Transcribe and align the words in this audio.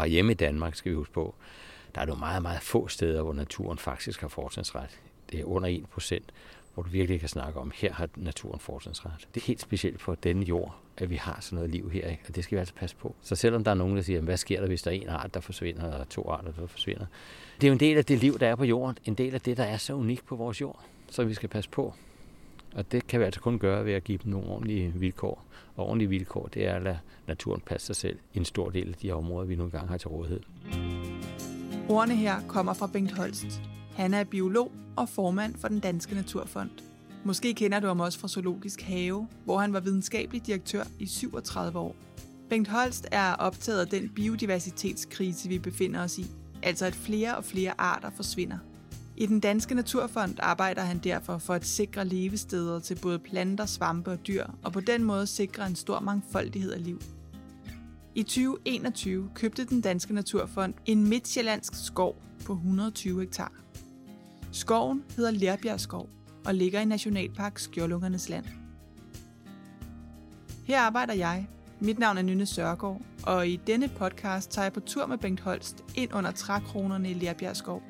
Og 0.00 0.06
hjemme 0.06 0.32
i 0.32 0.34
Danmark 0.34 0.74
skal 0.74 0.90
vi 0.90 0.96
huske 0.96 1.12
på, 1.12 1.34
der 1.94 2.00
er 2.00 2.06
jo 2.06 2.14
meget, 2.14 2.42
meget 2.42 2.62
få 2.62 2.88
steder, 2.88 3.22
hvor 3.22 3.32
naturen 3.32 3.78
faktisk 3.78 4.20
har 4.20 4.28
fortrinsret. 4.28 5.00
Det 5.32 5.40
er 5.40 5.44
under 5.44 5.68
1 5.68 5.86
procent, 5.86 6.32
hvor 6.74 6.82
du 6.82 6.88
virkelig 6.88 7.20
kan 7.20 7.28
snakke 7.28 7.60
om, 7.60 7.72
her 7.74 7.92
har 7.92 8.08
naturen 8.16 8.60
fortrinsret. 8.60 9.28
Det 9.34 9.40
er 9.40 9.46
helt 9.46 9.60
specielt 9.60 10.00
for 10.00 10.14
denne 10.14 10.44
jord, 10.44 10.76
at 10.96 11.10
vi 11.10 11.16
har 11.16 11.38
sådan 11.40 11.56
noget 11.56 11.70
liv 11.70 11.90
her, 11.90 12.08
ikke? 12.08 12.22
og 12.28 12.36
det 12.36 12.44
skal 12.44 12.56
vi 12.56 12.58
altså 12.58 12.74
passe 12.74 12.96
på. 12.96 13.14
Så 13.22 13.36
selvom 13.36 13.64
der 13.64 13.70
er 13.70 13.74
nogen, 13.74 13.96
der 13.96 14.02
siger, 14.02 14.20
hvad 14.20 14.36
sker 14.36 14.60
der, 14.60 14.66
hvis 14.66 14.82
der 14.82 14.90
er 14.90 14.94
en 14.94 15.08
art, 15.08 15.34
der 15.34 15.40
forsvinder, 15.40 15.92
og 15.92 16.08
to 16.08 16.30
arter, 16.30 16.52
der 16.52 16.66
forsvinder, 16.66 17.06
det 17.60 17.66
er 17.66 17.68
jo 17.68 17.72
en 17.72 17.80
del 17.80 17.96
af 17.96 18.04
det 18.04 18.18
liv, 18.18 18.38
der 18.38 18.48
er 18.48 18.56
på 18.56 18.64
jorden, 18.64 18.98
en 19.04 19.14
del 19.14 19.34
af 19.34 19.40
det, 19.40 19.56
der 19.56 19.64
er 19.64 19.76
så 19.76 19.94
unikt 19.94 20.26
på 20.26 20.36
vores 20.36 20.60
jord, 20.60 20.84
så 21.10 21.24
vi 21.24 21.34
skal 21.34 21.48
passe 21.48 21.70
på. 21.70 21.94
Og 22.74 22.92
det 22.92 23.06
kan 23.06 23.20
vi 23.20 23.24
altså 23.24 23.40
kun 23.40 23.58
gøre 23.58 23.84
ved 23.84 23.92
at 23.92 24.04
give 24.04 24.18
dem 24.24 24.30
nogle 24.30 24.48
ordentlige 24.48 24.92
vilkår. 24.94 25.44
Og 25.80 25.86
ordentlige 25.86 26.08
vilkår, 26.08 26.48
det 26.54 26.66
er 26.66 26.74
at 26.74 26.82
lade 26.82 26.98
naturen 27.26 27.60
passe 27.66 27.86
sig 27.86 27.96
selv 27.96 28.18
i 28.34 28.38
en 28.38 28.44
stor 28.44 28.70
del 28.70 28.88
af 28.88 28.94
de 28.94 29.12
områder, 29.12 29.46
vi 29.46 29.56
nogle 29.56 29.68
engang 29.68 29.88
har 29.88 29.96
til 29.96 30.08
rådighed. 30.08 30.40
Ordene 31.88 32.16
her 32.16 32.40
kommer 32.48 32.72
fra 32.72 32.86
Bengt 32.86 33.12
Holst. 33.12 33.62
Han 33.94 34.14
er 34.14 34.24
biolog 34.24 34.72
og 34.96 35.08
formand 35.08 35.54
for 35.54 35.68
den 35.68 35.80
Danske 35.80 36.14
Naturfond. 36.14 36.70
Måske 37.24 37.54
kender 37.54 37.80
du 37.80 37.86
ham 37.86 38.00
også 38.00 38.18
fra 38.18 38.28
Zoologisk 38.28 38.82
Have, 38.82 39.28
hvor 39.44 39.58
han 39.58 39.72
var 39.72 39.80
videnskabelig 39.80 40.46
direktør 40.46 40.84
i 40.98 41.06
37 41.06 41.78
år. 41.78 41.96
Bengt 42.50 42.68
Holst 42.68 43.08
er 43.12 43.32
optaget 43.32 43.80
af 43.80 43.86
den 43.86 44.08
biodiversitetskrise, 44.08 45.48
vi 45.48 45.58
befinder 45.58 46.02
os 46.02 46.18
i, 46.18 46.26
altså 46.62 46.86
at 46.86 46.94
flere 46.94 47.36
og 47.36 47.44
flere 47.44 47.72
arter 47.78 48.10
forsvinder. 48.16 48.58
I 49.20 49.26
den 49.26 49.40
Danske 49.40 49.74
Naturfond 49.74 50.36
arbejder 50.38 50.82
han 50.82 50.98
derfor 50.98 51.38
for 51.38 51.54
at 51.54 51.66
sikre 51.66 52.04
levesteder 52.04 52.80
til 52.80 52.98
både 53.02 53.18
planter, 53.18 53.66
svampe 53.66 54.10
og 54.10 54.26
dyr, 54.26 54.46
og 54.62 54.72
på 54.72 54.80
den 54.80 55.04
måde 55.04 55.26
sikre 55.26 55.66
en 55.66 55.76
stor 55.76 56.00
mangfoldighed 56.00 56.72
af 56.72 56.84
liv. 56.84 57.00
I 58.14 58.22
2021 58.22 59.30
købte 59.34 59.64
den 59.64 59.80
Danske 59.80 60.14
Naturfond 60.14 60.74
en 60.86 61.08
midtjyllandsk 61.08 61.86
skov 61.86 62.22
på 62.46 62.52
120 62.52 63.20
hektar. 63.20 63.52
Skoven 64.52 65.04
hedder 65.16 65.30
Lærbjergskov 65.30 66.08
og 66.44 66.54
ligger 66.54 66.80
i 66.80 66.84
Nationalpark 66.84 67.58
Skjoldungernes 67.58 68.28
Land. 68.28 68.44
Her 70.64 70.80
arbejder 70.80 71.14
jeg. 71.14 71.48
Mit 71.80 71.98
navn 71.98 72.18
er 72.18 72.22
Nynne 72.22 72.46
Sørgaard, 72.46 73.00
og 73.22 73.48
i 73.48 73.56
denne 73.66 73.88
podcast 73.88 74.50
tager 74.50 74.64
jeg 74.64 74.72
på 74.72 74.80
tur 74.80 75.06
med 75.06 75.18
Bengt 75.18 75.40
Holst 75.40 75.84
ind 75.94 76.14
under 76.14 76.30
trækronerne 76.30 77.10
i 77.10 77.14
Lærbjergskov. 77.14 77.82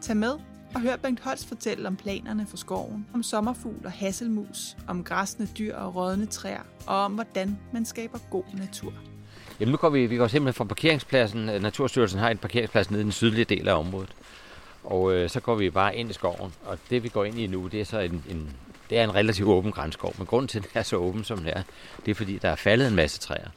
Tag 0.00 0.16
med 0.16 0.57
og 0.74 0.80
hør 0.80 0.96
Bengt 0.96 1.20
Holst 1.20 1.48
fortælle 1.48 1.88
om 1.88 1.96
planerne 1.96 2.46
for 2.46 2.56
skoven, 2.56 3.06
om 3.14 3.22
sommerfugl 3.22 3.84
og 3.84 3.92
hasselmus, 3.92 4.76
om 4.88 5.04
græsne 5.04 5.48
dyr 5.58 5.76
og 5.76 5.94
rådne 5.94 6.26
træer, 6.26 6.62
og 6.86 6.96
om 6.96 7.12
hvordan 7.12 7.58
man 7.72 7.84
skaber 7.84 8.18
god 8.30 8.44
natur. 8.54 8.92
Jamen 9.60 9.72
nu 9.72 9.76
går 9.76 9.88
vi, 9.90 10.06
vi 10.06 10.16
går 10.16 10.26
simpelthen 10.26 10.54
fra 10.54 10.64
parkeringspladsen. 10.64 11.44
Naturstyrelsen 11.44 12.20
har 12.20 12.30
en 12.30 12.38
parkeringsplads 12.38 12.90
nede 12.90 13.00
i 13.00 13.04
den 13.04 13.12
sydlige 13.12 13.44
del 13.44 13.68
af 13.68 13.78
området. 13.78 14.14
Og 14.84 15.12
øh, 15.12 15.30
så 15.30 15.40
går 15.40 15.54
vi 15.54 15.70
bare 15.70 15.96
ind 15.96 16.10
i 16.10 16.12
skoven, 16.12 16.52
og 16.64 16.78
det 16.90 17.02
vi 17.02 17.08
går 17.08 17.24
ind 17.24 17.38
i 17.38 17.46
nu, 17.46 17.66
det 17.66 17.80
er 17.80 17.84
så 17.84 17.98
en, 17.98 18.24
en, 18.28 18.56
det 18.90 18.98
er 18.98 19.04
en 19.04 19.14
relativt 19.14 19.48
åben 19.48 19.72
grænskov. 19.72 20.14
Men 20.18 20.26
grunden 20.26 20.48
til, 20.48 20.58
at 20.58 20.64
den 20.64 20.70
er 20.74 20.82
så 20.82 20.96
åben, 20.96 21.24
som 21.24 21.38
den 21.38 21.46
er, 21.46 21.62
det 22.04 22.10
er 22.10 22.14
fordi, 22.14 22.38
der 22.38 22.48
er 22.48 22.56
faldet 22.56 22.88
en 22.88 22.94
masse 22.94 23.20
træer. 23.20 23.48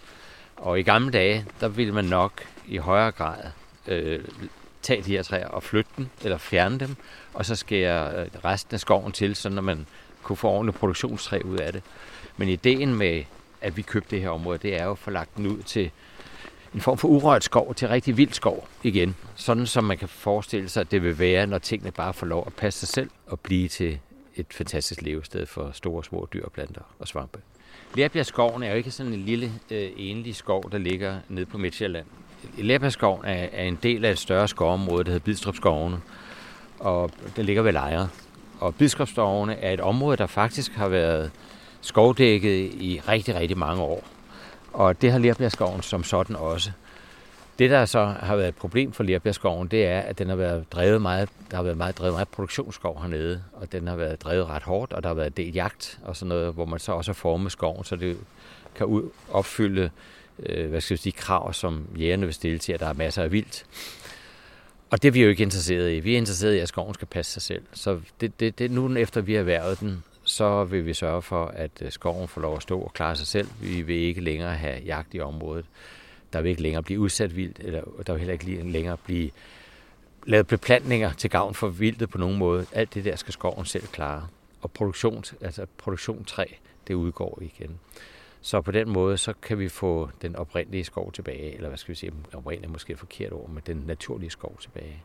Og 0.55 0.79
i 0.79 0.83
gamle 0.83 1.11
dage, 1.11 1.45
der 1.59 1.67
ville 1.67 1.93
man 1.93 2.05
nok 2.05 2.31
i 2.67 2.77
højere 2.77 3.11
grad 3.11 3.43
øh, 3.87 4.19
tage 4.81 5.01
de 5.01 5.11
her 5.11 5.23
træer 5.23 5.47
og 5.47 5.63
flytte 5.63 5.91
dem, 5.97 6.07
eller 6.23 6.37
fjerne 6.37 6.79
dem, 6.79 6.95
og 7.33 7.45
så 7.45 7.55
skære 7.55 8.21
øh, 8.21 8.27
resten 8.45 8.73
af 8.73 8.79
skoven 8.79 9.11
til, 9.11 9.35
så 9.35 9.49
når 9.49 9.61
man 9.61 9.85
kunne 10.23 10.37
få 10.37 10.47
ordentligt 10.47 10.77
produktionstræ 10.77 11.39
ud 11.45 11.57
af 11.57 11.73
det. 11.73 11.83
Men 12.37 12.49
ideen 12.49 12.95
med, 12.95 13.23
at 13.61 13.77
vi 13.77 13.81
købte 13.81 14.15
det 14.15 14.21
her 14.21 14.29
område, 14.29 14.57
det 14.57 14.79
er 14.79 14.83
jo 14.83 14.91
at 14.91 14.97
få 14.97 15.11
lagt 15.11 15.37
den 15.37 15.47
ud 15.47 15.63
til 15.63 15.91
en 16.73 16.81
form 16.81 16.97
for 16.97 17.07
urørt 17.07 17.43
skov 17.43 17.75
til 17.75 17.87
rigtig 17.87 18.17
vild 18.17 18.33
skov 18.33 18.67
igen. 18.83 19.15
Sådan 19.35 19.67
som 19.67 19.83
man 19.83 19.97
kan 19.97 20.07
forestille 20.09 20.69
sig, 20.69 20.81
at 20.81 20.91
det 20.91 21.03
vil 21.03 21.19
være, 21.19 21.47
når 21.47 21.57
tingene 21.57 21.91
bare 21.91 22.13
får 22.13 22.27
lov 22.27 22.43
at 22.47 22.53
passe 22.53 22.79
sig 22.79 22.89
selv 22.89 23.09
og 23.27 23.39
blive 23.39 23.67
til 23.67 23.99
et 24.35 24.45
fantastisk 24.49 25.01
levested 25.01 25.45
for 25.45 25.71
store 25.73 26.03
små 26.03 26.27
dyr, 26.33 26.49
planter 26.49 26.81
og 26.99 27.07
svampe. 27.07 27.39
Lærbjergskoven 27.95 28.63
er 28.63 28.69
jo 28.69 28.75
ikke 28.75 28.91
sådan 28.91 29.13
en 29.13 29.19
lille 29.19 29.51
øh, 29.71 29.91
enlig 29.97 30.35
skov, 30.35 30.71
der 30.71 30.77
ligger 30.77 31.19
nede 31.29 31.45
på 31.45 31.57
Midtjylland. 31.57 32.05
Lærbjergskoven 32.57 33.25
er, 33.25 33.47
er 33.51 33.63
en 33.63 33.79
del 33.83 34.05
af 34.05 34.11
et 34.11 34.19
større 34.19 34.47
skovområde, 34.47 35.03
der 35.03 35.11
hedder 35.11 35.23
Bidstrupskovene, 35.25 35.97
og 36.79 37.11
den 37.35 37.45
ligger 37.45 37.61
ved 37.61 37.71
Lejre. 37.71 38.09
Og 38.59 38.75
Bidstrupskovene 38.75 39.55
er 39.55 39.73
et 39.73 39.79
område, 39.79 40.17
der 40.17 40.27
faktisk 40.27 40.71
har 40.71 40.87
været 40.87 41.31
skovdækket 41.81 42.73
i 42.73 43.01
rigtig, 43.07 43.35
rigtig 43.35 43.57
mange 43.57 43.81
år. 43.83 44.03
Og 44.73 45.01
det 45.01 45.11
har 45.11 45.19
Lerbjergskoven 45.19 45.81
som 45.81 46.03
sådan 46.03 46.35
også. 46.35 46.71
Det, 47.59 47.69
der 47.69 47.85
så 47.85 48.05
har 48.05 48.35
været 48.35 48.47
et 48.47 48.55
problem 48.55 48.91
for 48.91 49.03
Lerbjergskoven, 49.03 49.67
det 49.67 49.85
er, 49.85 49.99
at 49.99 50.19
den 50.19 50.29
har 50.29 50.35
været 50.35 50.71
drevet 50.71 51.01
meget, 51.01 51.29
der 51.51 51.57
har 51.57 51.63
været 51.63 51.77
meget 51.77 51.97
drevet 51.97 52.13
meget 52.13 52.27
produktionsskov 52.27 53.01
hernede, 53.01 53.43
og 53.53 53.71
den 53.71 53.87
har 53.87 53.95
været 53.95 54.23
drevet 54.23 54.47
ret 54.49 54.63
hårdt, 54.63 54.93
og 54.93 55.03
der 55.03 55.09
har 55.09 55.13
været 55.13 55.37
del 55.37 55.53
jagt 55.53 55.99
og 56.03 56.15
sådan 56.15 56.29
noget, 56.29 56.53
hvor 56.53 56.65
man 56.65 56.79
så 56.79 56.91
også 56.91 57.11
har 57.11 57.13
formet 57.13 57.51
skoven, 57.51 57.83
så 57.83 57.95
det 57.95 58.17
kan 58.75 59.11
opfylde 59.31 59.89
øh, 60.45 60.69
hvad 60.69 60.81
skal 60.81 60.93
jeg 60.93 60.99
sige, 60.99 61.13
krav, 61.13 61.53
som 61.53 61.87
jægerne 61.97 62.25
vil 62.25 62.33
stille 62.33 62.59
til, 62.59 62.73
at 62.73 62.79
der 62.79 62.87
er 62.87 62.93
masser 62.93 63.23
af 63.23 63.31
vildt. 63.31 63.65
Og 64.89 65.01
det 65.01 65.07
er 65.07 65.11
vi 65.11 65.23
jo 65.23 65.29
ikke 65.29 65.43
interesseret 65.43 65.93
i. 65.93 65.99
Vi 65.99 66.13
er 66.13 66.17
interesseret 66.17 66.55
i, 66.55 66.59
at 66.59 66.67
skoven 66.67 66.93
skal 66.93 67.07
passe 67.07 67.31
sig 67.31 67.41
selv. 67.41 67.63
Så 67.73 67.99
det, 68.21 68.39
det, 68.39 68.59
det 68.59 68.71
nu 68.71 68.95
efter 68.95 69.21
vi 69.21 69.33
har 69.33 69.43
været 69.43 69.79
den, 69.79 70.03
så 70.23 70.63
vil 70.63 70.85
vi 70.85 70.93
sørge 70.93 71.21
for, 71.21 71.45
at 71.45 71.71
øh, 71.81 71.91
skoven 71.91 72.27
får 72.27 72.41
lov 72.41 72.55
at 72.55 72.61
stå 72.61 72.79
og 72.79 72.93
klare 72.93 73.15
sig 73.15 73.27
selv. 73.27 73.47
Vi 73.61 73.81
vil 73.81 73.95
ikke 73.95 74.21
længere 74.21 74.55
have 74.55 74.81
jagt 74.85 75.13
i 75.13 75.19
området. 75.19 75.65
Der 76.33 76.41
vil 76.41 76.49
ikke 76.49 76.61
længere 76.61 76.83
blive 76.83 76.99
udsat 76.99 77.35
vildt, 77.35 77.59
eller 77.59 77.81
der 78.07 78.13
vil 78.13 78.19
heller 78.19 78.33
ikke 78.33 78.71
længere 78.71 78.97
blive 78.97 79.29
lavet 80.25 80.47
beplantninger 80.47 81.13
til 81.13 81.29
gavn 81.29 81.53
for 81.53 81.67
vildtet 81.67 82.09
på 82.09 82.17
nogen 82.17 82.37
måde. 82.37 82.65
Alt 82.71 82.93
det 82.93 83.05
der 83.05 83.15
skal 83.15 83.33
skoven 83.33 83.65
selv 83.65 83.87
klare. 83.87 84.27
Og 84.61 84.71
produktion, 84.71 85.23
altså 85.41 85.65
produktion 85.77 86.25
træ, 86.25 86.45
det 86.87 86.93
udgår 86.93 87.39
igen. 87.41 87.79
Så 88.41 88.61
på 88.61 88.71
den 88.71 88.89
måde, 88.89 89.17
så 89.17 89.33
kan 89.41 89.59
vi 89.59 89.69
få 89.69 90.09
den 90.21 90.35
oprindelige 90.35 90.83
skov 90.83 91.11
tilbage, 91.11 91.55
eller 91.55 91.67
hvad 91.67 91.77
skal 91.77 91.89
vi 91.89 91.95
sige, 91.95 92.11
oprindeligt 92.33 92.69
er 92.69 92.71
måske 92.71 92.93
et 92.93 92.99
forkert 92.99 93.33
ord, 93.33 93.49
men 93.49 93.63
den 93.67 93.83
naturlige 93.87 94.29
skov 94.29 94.57
tilbage. 94.61 95.03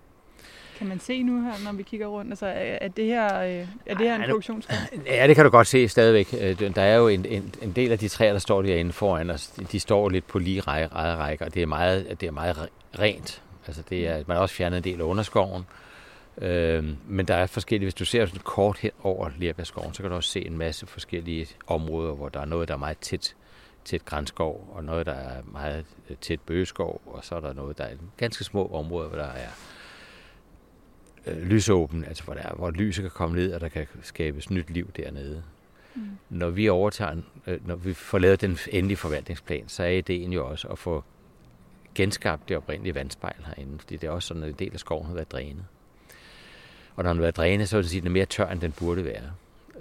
Kan 0.78 0.86
man 0.86 1.00
se 1.00 1.22
nu 1.22 1.42
her, 1.42 1.52
når 1.64 1.72
vi 1.72 1.82
kigger 1.82 2.06
rundt, 2.06 2.30
altså 2.30 2.46
er 2.56 2.88
det 2.88 3.04
her, 3.04 3.40
øh, 3.40 3.68
er 3.86 3.94
det 3.94 4.06
her 4.06 4.14
en 4.14 4.22
produktionsskov? 4.28 4.76
Ja, 5.06 5.26
det 5.26 5.36
kan 5.36 5.44
du 5.44 5.50
godt 5.50 5.66
se 5.66 5.88
stadigvæk. 5.88 6.34
Øh, 6.40 6.74
der 6.74 6.82
er 6.82 6.96
jo 6.96 7.08
en, 7.08 7.24
en, 7.24 7.54
en 7.62 7.72
del 7.72 7.92
af 7.92 7.98
de 7.98 8.08
træer, 8.08 8.32
der 8.32 8.38
står 8.38 8.62
derinde 8.62 8.92
foran 8.92 9.30
os, 9.30 9.46
de 9.72 9.80
står 9.80 10.08
lidt 10.08 10.26
på 10.26 10.38
lige 10.38 10.60
række, 10.60 11.44
og 11.44 11.54
det 11.54 11.62
er 11.62 11.66
meget, 11.66 12.20
det 12.20 12.26
er 12.26 12.30
meget 12.30 12.68
rent. 12.98 13.42
Altså 13.66 13.82
det 13.90 14.08
er, 14.08 14.22
man 14.26 14.34
har 14.36 14.42
også 14.42 14.54
fjernet 14.54 14.76
en 14.76 14.84
del 14.84 15.00
af 15.00 15.04
underskoven. 15.04 15.62
Øh, 15.62 15.85
men 17.06 17.26
der 17.28 17.34
er 17.34 17.46
forskellige, 17.46 17.84
hvis 17.86 17.94
du 17.94 18.04
ser 18.04 18.26
sådan 18.26 18.40
kort 18.40 18.78
hen 18.78 18.90
over 19.02 19.30
Lerbergskoven, 19.38 19.94
så 19.94 20.02
kan 20.02 20.10
du 20.10 20.16
også 20.16 20.30
se 20.30 20.46
en 20.46 20.58
masse 20.58 20.86
forskellige 20.86 21.46
områder, 21.66 22.14
hvor 22.14 22.28
der 22.28 22.40
er 22.40 22.44
noget, 22.44 22.68
der 22.68 22.74
er 22.74 22.78
meget 22.78 22.98
tæt, 22.98 23.34
tæt 23.84 24.04
grænskov, 24.04 24.72
og 24.72 24.84
noget, 24.84 25.06
der 25.06 25.12
er 25.12 25.42
meget 25.52 25.84
øh, 26.10 26.16
tæt 26.16 26.40
bøgeskov, 26.40 27.02
og 27.06 27.24
så 27.24 27.34
er 27.34 27.40
der 27.40 27.52
noget, 27.52 27.78
der 27.78 27.84
er 27.84 27.96
ganske 28.16 28.44
små 28.44 28.66
områder, 28.66 29.08
hvor 29.08 29.18
der 29.18 29.24
er 29.24 29.50
øh, 31.26 31.42
lysåben, 31.42 32.04
altså 32.04 32.24
hvor, 32.24 32.34
der 32.34 32.42
er, 32.42 32.54
hvor 32.54 32.70
lyset 32.70 33.02
kan 33.02 33.10
komme 33.10 33.36
ned, 33.36 33.52
og 33.52 33.60
der 33.60 33.68
kan 33.68 33.86
skabes 34.02 34.50
nyt 34.50 34.70
liv 34.70 34.90
dernede. 34.96 35.42
Mm. 35.94 36.02
Når 36.30 36.50
vi 36.50 36.68
overtager, 36.68 37.16
øh, 37.46 37.66
når 37.66 37.76
vi 37.76 37.94
får 37.94 38.18
lavet 38.18 38.40
den 38.40 38.58
endelige 38.68 38.96
forvaltningsplan, 38.96 39.68
så 39.68 39.82
er 39.82 39.88
ideen 39.88 40.32
jo 40.32 40.48
også 40.48 40.68
at 40.68 40.78
få 40.78 41.04
genskabt 41.94 42.48
det 42.48 42.56
oprindelige 42.56 42.94
vandspejl 42.94 43.46
herinde, 43.46 43.78
fordi 43.78 43.96
det 43.96 44.06
er 44.06 44.10
også 44.10 44.28
sådan, 44.28 44.42
at 44.42 44.48
en 44.48 44.54
del 44.58 44.70
af 44.72 44.80
skoven 44.80 45.06
har 45.06 45.14
været 45.14 45.32
drænet. 45.32 45.64
Og 46.96 47.04
når 47.04 47.10
den 47.10 47.18
har 47.18 47.22
været 47.22 47.36
drænet, 47.36 47.68
så 47.68 47.76
vil 47.76 47.82
det 47.82 47.90
sige, 47.90 47.98
at 47.98 48.02
den 48.02 48.10
er 48.10 48.12
mere 48.12 48.26
tør, 48.26 48.48
end 48.48 48.60
den 48.60 48.72
burde 48.72 49.04
være. 49.04 49.32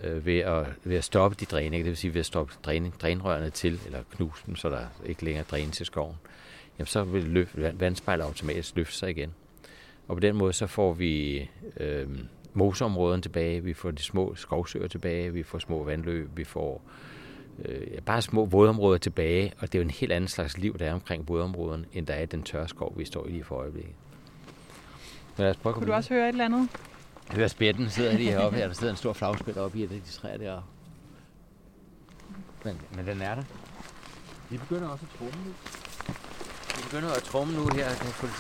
Øh, 0.03 0.25
ved, 0.25 0.39
at, 0.39 0.65
ved 0.83 0.97
at 0.97 1.03
stoppe 1.03 1.37
de 1.39 1.45
dræninger, 1.45 1.83
det 1.83 1.85
vil 1.85 1.97
sige 1.97 2.13
ved 2.13 2.19
at 2.19 2.25
stoppe 2.25 2.53
dræning, 2.63 3.01
drænrørene 3.01 3.49
til, 3.49 3.79
eller 3.85 3.99
knuse 4.11 4.43
dem, 4.45 4.55
så 4.55 4.69
der 4.69 4.85
ikke 5.05 5.25
længere 5.25 5.45
drænes 5.51 5.77
til 5.77 5.85
skoven, 5.85 6.15
jamen 6.79 6.87
så 6.87 7.03
vil 7.03 7.23
løf, 7.23 7.55
vandspejlet 7.55 8.23
automatisk 8.23 8.75
løfte 8.75 8.97
sig 8.97 9.09
igen. 9.09 9.33
Og 10.07 10.15
på 10.15 10.19
den 10.19 10.35
måde 10.35 10.53
så 10.53 10.67
får 10.67 10.93
vi 10.93 11.49
øh, 11.77 12.07
moseområderne 12.53 13.21
tilbage, 13.21 13.63
vi 13.63 13.73
får 13.73 13.91
de 13.91 14.03
små 14.03 14.35
skovsøer 14.35 14.87
tilbage, 14.87 15.33
vi 15.33 15.43
får 15.43 15.59
små 15.59 15.83
vandløb, 15.83 16.29
vi 16.37 16.43
får 16.43 16.81
øh, 17.65 18.01
bare 18.05 18.21
små 18.21 18.45
vådområder 18.45 18.97
tilbage, 18.97 19.53
og 19.59 19.67
det 19.67 19.75
er 19.75 19.79
jo 19.79 19.83
en 19.83 19.89
helt 19.89 20.11
anden 20.11 20.27
slags 20.27 20.57
liv, 20.57 20.77
der 20.77 20.85
er 20.85 20.93
omkring 20.93 21.27
vådområderne, 21.27 21.85
end 21.93 22.07
der 22.07 22.13
er 22.13 22.21
i 22.21 22.25
den 22.25 22.43
tørre 22.43 22.67
skov, 22.67 22.93
vi 22.97 23.05
står 23.05 23.25
i 23.25 23.31
lige 23.31 23.43
for 23.43 23.55
øjeblikket. 23.55 23.93
Men 25.37 25.43
lad 25.43 25.49
os 25.49 25.57
prøve 25.57 25.73
Kunne 25.73 25.87
du 25.87 25.93
også 25.93 26.13
høre 26.13 26.23
et 26.23 26.33
eller 26.33 26.45
andet? 26.45 26.69
Jeg 27.27 27.35
hører 27.35 27.47
spætten, 27.47 27.89
sidder 27.89 28.17
lige 28.17 28.31
heroppe 28.31 28.57
her. 28.57 28.67
Der 28.67 28.73
sidder 28.73 28.93
en 28.93 28.97
stor 28.97 29.13
flagspæt 29.13 29.57
oppe 29.57 29.79
i 29.79 29.85
de 29.85 29.99
træer 30.11 30.37
deroppe. 30.37 30.69
Men, 32.63 32.81
men 32.95 33.07
den 33.07 33.21
er 33.21 33.35
der. 33.35 33.43
De 34.49 34.57
begynder 34.57 34.87
også 34.87 35.05
at 35.11 35.17
tromme 35.17 35.45
nu. 35.45 35.53
De 36.77 36.83
begynder 36.83 37.13
at 37.13 37.23
tromme 37.23 37.53
nu 37.53 37.69
her 37.75 37.89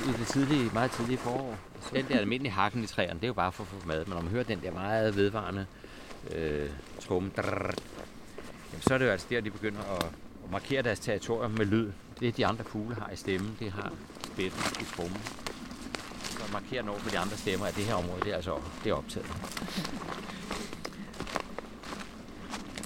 i 0.09 0.17
det 0.19 0.27
tidlige, 0.27 0.69
meget 0.73 0.91
tidlige 0.91 1.17
forår. 1.17 1.55
Den 1.93 2.05
der 2.07 2.17
almindelige 2.17 2.51
hakken 2.51 2.83
i 2.83 2.87
træerne, 2.87 3.13
det 3.13 3.23
er 3.23 3.27
jo 3.27 3.33
bare 3.33 3.51
for 3.51 3.63
at 3.63 3.67
få 3.67 3.87
mad. 3.87 4.05
Men 4.05 4.13
når 4.13 4.21
man 4.21 4.31
hører 4.31 4.43
den 4.43 4.61
der 4.61 4.71
meget 4.71 5.15
vedvarende 5.15 5.65
øh, 6.31 6.69
tromme, 6.99 7.31
drrr, 7.37 7.73
jamen, 8.71 8.81
så 8.81 8.93
er 8.93 8.97
det 8.97 9.05
jo 9.05 9.11
altså 9.11 9.27
der, 9.29 9.41
de 9.41 9.51
begynder 9.51 9.81
at, 9.81 10.03
at 10.43 10.51
markere 10.51 10.81
deres 10.81 10.99
territorium 10.99 11.51
med 11.51 11.65
lyd. 11.65 11.91
det, 12.19 12.37
de 12.37 12.45
andre 12.45 12.63
fugle 12.63 12.95
har 12.95 13.09
i 13.09 13.15
stemmen, 13.15 13.57
det 13.59 13.71
har 13.71 13.93
spætten 14.25 14.61
i 14.81 14.83
trommen 14.95 15.21
man 16.53 16.61
markerer 16.61 16.89
over 16.89 16.99
for 16.99 17.09
de 17.09 17.19
andre 17.19 17.37
stemmer, 17.37 17.65
at 17.65 17.75
det 17.75 17.83
her 17.83 17.93
område, 17.93 18.21
det 18.23 18.31
er 18.31 18.35
altså 18.35 18.51
det 18.83 18.89
er 18.89 18.93
optaget. 18.93 19.27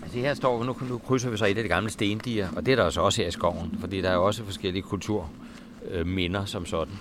Altså 0.03 0.19
her 0.19 0.33
står, 0.33 0.63
nu, 0.63 0.75
nu 0.89 0.97
krydser 0.97 1.29
vi 1.29 1.37
så 1.37 1.45
et 1.45 1.57
af 1.57 1.63
de 1.63 1.69
gamle 1.69 1.89
stendiger, 1.89 2.47
og 2.55 2.65
det 2.65 2.71
er 2.71 2.75
der 2.75 2.83
altså 2.83 3.01
også 3.01 3.21
her 3.21 3.27
i 3.27 3.31
skoven, 3.31 3.77
fordi 3.79 4.01
der 4.01 4.09
er 4.09 4.17
også 4.17 4.43
forskellige 4.43 4.83
kulturminder 4.83 6.45
som 6.45 6.65
sådan. 6.65 6.93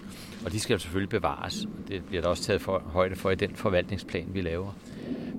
Og 0.44 0.52
de 0.52 0.60
skal 0.60 0.80
selvfølgelig 0.80 1.08
bevares. 1.08 1.66
Det 1.88 2.04
bliver 2.04 2.22
der 2.22 2.28
også 2.28 2.42
taget 2.42 2.60
for, 2.60 2.82
højde 2.92 3.16
for 3.16 3.30
i 3.30 3.34
den 3.34 3.56
forvaltningsplan, 3.56 4.26
vi 4.28 4.40
laver. 4.40 4.72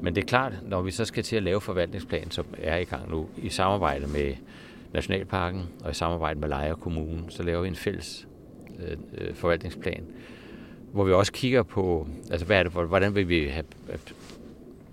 Men 0.01 0.15
det 0.15 0.21
er 0.21 0.27
klart, 0.27 0.53
når 0.63 0.81
vi 0.81 0.91
så 0.91 1.05
skal 1.05 1.23
til 1.23 1.35
at 1.35 1.43
lave 1.43 1.61
forvaltningsplan, 1.61 2.31
som 2.31 2.45
er 2.57 2.77
i 2.77 2.83
gang 2.83 3.11
nu, 3.11 3.27
i 3.37 3.49
samarbejde 3.49 4.07
med 4.07 4.33
Nationalparken 4.93 5.63
og 5.83 5.91
i 5.91 5.93
samarbejde 5.93 6.39
med 6.39 6.49
Lejre 6.49 6.75
Kommune, 6.75 7.23
så 7.29 7.43
laver 7.43 7.61
vi 7.61 7.67
en 7.67 7.75
fælles 7.75 8.27
øh, 8.79 8.97
øh 9.17 9.35
forvaltningsplan, 9.35 10.03
hvor 10.91 11.03
vi 11.03 11.11
også 11.11 11.31
kigger 11.31 11.63
på, 11.63 12.07
altså 12.31 12.45
hvad 12.45 12.59
er 12.59 12.63
det, 12.63 12.71
hvordan 12.71 13.15
vil 13.15 13.29
vi 13.29 13.47
have 13.47 13.65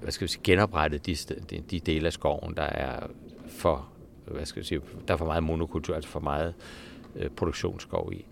hvad 0.00 0.12
skal 0.12 0.24
vi 0.24 0.28
sige, 0.28 0.42
genoprettet 0.44 1.06
de, 1.06 1.14
de, 1.50 1.62
de 1.70 1.80
dele 1.80 2.06
af 2.06 2.12
skoven, 2.12 2.54
der 2.54 2.62
er 2.62 3.06
for, 3.48 3.88
hvad 4.26 4.46
skal 4.46 4.62
vi 4.62 4.66
sige, 4.66 4.80
der 5.08 5.14
er 5.14 5.18
for 5.18 5.26
meget 5.26 5.42
monokultur, 5.42 5.94
altså 5.94 6.10
for 6.10 6.20
meget 6.20 6.54
øh, 7.16 7.30
produktionsskov 7.30 8.12
i. 8.12 8.24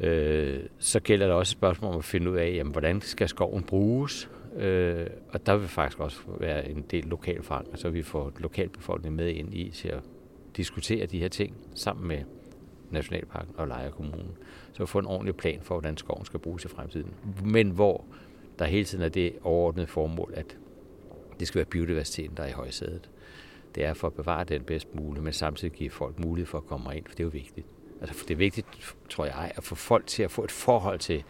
Øh, 0.00 0.60
så 0.78 1.00
gælder 1.00 1.26
det 1.26 1.34
også 1.34 1.50
et 1.50 1.58
spørgsmål 1.58 1.92
om 1.92 1.98
at 1.98 2.04
finde 2.04 2.30
ud 2.30 2.36
af, 2.36 2.52
jamen, 2.54 2.72
hvordan 2.72 3.00
skal 3.00 3.28
skoven 3.28 3.62
bruges, 3.62 4.28
Øh, 4.56 5.06
og 5.28 5.46
der 5.46 5.56
vil 5.56 5.68
faktisk 5.68 6.00
også 6.00 6.20
være 6.38 6.68
en 6.68 6.84
del 6.90 7.04
lokal 7.04 7.42
forankring, 7.42 7.78
så 7.78 7.90
vi 7.90 8.02
får 8.02 8.32
lokalbefolkningen 8.38 9.16
med 9.16 9.28
ind 9.28 9.54
i 9.54 9.70
til 9.70 9.88
at 9.88 10.00
diskutere 10.56 11.06
de 11.06 11.18
her 11.18 11.28
ting 11.28 11.56
sammen 11.74 12.08
med 12.08 12.18
Nationalparken 12.90 13.54
og 13.56 13.68
Lejre 13.68 13.90
Kommune. 13.90 14.28
Så 14.76 14.82
vi 14.82 14.86
får 14.86 15.00
en 15.00 15.06
ordentlig 15.06 15.36
plan 15.36 15.60
for, 15.62 15.74
hvordan 15.74 15.96
skoven 15.96 16.24
skal 16.24 16.40
bruges 16.40 16.64
i 16.64 16.68
fremtiden. 16.68 17.14
Men 17.44 17.70
hvor 17.70 18.04
der 18.58 18.64
hele 18.64 18.84
tiden 18.84 19.04
er 19.04 19.08
det 19.08 19.32
overordnede 19.42 19.86
formål, 19.86 20.32
at 20.36 20.56
det 21.40 21.48
skal 21.48 21.58
være 21.58 21.66
biodiversiteten, 21.66 22.36
der 22.36 22.42
er 22.42 22.48
i 22.48 22.52
højsædet. 22.52 23.10
Det 23.74 23.84
er 23.84 23.94
for 23.94 24.06
at 24.06 24.14
bevare 24.14 24.44
den 24.44 24.62
bedst 24.62 24.94
muligt, 24.94 25.24
men 25.24 25.32
samtidig 25.32 25.74
give 25.74 25.90
folk 25.90 26.18
mulighed 26.18 26.46
for 26.46 26.58
at 26.58 26.66
komme 26.66 26.96
ind, 26.96 27.04
for 27.06 27.14
det 27.14 27.20
er 27.20 27.24
jo 27.24 27.30
vigtigt. 27.30 27.66
Altså, 28.00 28.14
for 28.14 28.26
det 28.26 28.34
er 28.34 28.38
vigtigt, 28.38 28.66
tror 29.08 29.24
jeg, 29.24 29.52
at 29.56 29.64
få 29.64 29.74
folk 29.74 30.06
til 30.06 30.22
at 30.22 30.30
få 30.30 30.44
et 30.44 30.50
forhold 30.50 30.98
til 30.98 31.24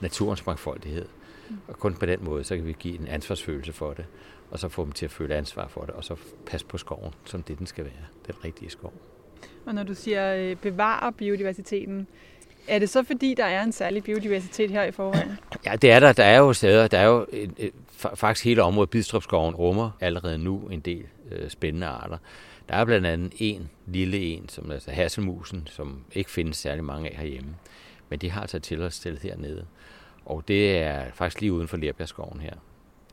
naturens 0.00 0.46
mangfoldighed. 0.46 1.06
Og 1.68 1.78
kun 1.78 1.94
på 1.94 2.06
den 2.06 2.24
måde, 2.24 2.44
så 2.44 2.56
kan 2.56 2.66
vi 2.66 2.76
give 2.78 3.00
en 3.00 3.06
ansvarsfølelse 3.06 3.72
for 3.72 3.92
det, 3.92 4.04
og 4.50 4.58
så 4.58 4.68
få 4.68 4.84
dem 4.84 4.92
til 4.92 5.04
at 5.04 5.10
føle 5.10 5.34
ansvar 5.34 5.68
for 5.68 5.80
det, 5.80 5.90
og 5.90 6.04
så 6.04 6.16
passe 6.46 6.66
på 6.66 6.78
skoven, 6.78 7.14
som 7.24 7.42
det 7.42 7.58
den 7.58 7.66
skal 7.66 7.84
være, 7.84 8.06
den 8.26 8.44
rigtige 8.44 8.70
skov. 8.70 8.92
Og 9.66 9.74
når 9.74 9.82
du 9.82 9.94
siger 9.94 10.36
øh, 10.36 10.56
bevare 10.56 11.12
biodiversiteten, 11.12 12.06
er 12.68 12.78
det 12.78 12.90
så 12.90 13.02
fordi, 13.02 13.34
der 13.34 13.44
er 13.44 13.62
en 13.62 13.72
særlig 13.72 14.04
biodiversitet 14.04 14.70
her 14.70 14.82
i 14.82 14.90
forvejen? 14.90 15.38
Ja, 15.64 15.76
det 15.76 15.90
er 15.90 16.00
der. 16.00 16.12
Der 16.12 16.24
er 16.24 16.38
jo 16.38 16.52
steder, 16.52 16.88
der 16.88 16.98
er 16.98 17.06
jo 17.06 17.26
en, 17.32 17.54
et, 17.58 17.72
faktisk 18.14 18.44
hele 18.44 18.62
området, 18.62 18.90
Bidstrupskoven 18.90 19.54
rummer 19.54 19.90
allerede 20.00 20.38
nu 20.38 20.68
en 20.68 20.80
del 20.80 21.04
øh, 21.30 21.50
spændende 21.50 21.86
arter. 21.86 22.18
Der 22.68 22.74
er 22.74 22.84
blandt 22.84 23.06
andet 23.06 23.32
en 23.38 23.70
lille 23.86 24.18
en, 24.18 24.48
som 24.48 24.70
er 24.70 24.74
altså 24.74 24.90
hasselmusen, 24.90 25.68
som 25.70 26.04
ikke 26.12 26.30
findes 26.30 26.56
særlig 26.56 26.84
mange 26.84 27.10
af 27.10 27.16
herhjemme. 27.16 27.54
Men 28.08 28.18
de 28.18 28.30
har 28.30 28.40
altså 28.40 28.58
tilholdssted 28.58 29.18
hernede. 29.22 29.66
Og 30.24 30.44
det 30.48 30.78
er 30.78 31.04
faktisk 31.14 31.40
lige 31.40 31.52
uden 31.52 31.68
for 31.68 31.76
Lerbjergskoven 31.76 32.40
her. 32.40 32.54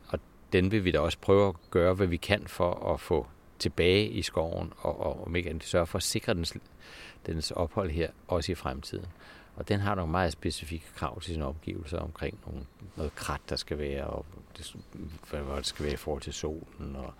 Og 0.07 0.19
den 0.53 0.71
vil 0.71 0.85
vi 0.85 0.91
da 0.91 0.99
også 0.99 1.17
prøve 1.21 1.47
at 1.47 1.55
gøre, 1.71 1.93
hvad 1.93 2.07
vi 2.07 2.17
kan 2.17 2.43
for 2.47 2.93
at 2.93 2.99
få 2.99 3.27
tilbage 3.59 4.07
i 4.07 4.21
skoven, 4.21 4.73
og, 4.77 4.99
og 4.99 5.27
om 5.27 5.35
ikke 5.35 5.55
sørge 5.61 5.85
for 5.85 5.97
at 5.97 6.03
sikre 6.03 6.33
dens, 6.33 6.53
dens 7.25 7.51
ophold 7.51 7.89
her, 7.89 8.09
også 8.27 8.51
i 8.51 8.55
fremtiden. 8.55 9.05
Og 9.59 9.69
den 9.69 9.79
har 9.79 9.95
nogle 9.95 10.11
meget 10.11 10.31
specifikke 10.31 10.85
krav 10.95 11.21
til 11.21 11.33
sine 11.33 11.45
omgivelser 11.45 11.97
omkring 11.97 12.39
nogle, 12.45 12.65
noget 12.95 13.15
krat, 13.15 13.41
der 13.49 13.55
skal 13.55 13.77
være, 13.77 14.03
og 14.07 14.25
det, 14.57 14.75
hvad 15.31 15.57
det 15.57 15.65
skal 15.65 15.85
være 15.85 15.93
i 15.93 15.97
forhold 15.97 16.21
til 16.21 16.33
solen, 16.33 16.95
og 16.95 17.13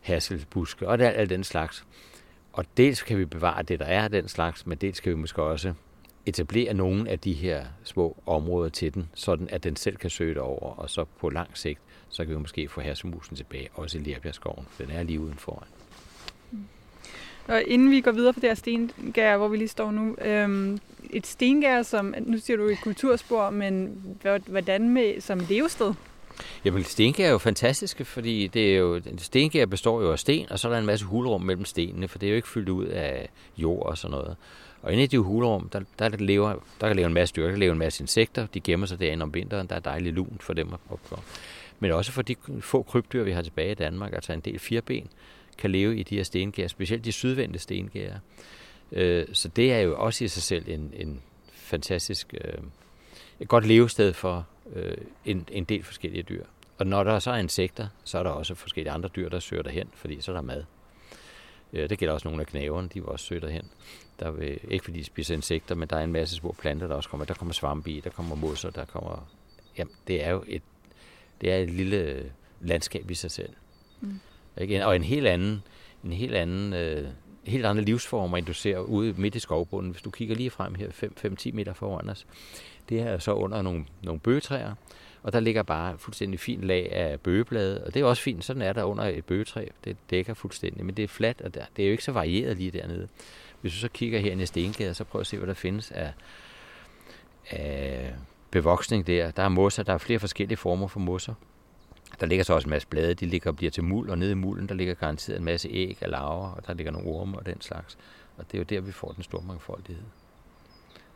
hasselbuske, 0.00 0.88
og 0.88 0.98
det 0.98 1.04
alt 1.04 1.30
den 1.30 1.44
slags. 1.44 1.86
Og 2.52 2.64
dels 2.76 3.02
kan 3.02 3.18
vi 3.18 3.24
bevare 3.24 3.62
det, 3.62 3.80
der 3.80 3.86
er 3.86 4.08
den 4.08 4.28
slags, 4.28 4.66
men 4.66 4.78
dels 4.78 5.00
kan 5.00 5.10
vi 5.10 5.16
måske 5.16 5.42
også 5.42 5.74
etablere 6.26 6.74
nogle 6.74 7.10
af 7.10 7.18
de 7.18 7.32
her 7.32 7.66
små 7.84 8.22
områder 8.26 8.68
til 8.68 8.94
den, 8.94 9.10
sådan 9.14 9.48
at 9.48 9.64
den 9.64 9.76
selv 9.76 9.96
kan 9.96 10.10
søge 10.10 10.34
derover, 10.34 10.74
og 10.74 10.90
så 10.90 11.04
på 11.04 11.28
lang 11.28 11.58
sigt, 11.58 11.80
så 12.08 12.24
kan 12.24 12.34
vi 12.34 12.40
måske 12.40 12.68
få 12.68 12.80
hersemusen 12.80 13.36
tilbage, 13.36 13.68
også 13.74 13.98
i 13.98 14.00
Lerbjergskoven. 14.00 14.66
Den 14.78 14.90
er 14.90 15.02
lige 15.02 15.20
udenfor. 15.20 15.66
Og 17.48 17.62
inden 17.66 17.90
vi 17.90 18.00
går 18.00 18.12
videre 18.12 18.32
på 18.32 18.40
det 18.40 18.48
her 18.48 18.54
stengær, 18.54 19.36
hvor 19.36 19.48
vi 19.48 19.56
lige 19.56 19.68
står 19.68 19.90
nu, 19.90 20.16
øhm, 20.24 20.78
et 21.10 21.26
stengær, 21.26 21.82
som, 21.82 22.14
nu 22.26 22.38
siger 22.38 22.56
du 22.56 22.62
et 22.62 22.80
kulturspor, 22.82 23.50
men 23.50 24.02
hvordan 24.46 24.88
med 24.88 25.20
som 25.20 25.40
levested? 25.48 25.94
Jamen, 26.64 26.84
stengær 26.84 27.26
er 27.26 27.30
jo 27.30 27.38
fantastiske, 27.38 28.04
fordi 28.04 28.46
det 28.46 28.74
er 28.74 28.78
jo, 28.78 29.00
stengær 29.18 29.66
består 29.66 30.02
jo 30.02 30.12
af 30.12 30.18
sten, 30.18 30.46
og 30.50 30.58
så 30.58 30.68
er 30.68 30.72
der 30.72 30.78
en 30.78 30.86
masse 30.86 31.06
hulrum 31.06 31.42
mellem 31.42 31.64
stenene, 31.64 32.08
for 32.08 32.18
det 32.18 32.26
er 32.26 32.30
jo 32.30 32.36
ikke 32.36 32.48
fyldt 32.48 32.68
ud 32.68 32.84
af 32.84 33.28
jord 33.56 33.86
og 33.86 33.98
sådan 33.98 34.10
noget. 34.10 34.36
Og 34.82 34.92
inde 34.92 35.04
i 35.04 35.06
de 35.06 35.18
hulrum, 35.18 35.68
der, 35.68 35.80
der, 35.98 36.08
lever, 36.08 36.54
der 36.80 36.86
kan 36.86 36.96
leve 36.96 37.06
en 37.06 37.14
masse 37.14 37.34
dyr, 37.34 37.42
der 37.42 37.50
kan 37.50 37.58
leve 37.58 37.72
en 37.72 37.78
masse 37.78 38.02
insekter, 38.02 38.46
de 38.54 38.60
gemmer 38.60 38.86
sig 38.86 39.00
derinde 39.00 39.22
om 39.22 39.34
vinteren, 39.34 39.66
der 39.66 39.76
er 39.76 39.80
dejligt 39.80 40.14
lunt 40.14 40.42
for 40.42 40.52
dem 40.52 40.68
at 40.72 40.80
opgå. 40.90 41.18
Men 41.80 41.90
også 41.90 42.12
for 42.12 42.22
de 42.22 42.36
få 42.60 42.82
krybdyr, 42.82 43.22
vi 43.22 43.32
har 43.32 43.42
tilbage 43.42 43.72
i 43.72 43.74
Danmark, 43.74 44.12
altså 44.12 44.32
en 44.32 44.40
del 44.40 44.58
fireben, 44.58 45.08
kan 45.58 45.70
leve 45.70 45.98
i 45.98 46.02
de 46.02 46.16
her 46.16 46.22
stengær, 46.22 46.66
specielt 46.66 47.04
de 47.04 47.12
sydvendte 47.12 47.58
stengær. 47.58 48.14
Øh, 48.92 49.26
så 49.32 49.48
det 49.48 49.72
er 49.72 49.78
jo 49.78 49.98
også 49.98 50.24
i 50.24 50.28
sig 50.28 50.42
selv 50.42 50.68
en, 50.68 50.92
en 50.96 51.22
fantastisk, 51.52 52.34
øh, 52.44 52.62
et 53.40 53.48
godt 53.48 53.66
levested 53.66 54.12
for 54.12 54.46
øh, 54.72 54.96
en, 55.24 55.48
en 55.50 55.64
del 55.64 55.82
forskellige 55.82 56.22
dyr. 56.22 56.44
Og 56.78 56.86
når 56.86 57.04
der 57.04 57.18
så 57.18 57.30
er 57.30 57.36
insekter, 57.36 57.88
så 58.04 58.18
er 58.18 58.22
der 58.22 58.30
også 58.30 58.54
forskellige 58.54 58.92
andre 58.92 59.08
dyr, 59.16 59.28
der 59.28 59.40
søger 59.40 59.62
derhen, 59.62 59.88
fordi 59.94 60.20
så 60.20 60.32
er 60.32 60.34
der 60.34 60.42
mad. 60.42 60.64
Øh, 61.72 61.90
det 61.90 61.98
gælder 61.98 62.14
også 62.14 62.28
nogle 62.28 62.40
af 62.40 62.46
knæverne, 62.46 62.88
de 62.88 63.00
vil 63.00 63.08
også 63.08 63.26
søge 63.26 63.40
derhen. 63.40 63.70
Der 64.20 64.30
vil, 64.30 64.60
ikke 64.68 64.84
fordi 64.84 64.98
de 64.98 65.04
spiser 65.04 65.34
insekter, 65.34 65.74
men 65.74 65.88
der 65.88 65.96
er 65.96 66.04
en 66.04 66.12
masse 66.12 66.36
små 66.36 66.56
planter, 66.58 66.86
der 66.86 66.94
også 66.94 67.08
kommer. 67.08 67.24
Der 67.24 67.34
kommer 67.34 67.54
svampe 67.54 67.90
i, 67.90 68.00
der 68.00 68.10
kommer 68.10 68.34
mosser, 68.34 68.70
der 68.70 68.84
kommer... 68.84 69.28
Jamen, 69.78 69.94
det 70.06 70.24
er 70.24 70.30
jo 70.30 70.44
et, 70.46 70.62
det 71.40 71.52
er 71.52 71.56
et 71.56 71.70
lille 71.70 71.96
øh, 71.96 72.24
landskab 72.60 73.10
i 73.10 73.14
sig 73.14 73.30
selv. 73.30 73.52
Mm. 74.00 74.20
Ikke? 74.58 74.86
Og 74.86 74.96
en 74.96 75.02
helt 75.02 75.26
anden, 75.26 75.62
en 76.04 76.12
helt 76.12 76.34
anden, 76.34 76.72
øh, 76.72 77.08
helt 77.44 77.66
andre 77.66 77.82
livsformer, 77.82 78.36
end 78.36 78.46
du 78.46 78.52
ser 78.52 78.78
ude 78.78 79.14
midt 79.16 79.34
i 79.34 79.38
skovbunden. 79.38 79.92
Hvis 79.92 80.02
du 80.02 80.10
kigger 80.10 80.34
lige 80.34 80.50
frem 80.50 80.74
her, 80.74 80.88
5-10 80.90 81.52
meter 81.52 81.72
foran 81.72 82.08
os, 82.08 82.26
det 82.88 83.00
er 83.00 83.18
så 83.18 83.32
under 83.32 83.62
nogle, 83.62 83.84
nogle 84.02 84.20
bøgetræer, 84.20 84.74
og 85.22 85.32
der 85.32 85.40
ligger 85.40 85.62
bare 85.62 85.98
fuldstændig 85.98 86.40
fint 86.40 86.64
lag 86.64 86.92
af 86.92 87.20
bøgeblade, 87.20 87.84
og 87.84 87.94
det 87.94 88.02
er 88.02 88.06
også 88.06 88.22
fint, 88.22 88.44
sådan 88.44 88.62
er 88.62 88.72
der 88.72 88.84
under 88.84 89.04
et 89.04 89.24
bøgetræ. 89.24 89.66
Det 89.84 89.96
dækker 90.10 90.34
fuldstændig, 90.34 90.86
men 90.86 90.94
det 90.94 91.02
er 91.02 91.08
fladt, 91.08 91.40
og 91.40 91.54
det 91.54 91.62
er 91.78 91.84
jo 91.86 91.90
ikke 91.92 92.04
så 92.04 92.12
varieret 92.12 92.56
lige 92.56 92.70
dernede. 92.70 93.08
Hvis 93.60 93.72
du 93.72 93.78
så 93.78 93.88
kigger 93.88 94.18
her 94.18 94.36
i 94.36 94.46
Stengade, 94.46 94.94
så 94.94 95.04
prøv 95.04 95.20
at 95.20 95.26
se, 95.26 95.36
hvad 95.36 95.48
der 95.48 95.54
findes 95.54 95.90
af, 95.90 96.12
af 97.50 98.14
bevoksning 98.50 99.06
der. 99.06 99.30
Der 99.30 99.42
er 99.42 99.48
mosser, 99.48 99.82
der 99.82 99.92
er 99.92 99.98
flere 99.98 100.18
forskellige 100.18 100.56
former 100.56 100.86
for 100.86 101.00
mosser. 101.00 101.34
Der 102.20 102.26
ligger 102.26 102.44
så 102.44 102.54
også 102.54 102.66
en 102.66 102.70
masse 102.70 102.88
blade, 102.88 103.14
de 103.14 103.26
ligger 103.26 103.50
og 103.50 103.56
bliver 103.56 103.70
til 103.70 103.84
muld, 103.84 104.10
og 104.10 104.18
nede 104.18 104.30
i 104.30 104.34
mulden, 104.34 104.68
der 104.68 104.74
ligger 104.74 104.94
garanteret 104.94 105.38
en 105.38 105.44
masse 105.44 105.68
æg 105.68 105.98
og 106.00 106.08
larver, 106.08 106.50
og 106.50 106.66
der 106.66 106.74
ligger 106.74 106.92
nogle 106.92 107.08
orme 107.08 107.38
og 107.38 107.46
den 107.46 107.60
slags. 107.60 107.98
Og 108.36 108.44
det 108.46 108.54
er 108.54 108.58
jo 108.58 108.64
der, 108.64 108.80
vi 108.80 108.92
får 108.92 109.12
den 109.12 109.22
store 109.22 109.42
mangfoldighed. 109.46 110.04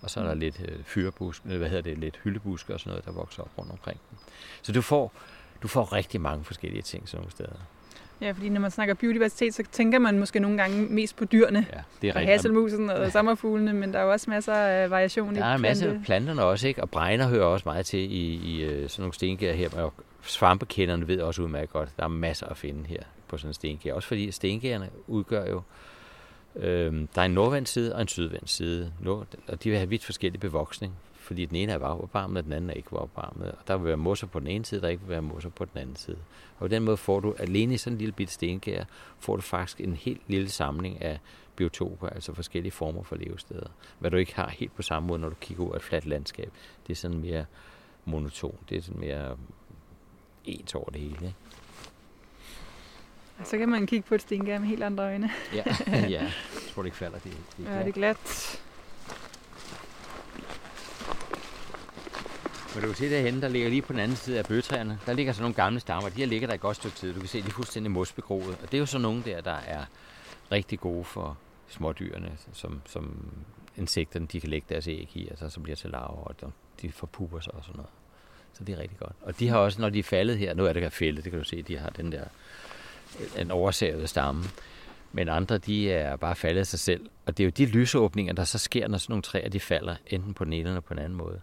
Og 0.03 0.11
så 0.11 0.21
er 0.21 0.25
der 0.25 0.35
lidt 0.35 0.61
øh, 0.69 0.85
fyrebusk, 0.85 1.45
hvad 1.45 1.69
hedder 1.69 1.83
det, 1.83 1.99
lidt 1.99 2.21
hyldebuske 2.25 2.75
og 2.75 2.81
sådan 2.81 2.91
noget, 2.91 3.05
der 3.05 3.12
vokser 3.12 3.43
op 3.43 3.50
rundt 3.59 3.73
omkring 3.73 4.00
den. 4.11 4.19
Så 4.62 4.73
du 4.73 4.83
får, 4.83 5.12
du 5.62 5.69
får 5.69 5.93
rigtig 5.93 6.21
mange 6.21 6.45
forskellige 6.45 6.83
ting 6.83 7.09
sådan 7.09 7.21
nogle 7.21 7.31
steder. 7.31 7.57
Ja, 8.21 8.31
fordi 8.31 8.49
når 8.49 8.61
man 8.61 8.71
snakker 8.71 8.95
biodiversitet, 8.95 9.55
så 9.55 9.62
tænker 9.73 9.99
man 9.99 10.19
måske 10.19 10.41
nogle 10.41 10.57
gange 10.57 10.87
mest 10.87 11.17
på 11.17 11.25
dyrene. 11.25 11.67
Ja, 11.73 11.81
det 12.03 12.09
er 12.09 12.17
rigtigt. 12.17 12.31
Hasselmusen 12.31 12.91
og 12.91 13.12
sommerfuglene, 13.12 13.73
men 13.73 13.93
der 13.93 13.99
er 13.99 14.03
jo 14.03 14.12
også 14.12 14.31
masser 14.31 14.53
af 14.53 14.91
variation 14.91 15.37
i 15.37 15.38
Der 15.38 15.45
er 15.45 15.55
en 15.55 15.62
masse 15.62 15.88
af 15.88 16.03
planterne 16.05 16.43
også, 16.43 16.69
ikke? 16.69 16.83
Og 16.83 16.91
bregner 16.91 17.29
hører 17.29 17.45
også 17.45 17.62
meget 17.67 17.87
til 17.87 17.99
i, 17.99 18.35
i 18.35 18.62
øh, 18.62 18.88
sådan 18.88 19.03
nogle 19.03 19.15
stengær 19.15 19.53
her. 19.53 19.69
Og 19.71 19.93
svampekenderne 20.26 21.09
ved 21.09 21.21
også 21.21 21.42
udmærket 21.42 21.71
godt, 21.71 21.88
at 21.88 21.97
der 21.97 22.04
er 22.04 22.09
masser 22.09 22.47
at 22.47 22.56
finde 22.56 22.87
her 22.87 23.02
på 23.28 23.38
sådan 23.38 23.50
en 23.50 23.54
stengær. 23.54 23.95
Også 23.95 24.09
fordi 24.09 24.30
stengærne 24.30 24.90
udgør 25.06 25.50
jo 25.50 25.62
øh, 26.56 27.06
der 27.14 27.21
er 27.21 27.25
en 27.25 27.30
nordvendt 27.30 27.68
side 27.68 27.95
og 27.95 28.00
en 28.00 28.09
sydvendt 28.09 28.50
side, 28.50 28.92
nord, 29.00 29.26
og 29.49 29.64
de 29.64 29.71
vil 29.71 29.78
have 29.78 29.88
vidt 29.88 30.04
forskellig 30.04 30.40
bevoksning, 30.40 30.95
fordi 31.14 31.47
den 31.47 31.56
ene 31.56 31.73
er 31.73 31.78
opvarmet, 31.78 32.38
og 32.38 32.45
den 32.45 32.52
anden 32.52 32.71
er 32.71 32.75
ikke 32.75 32.97
opvarmet. 32.97 33.52
Og 33.52 33.68
der 33.68 33.76
vil 33.76 33.87
være 33.87 33.97
mosser 33.97 34.26
på 34.26 34.40
den 34.40 34.49
ene 34.49 34.64
side, 34.64 34.80
der 34.80 34.88
ikke 34.88 35.02
vil 35.02 35.11
være 35.11 35.23
mosser 35.23 35.50
på 35.50 35.64
den 35.64 35.80
anden 35.80 35.97
side. 35.97 36.18
Og 36.54 36.59
på 36.59 36.68
den 36.68 36.83
måde 36.83 36.97
får 36.97 37.21
du, 37.21 37.35
alene 37.38 37.75
i 37.75 37.76
sådan 37.76 37.95
en 37.95 37.99
lille 37.99 38.12
bit 38.12 38.30
stengær, 38.30 38.85
får 39.18 39.37
du 39.37 39.42
faktisk 39.42 39.80
en 39.80 39.95
helt 39.95 40.21
lille 40.26 40.49
samling 40.49 41.02
af 41.02 41.18
biotoper, 41.56 42.09
altså 42.09 42.35
forskellige 42.35 42.73
former 42.73 43.02
for 43.02 43.16
levesteder. 43.16 43.68
Hvad 43.99 44.11
du 44.11 44.16
ikke 44.16 44.35
har 44.35 44.49
helt 44.49 44.76
på 44.76 44.83
samme 44.83 45.06
måde, 45.06 45.21
når 45.21 45.28
du 45.28 45.35
kigger 45.40 45.64
ud 45.64 45.73
af 45.73 45.76
et 45.76 45.83
fladt 45.83 46.06
landskab. 46.06 46.52
Det 46.87 46.92
er 46.92 46.97
sådan 46.97 47.18
mere 47.18 47.45
monoton, 48.04 48.59
det 48.68 48.78
er 48.78 48.83
sådan 48.83 49.00
mere 49.00 49.37
ens 50.47 50.75
over 50.75 50.91
det 50.91 51.00
hele. 51.00 51.15
Ikke? 51.15 51.35
Så 53.45 53.59
kan 53.59 53.69
man 53.69 53.87
kigge 53.87 54.09
på 54.09 54.15
et 54.15 54.23
stengær 54.23 54.59
med 54.59 54.69
helt 54.69 54.83
andre 54.83 55.05
øjne. 55.05 55.31
ja, 55.55 55.65
ja. 55.91 56.09
Jeg 56.09 56.33
tror, 56.75 56.83
det 56.83 56.87
ikke 56.87 56.97
falder. 56.97 57.19
Det, 57.19 57.37
det 57.57 57.67
er 57.67 57.73
ja, 57.73 57.79
det 57.79 57.88
er 57.88 57.93
glat. 57.93 58.61
Men 62.75 62.83
du 62.83 62.88
kan 62.88 62.97
se 62.97 63.11
derhenne, 63.11 63.41
der 63.41 63.49
ligger 63.49 63.69
lige 63.69 63.83
på 63.83 63.93
den 63.93 64.00
anden 64.00 64.17
side 64.17 64.38
af 64.38 64.45
bøgetræerne, 64.45 64.99
der 65.07 65.12
ligger 65.12 65.33
sådan 65.33 65.43
nogle 65.43 65.55
gamle 65.55 65.81
stammer. 65.81 66.09
De 66.09 66.17
her 66.17 66.26
ligger 66.26 66.47
der 66.47 66.55
et 66.55 66.61
godt 66.61 66.76
stykke 66.76 66.97
tid. 66.97 67.15
Du 67.15 67.21
kan 67.21 67.29
se, 67.29 67.43
de 67.43 67.47
er 67.47 67.50
fuldstændig 67.50 67.91
mosbegroet. 67.93 68.59
Og 68.62 68.73
det 68.73 68.75
er 68.75 68.79
jo 68.79 68.87
så 68.87 68.99
nogle 68.99 69.23
der, 69.25 69.41
der 69.41 69.57
er 69.67 69.85
rigtig 70.53 70.81
gode 70.81 71.05
for 71.05 71.38
smådyrene, 71.69 72.33
som, 72.53 72.81
som 72.87 73.33
insekterne, 73.76 74.26
de 74.26 74.41
kan 74.41 74.50
lægge 74.50 74.67
deres 74.69 74.88
æg 74.88 75.11
i, 75.15 75.29
altså 75.29 75.49
så 75.49 75.61
bliver 75.61 75.76
til 75.76 75.91
larver, 75.91 76.25
og 76.25 76.53
de 76.83 76.93
forpuber 76.93 77.41
sig 77.41 77.55
og 77.55 77.65
sådan 77.65 77.76
noget. 77.76 77.91
Så 78.59 78.65
det 78.65 78.75
er 78.75 78.79
rigtig 78.79 78.99
godt. 78.99 79.13
Og 79.23 79.39
de 79.39 79.49
har 79.49 79.59
også, 79.59 79.81
når 79.81 79.91
de 79.91 79.99
er 79.99 80.03
faldet 80.03 80.39
her, 80.39 80.55
nu 80.55 80.65
er 80.65 80.73
det 80.73 80.83
her 80.83 80.89
fældet, 80.89 81.25
det 81.25 81.33
kan 81.33 81.41
du 81.41 81.45
se, 81.45 81.63
de 81.63 81.79
har 81.79 81.91
den 81.91 82.13
der 82.13 82.25
en 83.39 83.51
oversavet 83.51 84.09
stamme. 84.09 84.45
Men 85.13 85.29
andre, 85.29 85.59
de 85.59 85.93
er 85.93 86.17
bare 86.17 86.37
faldet 86.37 86.61
af 86.61 86.67
sig 86.67 86.79
selv. 86.79 87.07
Og 87.27 87.39
det 87.39 87.45
er 87.45 87.47
jo 87.47 87.51
de 87.51 87.67
lysåbninger, 87.67 88.33
der 88.33 88.45
så 88.45 88.59
sker, 88.59 88.89
når 88.89 88.99
sådan 88.99 89.13
nogle 89.13 89.23
træer, 89.23 89.49
de 89.49 89.61
falder, 89.61 89.97
enten 90.07 90.35
på 90.35 90.45
den 90.45 90.53
ene 90.53 90.69
eller 90.69 90.81
på 90.81 90.95
den 90.95 91.03
anden 91.03 91.19
måde. 91.19 91.41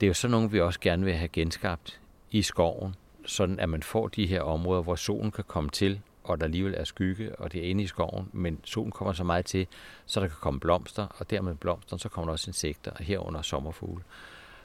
Det 0.00 0.06
er 0.06 0.08
jo 0.08 0.14
sådan 0.14 0.30
nogle, 0.30 0.50
vi 0.50 0.60
også 0.60 0.80
gerne 0.80 1.04
vil 1.04 1.14
have 1.14 1.28
genskabt 1.28 2.00
i 2.30 2.42
skoven, 2.42 2.94
sådan 3.26 3.60
at 3.60 3.68
man 3.68 3.82
får 3.82 4.08
de 4.08 4.26
her 4.26 4.40
områder, 4.40 4.82
hvor 4.82 4.94
solen 4.94 5.30
kan 5.30 5.44
komme 5.44 5.70
til, 5.70 6.00
og 6.24 6.38
der 6.40 6.44
alligevel 6.44 6.74
er 6.76 6.84
skygge, 6.84 7.36
og 7.36 7.52
det 7.52 7.64
er 7.64 7.70
inde 7.70 7.84
i 7.84 7.86
skoven, 7.86 8.28
men 8.32 8.60
solen 8.64 8.92
kommer 8.92 9.12
så 9.12 9.24
meget 9.24 9.46
til, 9.46 9.66
så 10.06 10.20
der 10.20 10.26
kan 10.26 10.36
komme 10.40 10.60
blomster, 10.60 11.06
og 11.18 11.30
dermed 11.30 11.54
blomster, 11.54 11.96
så 11.96 12.08
kommer 12.08 12.26
der 12.26 12.32
også 12.32 12.50
insekter, 12.50 12.90
og 12.90 13.04
herunder 13.04 13.42
sommerfugle. 13.42 14.02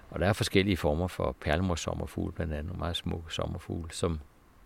Og 0.09 0.19
der 0.19 0.27
er 0.27 0.33
forskellige 0.33 0.77
former 0.77 1.07
for 1.07 1.35
perlemorsommerfugle, 1.41 2.31
blandt 2.31 2.53
andet 2.53 2.65
nogle 2.65 2.79
meget 2.79 2.95
smukke 2.95 3.33
sommerfugle, 3.33 3.91
som 3.91 4.19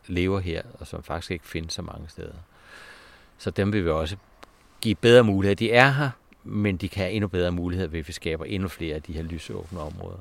lever 0.08 0.40
her, 0.40 0.62
og 0.80 0.88
som 0.88 1.04
faktisk 1.04 1.32
ikke 1.32 1.48
findes 1.48 1.74
så 1.74 1.82
mange 1.82 2.10
steder. 2.10 2.36
Så 3.38 3.52
dem 3.52 3.74
vil 3.74 3.86
vi 3.86 3.90
også 3.90 4.18
give 4.82 4.96
bedre 4.96 5.24
muligheder. 5.24 5.56
De 5.56 5.72
er 5.72 5.90
her, 5.90 6.10
men 6.44 6.78
de 6.78 6.90
kan 6.90 7.04
have 7.04 7.12
endnu 7.12 7.28
bedre 7.28 7.52
muligheder, 7.52 7.90
hvis 7.90 8.08
vi 8.08 8.14
skaber 8.14 8.46
endnu 8.46 8.68
flere 8.68 8.96
af 8.96 9.02
de 9.02 9.14
her 9.14 9.24
lysåbne 9.24 9.80
områder. 9.80 10.20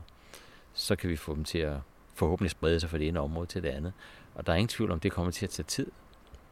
Så 0.75 0.97
kan 0.97 1.11
vi 1.11 1.17
få 1.17 1.35
dem 1.35 1.45
til 1.45 1.59
at 1.59 1.77
forhåbentlig 2.15 2.51
sprede 2.51 2.81
sig 2.81 2.91
fra 2.91 2.99
det 2.99 3.09
ene 3.09 3.21
område 3.21 3.47
til 3.47 3.63
det 3.63 3.69
andet. 3.69 3.93
Og 4.35 4.47
der 4.47 4.53
er 4.53 4.57
ingen 4.57 4.69
tvivl 4.69 4.91
om, 4.91 5.01
det 5.01 5.13
kommer 5.13 5.33
til 5.33 5.47
at 5.47 5.51
tage 5.51 5.65
tid. 5.65 5.87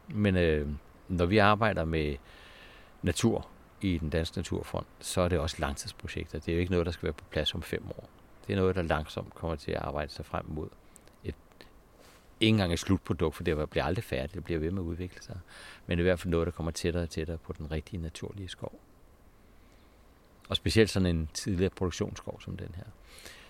Men 0.07 0.37
øh, 0.37 0.67
når 1.07 1.25
vi 1.25 1.37
arbejder 1.37 1.85
med 1.85 2.15
natur 3.01 3.47
i 3.81 3.97
den 3.97 4.09
danske 4.09 4.37
naturfond, 4.37 4.85
så 4.99 5.21
er 5.21 5.27
det 5.27 5.39
også 5.39 5.55
langtidsprojekter. 5.59 6.39
Det 6.39 6.51
er 6.51 6.53
jo 6.53 6.59
ikke 6.59 6.71
noget, 6.71 6.85
der 6.85 6.91
skal 6.91 7.03
være 7.03 7.13
på 7.13 7.23
plads 7.29 7.55
om 7.55 7.61
fem 7.61 7.83
år. 7.89 8.09
Det 8.47 8.53
er 8.53 8.57
noget, 8.57 8.75
der 8.75 8.81
langsomt 8.81 9.33
kommer 9.33 9.55
til 9.55 9.71
at 9.71 9.77
arbejde 9.77 10.11
sig 10.11 10.25
frem 10.25 10.45
mod 10.47 10.69
et, 11.23 11.35
ikke 12.39 12.49
engang 12.49 12.73
et 12.73 12.79
slutprodukt, 12.79 13.35
for 13.35 13.43
det 13.43 13.69
bliver 13.69 13.83
aldrig 13.83 14.03
færdigt, 14.03 14.33
det 14.33 14.43
bliver 14.43 14.59
ved 14.59 14.71
med 14.71 14.81
at 14.81 14.85
udvikle 14.85 15.23
sig. 15.23 15.39
Men 15.87 15.99
i 15.99 16.01
hvert 16.01 16.19
fald 16.19 16.31
noget, 16.31 16.45
der 16.45 16.51
kommer 16.51 16.71
tættere 16.71 17.03
og 17.03 17.09
tættere 17.09 17.37
på 17.37 17.53
den 17.53 17.71
rigtige 17.71 18.01
naturlige 18.01 18.47
skov. 18.47 18.79
Og 20.49 20.55
specielt 20.55 20.89
sådan 20.89 21.05
en 21.05 21.29
tidligere 21.33 21.69
produktionsskov 21.69 22.41
som 22.41 22.57
den 22.57 22.75
her. 22.75 22.83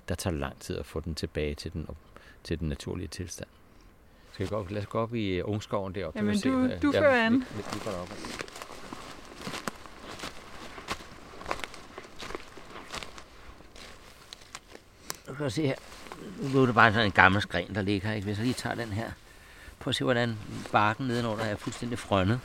Der 0.08 0.16
tager 0.16 0.32
det 0.32 0.40
lang 0.40 0.60
tid 0.60 0.78
at 0.78 0.86
få 0.86 1.00
den 1.00 1.16
tilbage 1.16 1.56
til 1.56 1.74
den, 1.74 1.88
til 2.44 2.60
den 2.60 2.70
naturlige 2.70 3.08
tilstand. 3.08 3.50
Skal 4.32 4.46
vi 4.46 4.50
gå, 4.50 4.68
lad 4.70 4.82
os 4.82 4.88
gå 4.88 5.00
op 5.00 5.16
i 5.16 5.42
ungskoven 5.42 5.96
deroppe. 5.96 6.20
Jamen, 6.20 6.40
du, 6.40 6.70
du 6.82 6.92
fører 6.92 7.26
an. 7.26 7.34
Vi, 7.34 7.40
vi, 7.40 7.64
vi 7.74 7.80
går 7.84 7.92
op. 7.92 8.47
prøv 15.38 15.46
at 15.46 15.54
se 15.54 15.62
her. 15.62 15.76
Nu 16.54 16.62
er 16.62 16.66
det 16.66 16.76
bare 16.76 16.94
sådan 16.94 17.06
en 17.06 17.12
gammel 17.12 17.42
skræn, 17.42 17.76
der 17.76 17.82
ligger. 17.82 18.14
Ikke? 18.14 18.26
Hvis 18.26 18.38
jeg 18.38 18.46
lige 18.46 18.54
tager 18.54 18.76
den 18.76 18.90
her. 18.90 19.12
Prøv 19.80 19.90
at 19.90 19.96
se, 19.96 20.04
hvordan 20.04 20.38
barken 20.72 21.08
nedenunder 21.08 21.44
er 21.44 21.56
fuldstændig 21.56 22.00
frønnet. 22.00 22.40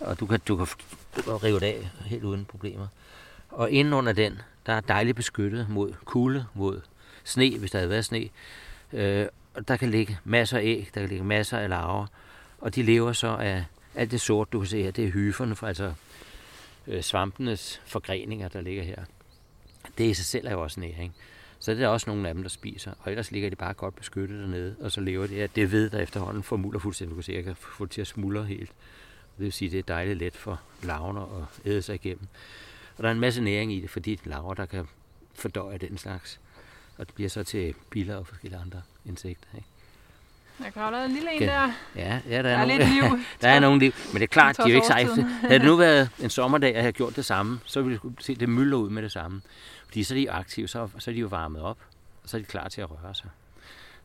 Og 0.00 0.20
du 0.20 0.26
kan, 0.26 0.40
du 0.48 0.56
kan, 0.56 0.66
du 1.16 1.22
kan 1.22 1.42
rive 1.42 1.60
det 1.60 1.66
af 1.66 1.90
helt 2.04 2.24
uden 2.24 2.44
problemer. 2.44 2.86
Og 3.48 3.70
indenunder 3.70 4.12
den, 4.12 4.40
der 4.66 4.72
er 4.72 4.80
dejligt 4.80 5.16
beskyttet 5.16 5.66
mod 5.70 5.92
kulde, 6.04 6.46
mod 6.54 6.80
sne, 7.24 7.58
hvis 7.58 7.70
der 7.70 7.78
havde 7.78 7.90
været 7.90 8.04
sne. 8.04 8.28
Øh, 8.92 9.26
og 9.54 9.68
der 9.68 9.76
kan 9.76 9.90
ligge 9.90 10.18
masser 10.24 10.58
af 10.58 10.62
æg, 10.62 10.90
der 10.94 11.00
kan 11.00 11.08
ligge 11.08 11.24
masser 11.24 11.58
af 11.58 11.68
larver. 11.68 12.06
Og 12.58 12.74
de 12.74 12.82
lever 12.82 13.12
så 13.12 13.28
af 13.28 13.64
alt 13.94 14.10
det 14.10 14.20
sort, 14.20 14.52
du 14.52 14.58
kan 14.58 14.68
se 14.68 14.82
her. 14.82 14.90
Det 14.90 15.04
er 15.04 15.10
hyferne, 15.10 15.56
for 15.56 15.66
altså 15.66 15.92
øh, 16.86 17.02
svampenes 17.02 17.80
forgreninger, 17.86 18.48
der 18.48 18.60
ligger 18.60 18.82
her. 18.82 19.04
Det 19.98 20.04
i 20.04 20.14
sig 20.14 20.24
selv 20.24 20.46
er 20.46 20.52
jo 20.52 20.62
også 20.62 20.80
næring. 20.80 21.14
Så 21.62 21.74
det 21.74 21.82
er 21.82 21.88
også 21.88 22.10
nogle 22.10 22.28
af 22.28 22.34
dem, 22.34 22.42
der 22.42 22.50
spiser. 22.50 22.92
Og 23.00 23.10
ellers 23.10 23.30
ligger 23.30 23.50
de 23.50 23.56
bare 23.56 23.74
godt 23.74 23.96
beskyttet 23.96 24.40
dernede, 24.40 24.76
og 24.80 24.92
så 24.92 25.00
lever 25.00 25.26
de. 25.26 25.34
Ja, 25.34 25.46
det 25.46 25.72
ved 25.72 25.90
der 25.90 25.98
efterhånden 25.98 26.42
formuler 26.42 26.78
fuldstændig. 26.78 27.10
Du 27.10 27.14
kan 27.14 27.22
se, 27.22 27.32
at 27.32 27.36
jeg 27.36 27.44
kan 27.44 27.56
få 27.56 27.84
det 27.84 27.92
til 27.92 28.00
at 28.00 28.06
smuldre 28.06 28.44
helt. 28.44 28.70
Det 29.38 29.44
vil 29.44 29.52
sige, 29.52 29.66
at 29.68 29.72
det 29.72 29.78
er 29.78 29.94
dejligt 29.94 30.18
let 30.18 30.36
for 30.36 30.60
larverne 30.82 31.20
at 31.20 31.70
æde 31.72 31.82
sig 31.82 31.94
igennem. 31.94 32.26
Og 32.96 33.02
der 33.02 33.08
er 33.08 33.12
en 33.12 33.20
masse 33.20 33.42
næring 33.42 33.72
i 33.72 33.80
det, 33.80 33.90
fordi 33.90 34.14
det 34.14 34.26
er 34.26 34.30
larver, 34.30 34.54
der 34.54 34.66
kan 34.66 34.88
fordøje 35.34 35.78
den 35.78 35.98
slags. 35.98 36.40
Og 36.98 37.06
det 37.06 37.14
bliver 37.14 37.30
så 37.30 37.42
til 37.42 37.74
biler 37.90 38.16
og 38.16 38.26
forskellige 38.26 38.60
andre 38.60 38.82
insekter. 39.06 39.48
Ikke? 39.54 39.68
Jeg 40.64 40.74
kravler 40.74 41.04
en 41.04 41.12
lille 41.12 41.32
en 41.32 41.42
der. 41.42 41.72
Ja, 41.96 42.20
ja 42.28 42.36
der, 42.36 42.42
der 42.42 42.50
er, 42.50 42.56
er 42.56 42.66
nogle, 42.66 42.78
lidt 42.78 42.88
liv. 42.88 43.02
der 43.42 43.48
er 43.48 43.60
nogle 43.60 43.78
liv. 43.80 43.92
Men 44.12 44.14
det 44.14 44.22
er 44.22 44.32
klart, 44.32 44.56
de 44.56 44.62
er 44.62 44.68
jo 44.68 44.74
ikke 44.74 44.86
sejste. 44.86 45.22
Havde 45.22 45.58
det 45.58 45.66
nu 45.66 45.76
været 45.76 46.10
en 46.22 46.30
sommerdag, 46.30 46.70
og 46.70 46.74
jeg 46.74 46.82
havde 46.82 46.92
gjort 46.92 47.16
det 47.16 47.24
samme, 47.24 47.60
så 47.64 47.82
ville 47.82 48.00
vi 48.02 48.10
se 48.20 48.34
det 48.34 48.48
mylder 48.48 48.78
ud 48.78 48.90
med 48.90 49.02
det 49.02 49.12
samme. 49.12 49.42
Fordi 49.92 50.02
så 50.02 50.14
er 50.14 50.18
de 50.18 50.30
aktive, 50.30 50.68
så, 50.68 50.88
så 50.98 51.10
er 51.10 51.14
de 51.14 51.20
jo 51.20 51.26
varmet 51.26 51.62
op, 51.62 51.78
og 52.22 52.28
så 52.28 52.36
er 52.36 52.40
de 52.40 52.44
klar 52.44 52.68
til 52.68 52.80
at 52.80 52.90
røre 52.90 53.14
sig. 53.14 53.30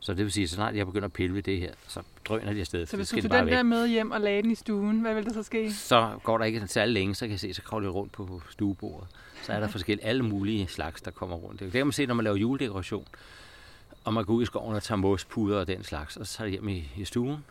Så 0.00 0.14
det 0.14 0.24
vil 0.24 0.32
sige, 0.32 0.44
at 0.44 0.50
så 0.50 0.54
snart 0.54 0.76
jeg 0.76 0.86
begynder 0.86 1.06
at 1.06 1.12
pille 1.12 1.34
ved 1.34 1.42
det 1.42 1.58
her, 1.58 1.72
så 1.86 2.02
drøner 2.24 2.52
de 2.52 2.60
afsted. 2.60 2.86
Så 2.86 2.96
hvis 2.96 3.08
du 3.08 3.20
får 3.20 3.28
den 3.28 3.46
væk. 3.46 3.54
der 3.54 3.62
med 3.62 3.88
hjem 3.88 4.10
og 4.10 4.20
lagde 4.20 4.42
den 4.42 4.50
i 4.50 4.54
stuen, 4.54 5.00
hvad 5.00 5.14
vil 5.14 5.24
der 5.24 5.32
så 5.32 5.42
ske? 5.42 5.72
Så 5.72 6.18
går 6.22 6.38
der 6.38 6.44
ikke 6.44 6.66
særlig 6.66 6.94
længe, 6.94 7.14
så 7.14 7.24
kan 7.24 7.30
jeg 7.30 7.40
se, 7.40 7.54
så 7.54 7.62
kravler 7.62 7.88
de 7.88 7.92
rundt 7.92 8.12
på 8.12 8.42
stuebordet. 8.50 9.08
Så 9.42 9.52
er 9.52 9.60
der 9.60 9.68
forskellige 9.68 10.06
alle 10.06 10.22
mulige 10.22 10.66
slags, 10.66 11.02
der 11.02 11.10
kommer 11.10 11.36
rundt. 11.36 11.60
Det 11.60 11.72
kan 11.72 11.86
man 11.86 11.92
se, 11.92 12.06
når 12.06 12.14
man 12.14 12.24
laver 12.24 12.36
juledekoration, 12.36 13.06
og 14.04 14.14
man 14.14 14.24
går 14.24 14.34
ud 14.34 14.42
i 14.42 14.46
skoven 14.46 14.76
og 14.76 14.82
tager 14.82 14.96
mospuder 14.96 15.60
og 15.60 15.66
den 15.66 15.84
slags, 15.84 16.16
og 16.16 16.26
så 16.26 16.36
tager 16.36 16.46
de 16.46 16.50
hjem 16.50 16.68
i, 16.68 16.90
i 16.96 17.04
stuen. 17.04 17.44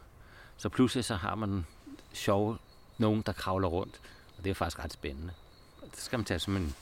Så 0.58 0.70
pludselig 0.70 1.06
så 1.06 1.16
har 1.16 1.36
man 1.36 1.66
sjove 2.14 2.58
nogen, 2.98 3.24
der 3.26 3.32
kravler 3.32 3.68
rundt, 3.68 4.02
og 4.38 4.44
det 4.44 4.50
er 4.50 4.54
faktisk 4.54 4.84
ret 4.84 4.94
spændende. 4.94 5.34
Det 5.82 6.00
skal 6.00 6.20
man 6.20 6.26
tage 6.26 6.40
som 6.40 6.58
en 6.58 6.76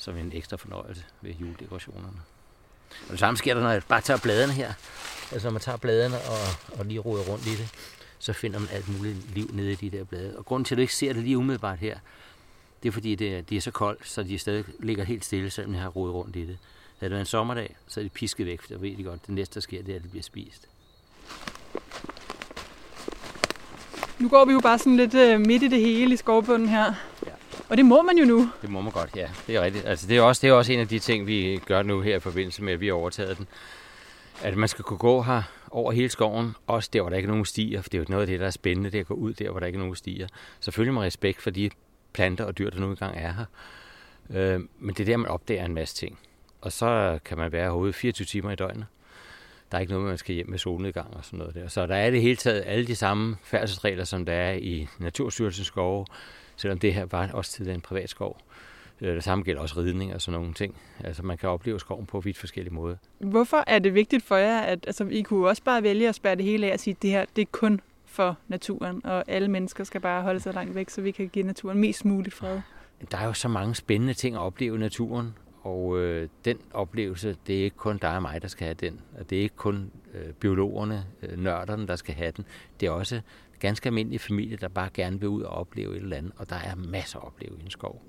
som 0.00 0.16
en 0.16 0.32
ekstra 0.32 0.56
fornøjelse 0.56 1.04
ved 1.20 1.32
juledekorationerne. 1.32 2.20
Og 3.06 3.10
det 3.10 3.18
samme 3.18 3.36
sker 3.36 3.54
der, 3.54 3.60
når 3.62 3.70
jeg 3.70 3.82
bare 3.88 4.00
tager 4.00 4.20
bladene 4.20 4.52
her. 4.52 4.72
Altså 5.32 5.48
når 5.48 5.52
man 5.52 5.60
tager 5.60 5.78
bladene 5.78 6.16
og, 6.16 6.78
og 6.78 6.86
lige 6.86 7.00
roder 7.00 7.22
rundt 7.22 7.46
i 7.46 7.50
det, 7.50 7.68
så 8.18 8.32
finder 8.32 8.58
man 8.58 8.68
alt 8.72 8.96
muligt 8.96 9.34
liv 9.34 9.50
nede 9.52 9.72
i 9.72 9.74
de 9.74 9.90
der 9.90 10.04
blade. 10.04 10.38
Og 10.38 10.44
grunden 10.44 10.64
til, 10.64 10.74
at 10.74 10.76
du 10.76 10.80
ikke 10.80 10.94
ser 10.94 11.12
det 11.12 11.22
lige 11.22 11.38
umiddelbart 11.38 11.78
her, 11.78 11.98
det 12.82 12.88
er 12.88 12.92
fordi, 12.92 13.14
det, 13.14 13.50
de 13.50 13.56
er 13.56 13.60
så 13.60 13.70
koldt, 13.70 14.08
så 14.08 14.22
de 14.22 14.38
stadig 14.38 14.64
ligger 14.78 15.04
helt 15.04 15.24
stille, 15.24 15.50
selvom 15.50 15.74
jeg 15.74 15.82
har 15.82 15.88
rodet 15.88 16.14
rundt 16.14 16.36
i 16.36 16.40
det. 16.40 16.58
Havde 16.98 17.10
det 17.10 17.10
været 17.10 17.20
en 17.20 17.26
sommerdag, 17.26 17.76
så 17.86 18.00
er 18.00 18.04
de 18.04 18.10
pisket 18.10 18.46
væk, 18.46 18.60
for 18.60 18.68
der 18.68 18.78
ved 18.78 18.96
de 18.96 19.02
godt, 19.02 19.26
det 19.26 19.34
næste, 19.34 19.54
der 19.54 19.60
sker, 19.60 19.82
det 19.82 19.92
er, 19.92 19.96
at 19.96 20.02
det 20.02 20.10
bliver 20.10 20.22
spist. 20.22 20.68
Nu 24.18 24.28
går 24.28 24.44
vi 24.44 24.52
jo 24.52 24.60
bare 24.60 24.78
sådan 24.78 24.96
lidt 24.96 25.14
øh, 25.14 25.40
midt 25.40 25.62
i 25.62 25.68
det 25.68 25.80
hele 25.80 26.14
i 26.14 26.16
skovbunden 26.16 26.68
her. 26.68 26.94
Og 27.68 27.76
det 27.76 27.84
må 27.84 28.02
man 28.02 28.18
jo 28.18 28.24
nu. 28.24 28.50
Det 28.62 28.70
må 28.70 28.80
man 28.80 28.92
godt, 28.92 29.16
ja. 29.16 29.28
Det 29.46 29.56
er 29.56 29.62
rigtigt. 29.62 29.86
Altså, 29.86 30.06
det, 30.06 30.16
er 30.16 30.22
også, 30.22 30.40
det 30.42 30.50
er 30.50 30.54
også 30.54 30.72
en 30.72 30.80
af 30.80 30.88
de 30.88 30.98
ting, 30.98 31.26
vi 31.26 31.60
gør 31.66 31.82
nu 31.82 32.00
her 32.00 32.16
i 32.16 32.20
forbindelse 32.20 32.62
med, 32.62 32.72
at 32.72 32.80
vi 32.80 32.86
har 32.86 32.94
overtaget 32.94 33.38
den. 33.38 33.46
At 34.42 34.56
man 34.56 34.68
skal 34.68 34.84
kunne 34.84 34.98
gå 34.98 35.22
her 35.22 35.42
over 35.70 35.92
hele 35.92 36.08
skoven, 36.08 36.54
også 36.66 36.90
der, 36.92 37.00
hvor 37.00 37.10
der 37.10 37.16
ikke 37.16 37.26
er 37.26 37.30
nogen 37.30 37.44
stier, 37.44 37.82
for 37.82 37.88
det 37.88 37.98
er 37.98 38.02
jo 38.02 38.06
noget 38.08 38.22
af 38.22 38.26
det, 38.26 38.40
der 38.40 38.46
er 38.46 38.50
spændende, 38.50 38.90
det 38.90 38.98
er 38.98 39.00
at 39.00 39.06
gå 39.06 39.14
ud 39.14 39.34
der, 39.34 39.50
hvor 39.50 39.60
der 39.60 39.66
ikke 39.66 39.76
er 39.76 39.80
nogen 39.80 39.96
stier. 39.96 40.28
Selvfølgelig 40.60 40.94
med 40.94 41.02
respekt 41.02 41.42
for 41.42 41.50
de 41.50 41.70
planter 42.12 42.44
og 42.44 42.58
dyr, 42.58 42.70
der 42.70 42.80
nu 42.80 42.90
engang 42.90 43.16
er 43.16 43.32
her. 43.32 43.44
Øh, 44.30 44.60
men 44.78 44.94
det 44.94 45.00
er 45.00 45.04
der, 45.04 45.16
man 45.16 45.30
opdager 45.30 45.64
en 45.64 45.74
masse 45.74 45.94
ting. 45.94 46.18
Og 46.60 46.72
så 46.72 47.18
kan 47.24 47.38
man 47.38 47.52
være 47.52 47.64
herude 47.64 47.92
24 47.92 48.26
timer 48.26 48.50
i 48.50 48.56
døgnet. 48.56 48.86
Der 49.70 49.76
er 49.76 49.80
ikke 49.80 49.92
noget, 49.92 50.08
man 50.08 50.18
skal 50.18 50.34
hjem 50.34 50.50
med 50.50 50.58
solnedgang 50.58 51.16
og 51.16 51.24
sådan 51.24 51.38
noget 51.38 51.54
der. 51.54 51.68
Så 51.68 51.86
der 51.86 51.94
er 51.94 52.10
det 52.10 52.22
hele 52.22 52.36
taget 52.36 52.62
alle 52.66 52.86
de 52.86 52.96
samme 52.96 53.36
færdselsregler, 53.44 54.04
som 54.04 54.24
der 54.24 54.32
er 54.32 54.52
i 54.52 54.88
Naturstyrelsens 54.98 55.66
skove, 55.66 56.06
selvom 56.60 56.78
det 56.78 56.94
her 56.94 57.04
var 57.04 57.30
også 57.32 57.52
tidligere 57.52 57.74
en 57.74 57.80
privat 57.80 58.10
skov. 58.10 58.40
Øh, 59.00 59.14
det 59.14 59.24
samme 59.24 59.44
gælder 59.44 59.62
også 59.62 59.80
ridning 59.80 60.14
og 60.14 60.20
sådan 60.20 60.40
nogle 60.40 60.54
ting. 60.54 60.76
Altså 61.04 61.22
man 61.22 61.38
kan 61.38 61.48
opleve 61.48 61.80
skoven 61.80 62.06
på 62.06 62.20
vidt 62.20 62.38
forskellige 62.38 62.74
måder. 62.74 62.96
Hvorfor 63.18 63.64
er 63.66 63.78
det 63.78 63.94
vigtigt 63.94 64.24
for 64.24 64.36
jer, 64.36 64.60
at 64.60 64.84
altså, 64.86 65.04
I 65.04 65.22
kunne 65.22 65.48
også 65.48 65.62
bare 65.62 65.82
vælge 65.82 66.08
at 66.08 66.14
spærre 66.14 66.34
det 66.34 66.44
hele 66.44 66.66
af 66.66 66.72
og 66.72 66.80
sige, 66.80 66.94
at 66.94 67.02
det 67.02 67.10
her 67.10 67.24
det 67.36 67.42
er 67.42 67.46
kun 67.52 67.80
for 68.06 68.36
naturen, 68.48 69.06
og 69.06 69.24
alle 69.28 69.48
mennesker 69.48 69.84
skal 69.84 70.00
bare 70.00 70.22
holde 70.22 70.40
sig 70.40 70.54
langt 70.54 70.74
væk, 70.74 70.90
så 70.90 71.00
vi 71.00 71.10
kan 71.10 71.28
give 71.28 71.46
naturen 71.46 71.78
mest 71.78 72.04
muligt 72.04 72.34
fred? 72.34 72.60
Der 73.10 73.18
er 73.18 73.26
jo 73.26 73.32
så 73.32 73.48
mange 73.48 73.74
spændende 73.74 74.14
ting 74.14 74.36
at 74.36 74.40
opleve 74.40 74.76
i 74.76 74.78
naturen, 74.78 75.34
og 75.62 75.98
øh, 75.98 76.28
den 76.44 76.58
oplevelse, 76.72 77.36
det 77.46 77.60
er 77.60 77.64
ikke 77.64 77.76
kun 77.76 77.98
dig 77.98 78.16
og 78.16 78.22
mig, 78.22 78.42
der 78.42 78.48
skal 78.48 78.64
have 78.64 78.74
den. 78.74 79.00
Og 79.18 79.30
det 79.30 79.38
er 79.38 79.42
ikke 79.42 79.56
kun 79.56 79.90
øh, 80.14 80.32
biologerne, 80.32 81.04
øh, 81.22 81.38
nørderne, 81.38 81.86
der 81.86 81.96
skal 81.96 82.14
have 82.14 82.32
den. 82.36 82.44
Det 82.80 82.86
er 82.86 82.90
også 82.90 83.20
ganske 83.60 83.86
almindelig 83.86 84.20
familie, 84.20 84.56
der 84.56 84.68
bare 84.68 84.90
gerne 84.94 85.20
vil 85.20 85.28
ud 85.28 85.42
og 85.42 85.50
opleve 85.50 85.96
et 85.96 86.02
eller 86.02 86.16
andet, 86.16 86.32
og 86.36 86.50
der 86.50 86.56
er 86.56 86.74
masser 86.74 87.18
at 87.18 87.26
opleve 87.26 87.56
i 87.60 87.64
en 87.64 87.70
skov. 87.70 88.02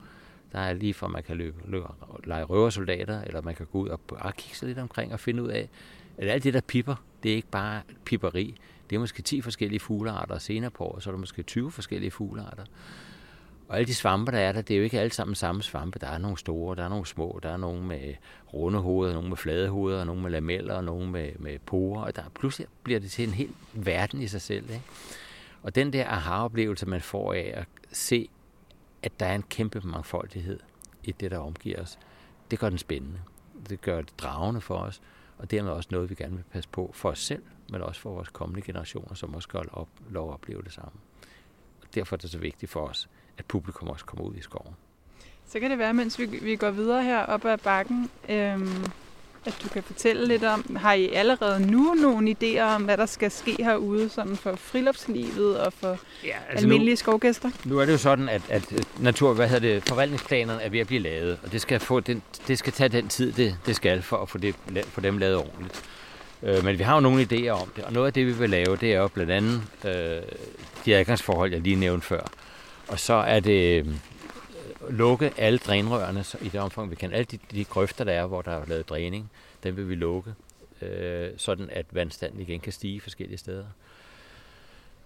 Der 0.51 0.59
er 0.59 0.73
lige 0.73 0.93
for, 0.93 1.05
at 1.05 1.11
man 1.11 1.23
kan 1.23 1.37
løbe, 1.37 1.57
løbe 1.67 1.85
lege 2.23 2.43
røversoldater, 2.43 3.21
eller 3.21 3.41
man 3.41 3.55
kan 3.55 3.67
gå 3.71 3.79
ud 3.79 3.89
og 3.89 3.99
bare 3.99 4.31
kigge 4.37 4.57
sig 4.57 4.67
lidt 4.67 4.79
omkring 4.79 5.13
og 5.13 5.19
finde 5.19 5.43
ud 5.43 5.49
af, 5.49 5.69
at 6.17 6.27
alt 6.27 6.43
det, 6.43 6.53
der 6.53 6.61
pipper, 6.61 6.95
det 7.23 7.31
er 7.31 7.35
ikke 7.35 7.47
bare 7.47 7.81
pipperi. 8.05 8.55
Det 8.89 8.95
er 8.95 8.99
måske 8.99 9.21
10 9.21 9.41
forskellige 9.41 9.79
fuglearter, 9.79 10.35
og 10.35 10.41
senere 10.41 10.71
på 10.71 10.83
året, 10.83 11.03
så 11.03 11.09
er 11.09 11.11
der 11.11 11.19
måske 11.19 11.43
20 11.43 11.71
forskellige 11.71 12.11
fuglearter. 12.11 12.63
Og 13.71 13.77
alle 13.77 13.87
de 13.87 13.95
svampe, 13.95 14.31
der 14.31 14.37
er 14.37 14.51
der, 14.51 14.61
det 14.61 14.73
er 14.73 14.77
jo 14.77 14.83
ikke 14.83 14.99
alle 14.99 15.13
sammen 15.13 15.35
samme 15.35 15.63
svampe. 15.63 15.99
Der 15.99 16.07
er 16.07 16.17
nogle 16.17 16.37
store, 16.37 16.75
der 16.75 16.83
er 16.83 16.89
nogle 16.89 17.05
små, 17.05 17.39
der 17.43 17.49
er 17.49 17.57
nogle 17.57 17.83
med 17.83 18.13
runde 18.53 18.79
hoveder, 18.79 19.13
nogle 19.13 19.29
med 19.29 19.37
flade 19.37 19.69
hoveder, 19.69 20.03
nogle 20.03 20.21
med 20.21 20.31
lameller, 20.31 20.73
og 20.73 20.83
nogle 20.83 21.11
med, 21.11 21.31
med 21.39 21.59
porer. 21.59 22.01
Og 22.01 22.15
der, 22.15 22.21
pludselig 22.39 22.67
bliver 22.83 22.99
det 22.99 23.11
til 23.11 23.27
en 23.27 23.33
hel 23.33 23.49
verden 23.73 24.21
i 24.21 24.27
sig 24.27 24.41
selv. 24.41 24.69
Ikke? 24.69 24.83
Og 25.63 25.75
den 25.75 25.93
der 25.93 26.07
aha-oplevelse, 26.07 26.85
man 26.85 27.01
får 27.01 27.33
af 27.33 27.51
at 27.55 27.67
se, 27.91 28.29
at 29.03 29.19
der 29.19 29.25
er 29.25 29.35
en 29.35 29.43
kæmpe 29.43 29.81
mangfoldighed 29.83 30.59
i 31.03 31.11
det, 31.11 31.31
der 31.31 31.37
omgiver 31.37 31.81
os, 31.81 31.99
det 32.51 32.59
gør 32.59 32.69
den 32.69 32.77
spændende. 32.77 33.19
Det 33.69 33.81
gør 33.81 34.01
det 34.01 34.13
dragende 34.17 34.61
for 34.61 34.75
os, 34.75 35.01
og 35.37 35.51
dermed 35.51 35.71
også 35.71 35.89
noget, 35.91 36.09
vi 36.09 36.15
gerne 36.15 36.35
vil 36.35 36.43
passe 36.51 36.69
på 36.69 36.91
for 36.93 37.09
os 37.09 37.19
selv, 37.19 37.43
men 37.71 37.81
også 37.81 38.01
for 38.01 38.13
vores 38.13 38.29
kommende 38.29 38.61
generationer, 38.61 39.13
som 39.13 39.35
også 39.35 39.45
skal 39.45 39.59
op, 39.71 39.87
lov 40.09 40.29
at 40.29 40.33
opleve 40.33 40.61
det 40.61 40.73
samme. 40.73 40.99
Og 41.81 41.87
derfor 41.95 42.15
er 42.15 42.17
det 42.17 42.29
så 42.29 42.37
vigtigt 42.37 42.71
for 42.71 42.87
os, 42.87 43.09
at 43.37 43.45
publikum 43.45 43.87
også 43.87 44.05
kommer 44.05 44.25
ud 44.25 44.35
i 44.35 44.41
skoven. 44.41 44.75
Så 45.45 45.59
kan 45.59 45.71
det 45.71 45.79
være, 45.79 45.93
mens 45.93 46.19
vi, 46.19 46.25
vi 46.25 46.55
går 46.55 46.71
videre 46.71 47.03
her 47.03 47.25
op 47.25 47.45
ad 47.45 47.57
bakken, 47.57 48.11
øhm, 48.29 48.85
at 49.45 49.57
du 49.63 49.69
kan 49.69 49.83
fortælle 49.83 50.27
lidt 50.27 50.43
om, 50.43 50.75
har 50.75 50.93
I 50.93 51.09
allerede 51.13 51.71
nu 51.71 51.93
nogle 51.93 52.35
idéer 52.41 52.61
om, 52.61 52.83
hvad 52.83 52.97
der 52.97 53.05
skal 53.05 53.31
ske 53.31 53.55
herude 53.59 54.09
sådan 54.09 54.35
for 54.35 54.55
friluftslivet 54.55 55.59
og 55.59 55.73
for 55.73 55.97
ja, 56.23 56.29
altså 56.49 56.65
almindelige 56.65 56.93
nu, 56.93 56.97
skovgæster? 56.97 57.49
Nu 57.65 57.79
er 57.79 57.85
det 57.85 57.93
jo 57.93 57.97
sådan, 57.97 58.29
at, 58.29 58.41
at 58.49 58.73
natur, 58.99 59.33
hvad 59.33 59.47
hedder 59.47 59.73
det, 59.73 59.83
forvaltningsplanerne 59.87 60.61
er 60.61 60.69
ved 60.69 60.79
at 60.79 60.87
blive 60.87 61.01
lavet, 61.01 61.39
og 61.43 61.51
det 61.51 61.61
skal, 61.61 61.79
få 61.79 61.99
den, 61.99 62.21
det 62.47 62.59
skal 62.59 62.73
tage 62.73 62.89
den 62.89 63.07
tid, 63.07 63.31
det, 63.31 63.57
det 63.65 63.75
skal 63.75 64.01
for 64.01 64.17
at 64.17 64.29
få, 64.29 64.37
det, 64.37 64.55
få 64.85 65.01
dem 65.01 65.17
lavet 65.17 65.35
ordentligt. 65.35 65.83
Øh, 66.43 66.63
men 66.65 66.77
vi 66.77 66.83
har 66.83 66.93
jo 66.93 66.99
nogle 66.99 67.27
idéer 67.31 67.49
om 67.49 67.71
det, 67.75 67.83
og 67.83 67.93
noget 67.93 68.07
af 68.07 68.13
det, 68.13 68.25
vi 68.25 68.31
vil 68.31 68.49
lave, 68.49 68.75
det 68.75 68.93
er 68.93 68.97
jo 68.97 69.07
blandt 69.07 69.31
andet 69.31 69.61
øh, 69.85 70.21
de 70.85 70.95
adgangsforhold, 70.95 71.51
jeg 71.51 71.61
lige 71.61 71.75
nævnte 71.75 72.07
før. 72.07 72.21
Og 72.87 72.99
så 72.99 73.13
er 73.13 73.39
det 73.39 73.85
lukke 74.89 75.33
alle 75.37 75.59
drænrørene 75.59 76.23
i 76.41 76.49
det 76.49 76.59
omfang, 76.59 76.91
vi 76.91 76.95
kan. 76.95 77.13
Alle 77.13 77.25
de, 77.25 77.39
de 77.51 77.65
grøfter, 77.65 78.03
der 78.03 78.11
er, 78.11 78.25
hvor 78.25 78.41
der 78.41 78.51
er 78.51 78.65
lavet 78.65 78.89
dræning, 78.89 79.31
dem 79.63 79.77
vil 79.77 79.89
vi 79.89 79.95
lukke, 79.95 80.33
øh, 80.81 81.29
sådan 81.37 81.69
at 81.71 81.85
vandstanden 81.91 82.41
igen 82.41 82.59
kan 82.59 82.73
stige 82.73 83.01
forskellige 83.01 83.37
steder. 83.37 83.65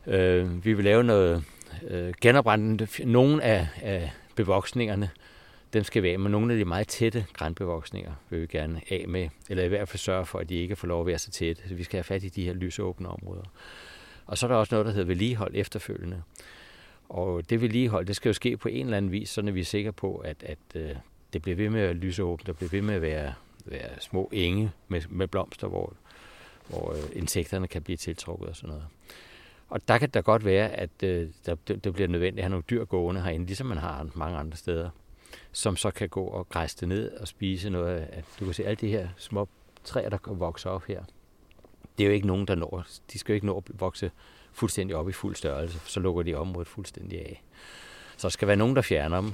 Øh, 0.08 0.66
vi 0.66 0.74
vil 0.74 0.86
lave 0.86 1.04
noget 1.04 1.44
øh, 1.88 2.14
genoprettende. 2.22 2.88
Nogle 3.06 3.44
af, 3.44 3.68
af 3.82 4.12
bevoksningerne, 4.36 5.10
dem 5.74 5.84
skal 5.84 6.04
vi 6.04 6.10
af 6.10 6.20
med. 6.20 6.32
Nogle 6.32 6.54
af 6.54 6.60
de 6.60 6.66
meget 6.66 6.88
tætte 6.88 7.26
grænbevoksninger 7.34 8.14
vil 8.30 8.42
vi 8.42 8.48
gerne 8.48 8.82
af 8.90 9.06
med, 9.08 9.30
eller 9.50 9.64
i 9.64 9.68
hvert 9.68 9.90
fald 9.90 10.00
sørge 10.00 10.26
for, 10.26 10.40
at 10.40 10.50
de 10.50 10.56
ikke 10.56 10.76
får 10.76 10.88
lov 10.88 11.02
at 11.02 11.08
være 11.08 11.18
så 11.18 11.32
tætte. 11.32 11.62
Så 11.68 11.76
vi 11.76 11.84
skal 11.84 11.98
have 11.98 12.04
fat 12.04 12.24
i 12.24 12.30
de 12.30 12.44
her 12.44 12.54
lysåbne 12.54 13.10
områder. 13.10 13.44
Og 14.26 14.38
så 14.38 14.46
er 14.46 14.48
der 14.48 14.56
også 14.56 14.76
noget, 14.76 14.86
der 14.86 14.92
hedder 14.92 15.08
vedligehold 15.08 15.52
efterfølgende. 15.56 16.24
Og 17.10 17.50
det 17.50 17.62
vedligehold, 17.62 18.06
det 18.06 18.16
skal 18.16 18.30
jo 18.30 18.34
ske 18.34 18.58
på 18.58 18.70
en 18.70 18.86
eller 18.86 18.98
anden 18.98 19.12
vis, 19.12 19.30
så 19.30 19.42
vi 19.42 19.60
er 19.60 19.66
sikre 19.66 19.92
på, 19.92 20.16
at, 20.16 20.44
at 20.44 20.58
øh, 20.76 20.96
det 21.34 21.42
bliver 21.42 21.56
ved 21.56 21.70
med 21.70 21.82
at 21.82 21.96
lyse 21.96 22.24
åbent, 22.24 22.48
det 22.48 22.58
bliver 22.58 22.70
ved 22.70 22.82
med 22.82 22.96
at 22.96 23.02
være, 23.02 23.34
være 23.66 23.90
små 24.00 24.30
enge 24.34 24.72
med, 24.88 25.02
med 25.10 25.28
blomster, 25.28 25.68
hvor, 25.68 25.94
hvor 26.68 26.94
øh, 26.94 27.04
insekterne 27.14 27.68
kan 27.68 27.82
blive 27.82 27.98
tiltrukket 27.98 28.50
og 28.50 28.56
sådan 28.56 28.70
noget. 28.70 28.86
Og 29.70 29.88
der 29.88 29.98
kan 29.98 30.10
da 30.10 30.20
godt 30.20 30.46
være, 30.46 30.70
at 30.70 31.04
øh, 31.04 31.30
der, 31.46 31.56
det 31.56 31.94
bliver 31.94 32.08
nødvendigt 32.08 32.40
at 32.40 32.44
have 32.44 32.50
nogle 32.50 32.64
dyr 32.70 32.86
gående 32.86 33.22
herinde, 33.22 33.46
ligesom 33.46 33.68
man 33.68 33.78
har 33.78 34.08
mange 34.16 34.38
andre 34.38 34.58
steder, 34.58 34.90
som 35.52 35.76
så 35.76 35.92
kan 35.92 36.10
gå 36.10 36.24
og 36.24 36.50
græste 36.50 36.88
ned 36.88 37.12
og 37.12 37.28
spise 37.28 37.70
noget 37.70 37.96
af, 37.96 38.24
du 38.40 38.46
kan 38.46 38.54
se 38.54 38.66
alle 38.66 38.76
de 38.76 38.88
her 38.88 39.08
små 39.18 39.50
træer, 39.84 40.10
der 40.10 40.34
vokser 40.34 40.70
op 40.70 40.84
her. 40.86 41.04
Det 41.98 42.04
er 42.04 42.08
jo 42.08 42.14
ikke 42.14 42.28
nogen, 42.28 42.46
der 42.46 42.56
når, 42.56 42.86
de 43.14 43.20
skal 43.20 43.34
jo 43.34 43.36
ikke 43.36 43.46
nå 43.46 43.58
at 43.58 43.80
vokse 43.80 44.12
fuldstændig 44.54 44.96
op 44.96 45.10
i 45.10 45.12
fuld 45.12 45.36
størrelse, 45.36 45.80
så 45.86 46.00
lukker 46.00 46.24
de 46.24 46.34
området 46.34 46.68
fuldstændig 46.68 47.20
af. 47.20 47.44
Så 48.18 48.28
der 48.28 48.32
skal 48.32 48.48
være 48.48 48.58
nogen, 48.58 48.76
der 48.76 48.82
fjerner 48.82 49.22
dem. 49.22 49.34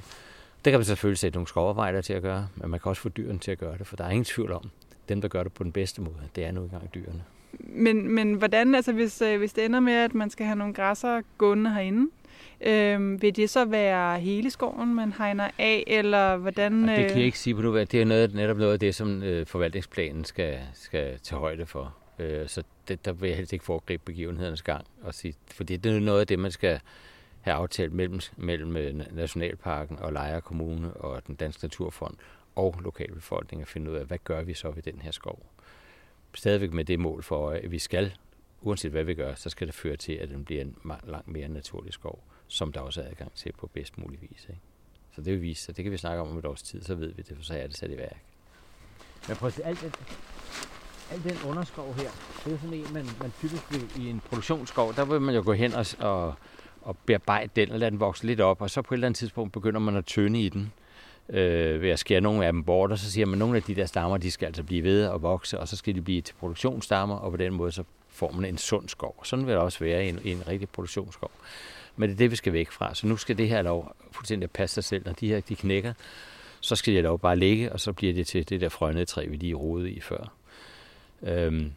Det 0.64 0.70
kan 0.70 0.78
man 0.78 0.84
selvfølgelig 0.84 1.18
sætte 1.18 1.36
nogle 1.36 1.48
skovarbejdere 1.48 2.02
til 2.02 2.12
at 2.12 2.22
gøre, 2.22 2.48
men 2.54 2.70
man 2.70 2.80
kan 2.80 2.90
også 2.90 3.02
få 3.02 3.08
dyrene 3.08 3.38
til 3.38 3.50
at 3.50 3.58
gøre 3.58 3.78
det, 3.78 3.86
for 3.86 3.96
der 3.96 4.04
er 4.04 4.10
ingen 4.10 4.24
tvivl 4.24 4.52
om, 4.52 4.70
dem, 5.08 5.20
der 5.20 5.28
gør 5.28 5.42
det 5.42 5.52
på 5.52 5.64
den 5.64 5.72
bedste 5.72 6.00
måde, 6.00 6.28
det 6.36 6.44
er 6.44 6.52
nu 6.52 6.62
engang 6.62 6.94
dyrene. 6.94 7.22
Men, 7.58 8.08
men 8.08 8.34
hvordan, 8.34 8.74
altså 8.74 8.92
hvis, 8.92 9.22
øh, 9.22 9.38
hvis 9.38 9.52
det 9.52 9.64
ender 9.64 9.80
med, 9.80 9.92
at 9.92 10.14
man 10.14 10.30
skal 10.30 10.46
have 10.46 10.56
nogle 10.56 10.74
græsser 10.74 11.20
gående 11.38 11.70
herinde, 11.70 12.10
øh, 12.60 13.22
vil 13.22 13.36
det 13.36 13.50
så 13.50 13.64
være 13.64 14.20
hele 14.20 14.50
skoven, 14.50 14.94
man 14.94 15.12
hegner 15.18 15.50
af, 15.58 15.84
eller 15.86 16.36
hvordan... 16.36 16.88
Øh... 16.88 16.96
det 16.96 17.06
kan 17.06 17.16
jeg 17.16 17.26
ikke 17.26 17.38
sige 17.38 17.54
på 17.54 17.62
nu. 17.62 17.78
Det 17.78 17.94
er 17.94 18.04
noget, 18.04 18.34
netop 18.34 18.56
noget 18.56 18.72
af 18.72 18.80
det, 18.80 18.94
som 18.94 19.22
øh, 19.22 19.46
forvaltningsplanen 19.46 20.24
skal, 20.24 20.58
skal 20.74 21.18
tage 21.22 21.38
højde 21.38 21.66
for. 21.66 21.94
Øh, 22.18 22.48
så 22.48 22.62
det, 22.88 23.04
der 23.04 23.12
vil 23.12 23.28
jeg 23.28 23.36
helst 23.36 23.52
ikke 23.52 23.64
foregribe 23.64 24.02
begivenhedernes 24.04 24.62
gang. 24.62 24.86
Og 25.02 25.14
sige, 25.14 25.34
fordi 25.46 25.76
det 25.76 25.96
er 25.96 26.00
noget 26.00 26.20
af 26.20 26.26
det, 26.26 26.38
man 26.38 26.50
skal 26.50 26.80
have 27.40 27.54
aftalt 27.54 27.92
mellem, 27.92 28.20
mellem 28.36 28.76
øh, 28.76 29.14
Nationalparken 29.14 29.98
og 29.98 30.12
Lejre 30.12 30.40
Kommune 30.40 30.94
og 30.94 31.26
den 31.26 31.34
Danske 31.34 31.64
Naturfond 31.64 32.16
og 32.56 32.80
lokalbefolkningen 32.84 33.62
at 33.62 33.68
finde 33.68 33.90
ud 33.90 33.96
af, 33.96 34.04
hvad 34.04 34.18
gør 34.24 34.42
vi 34.42 34.54
så 34.54 34.70
ved 34.70 34.82
den 34.82 35.00
her 35.02 35.10
skov. 35.10 35.46
Stadigvæk 36.34 36.72
med 36.72 36.84
det 36.84 37.00
mål 37.00 37.22
for, 37.22 37.50
at 37.50 37.70
vi 37.70 37.78
skal, 37.78 38.14
uanset 38.60 38.90
hvad 38.90 39.04
vi 39.04 39.14
gør, 39.14 39.34
så 39.34 39.50
skal 39.50 39.66
det 39.66 39.74
føre 39.74 39.96
til, 39.96 40.12
at 40.12 40.28
den 40.28 40.44
bliver 40.44 40.62
en 40.62 40.76
langt 41.04 41.28
mere 41.28 41.48
naturlig 41.48 41.92
skov, 41.92 42.24
som 42.48 42.72
der 42.72 42.80
også 42.80 43.02
er 43.02 43.08
adgang 43.08 43.32
til 43.34 43.52
på 43.52 43.66
bedst 43.66 43.98
mulig 43.98 44.22
vis. 44.22 44.46
Ikke? 44.48 44.60
Så 45.14 45.22
det 45.22 45.32
vil 45.32 45.42
vise 45.42 45.62
sig. 45.62 45.76
Det 45.76 45.84
kan 45.84 45.92
vi 45.92 45.96
snakke 45.96 46.22
om 46.22 46.28
om 46.28 46.38
et 46.38 46.44
års 46.44 46.62
tid, 46.62 46.82
så 46.82 46.94
ved 46.94 47.12
vi 47.14 47.22
det, 47.22 47.36
for 47.36 47.44
så 47.44 47.54
er 47.54 47.66
det 47.66 47.76
sat 47.76 47.90
i 47.90 47.96
værk. 47.96 48.22
Men 49.28 49.36
prøv 49.36 49.46
at 49.46 49.52
se, 49.52 49.64
alt 49.64 49.80
det, 49.80 49.94
al 51.12 51.24
den 51.24 51.50
underskov 51.50 51.94
her, 51.94 52.10
det 52.44 52.52
er 52.52 52.58
sådan 52.58 52.74
en, 52.74 52.86
man, 52.92 53.06
man 53.20 53.32
typisk 53.38 53.62
vil 53.70 54.04
i 54.04 54.10
en 54.10 54.22
produktionsskov, 54.28 54.94
der 54.94 55.04
vil 55.04 55.20
man 55.20 55.34
jo 55.34 55.42
gå 55.44 55.52
hen 55.52 55.74
og, 55.74 55.86
og, 55.98 56.34
og 56.82 56.96
bearbejde 57.06 57.50
den 57.56 57.72
og 57.72 57.78
lade 57.78 57.90
den 57.90 58.00
vokse 58.00 58.26
lidt 58.26 58.40
op, 58.40 58.62
og 58.62 58.70
så 58.70 58.82
på 58.82 58.94
et 58.94 58.96
eller 58.96 59.06
andet 59.06 59.18
tidspunkt 59.18 59.52
begynder 59.52 59.80
man 59.80 59.96
at 59.96 60.06
tynde 60.06 60.40
i 60.40 60.48
den 60.48 60.72
øh, 61.28 61.82
ved 61.82 61.90
at 61.90 61.98
skære 61.98 62.20
nogle 62.20 62.46
af 62.46 62.52
dem 62.52 62.64
bort, 62.64 62.92
og 62.92 62.98
så 62.98 63.10
siger 63.10 63.26
man, 63.26 63.34
at 63.34 63.38
nogle 63.38 63.56
af 63.56 63.62
de 63.62 63.74
der 63.74 63.86
stammer, 63.86 64.16
de 64.16 64.30
skal 64.30 64.46
altså 64.46 64.62
blive 64.62 64.84
ved 64.84 65.06
og 65.06 65.22
vokse, 65.22 65.60
og 65.60 65.68
så 65.68 65.76
skal 65.76 65.94
de 65.94 66.02
blive 66.02 66.20
til 66.20 66.34
produktionsstammer, 66.34 67.16
og 67.16 67.30
på 67.30 67.36
den 67.36 67.52
måde 67.52 67.72
så 67.72 67.84
får 68.08 68.32
man 68.32 68.44
en 68.44 68.58
sund 68.58 68.88
skov. 68.88 69.24
Sådan 69.24 69.46
vil 69.46 69.54
det 69.54 69.62
også 69.62 69.78
være 69.78 70.06
i 70.06 70.08
en, 70.08 70.20
i 70.24 70.32
en 70.32 70.42
rigtig 70.48 70.68
produktionsskov. 70.68 71.30
Men 71.96 72.08
det 72.08 72.14
er 72.14 72.18
det, 72.18 72.30
vi 72.30 72.36
skal 72.36 72.52
væk 72.52 72.70
fra. 72.70 72.94
Så 72.94 73.06
nu 73.06 73.16
skal 73.16 73.38
det 73.38 73.48
her 73.48 73.62
lov 73.62 73.96
fuldstændig 74.12 74.50
passe 74.50 74.74
sig 74.74 74.84
selv. 74.84 75.06
Når 75.06 75.12
de 75.12 75.28
her 75.28 75.40
de 75.40 75.54
knækker, 75.54 75.92
så 76.60 76.76
skal 76.76 76.94
det 76.94 77.02
lov 77.02 77.18
bare 77.18 77.36
ligge, 77.36 77.72
og 77.72 77.80
så 77.80 77.92
bliver 77.92 78.14
det 78.14 78.26
til 78.26 78.48
det 78.48 78.60
der 78.60 78.68
frønede 78.68 79.04
træ, 79.04 79.26
vi 79.26 79.36
lige 79.36 79.54
rodede 79.54 79.90
i 79.90 80.00
før. 80.00 80.32
Øhm, 81.22 81.72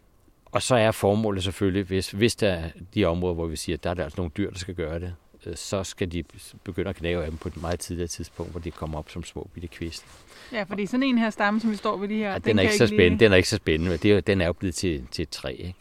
og 0.45 0.61
så 0.61 0.75
er 0.75 0.91
formålet 0.91 1.43
selvfølgelig, 1.43 1.83
hvis, 1.83 2.11
hvis 2.11 2.35
der 2.35 2.49
er 2.49 2.69
de 2.95 3.05
områder, 3.05 3.33
hvor 3.33 3.45
vi 3.45 3.55
siger, 3.55 3.77
at 3.77 3.83
der 3.83 3.89
er 3.89 3.93
der 3.93 4.03
altså 4.03 4.17
nogle 4.17 4.31
dyr, 4.37 4.51
der 4.51 4.57
skal 4.57 4.75
gøre 4.75 4.99
det, 4.99 5.15
øh, 5.45 5.55
så 5.55 5.83
skal 5.83 6.11
de 6.11 6.23
begynde 6.63 6.89
at 6.89 6.95
knæve 6.95 7.23
af 7.23 7.29
dem 7.29 7.37
på 7.37 7.47
et 7.47 7.61
meget 7.61 7.79
tidligere 7.79 8.07
tidspunkt, 8.07 8.51
hvor 8.51 8.59
de 8.59 8.71
kommer 8.71 8.97
op 8.97 9.09
som 9.09 9.23
små 9.23 9.49
bitte 9.53 9.67
kvist. 9.67 10.05
Ja, 10.51 10.63
fordi 10.63 10.85
sådan 10.85 11.03
en 11.03 11.17
her 11.17 11.29
stamme, 11.29 11.61
som 11.61 11.71
vi 11.71 11.75
står 11.75 11.97
ved 11.97 12.07
lige 12.07 12.19
her, 12.19 12.31
ja, 12.31 12.37
den, 12.37 12.43
den, 12.43 12.59
er 12.59 12.63
ikke 12.63 12.77
så 12.77 12.87
spændende, 12.87 13.09
lige... 13.09 13.19
den 13.19 13.31
er 13.31 13.35
ikke 13.35 13.49
så 13.49 13.55
spændende, 13.55 13.89
men 13.89 13.99
det 13.99 14.11
er, 14.11 14.21
den 14.21 14.41
er 14.41 14.45
jo 14.45 14.53
blevet 14.53 14.75
til, 14.75 15.07
til 15.11 15.23
et 15.23 15.29
træ. 15.29 15.51
Ikke? 15.51 15.75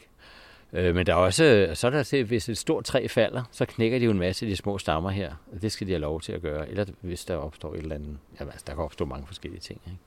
Øh, 0.72 0.94
men 0.94 1.06
der 1.06 1.12
er 1.12 1.16
også, 1.16 1.70
så 1.74 1.86
er 1.86 1.90
der 1.90 2.24
hvis 2.24 2.48
et 2.48 2.58
stort 2.58 2.84
træ 2.84 3.06
falder, 3.08 3.42
så 3.50 3.64
knækker 3.64 3.98
de 3.98 4.04
jo 4.04 4.10
en 4.10 4.18
masse 4.18 4.46
af 4.46 4.50
de 4.50 4.56
små 4.56 4.78
stammer 4.78 5.10
her. 5.10 5.32
Det 5.62 5.72
skal 5.72 5.86
de 5.86 5.92
have 5.92 6.00
lov 6.00 6.20
til 6.20 6.32
at 6.32 6.42
gøre. 6.42 6.68
Eller 6.68 6.84
hvis 7.00 7.24
der 7.24 7.36
opstår 7.36 7.74
et 7.74 7.78
eller 7.78 7.94
andet, 7.94 8.18
ja, 8.40 8.44
altså, 8.44 8.64
der 8.66 8.74
kan 8.74 8.84
opstå 8.84 9.04
mange 9.04 9.26
forskellige 9.26 9.60
ting. 9.60 9.80
Ikke? 9.86 9.98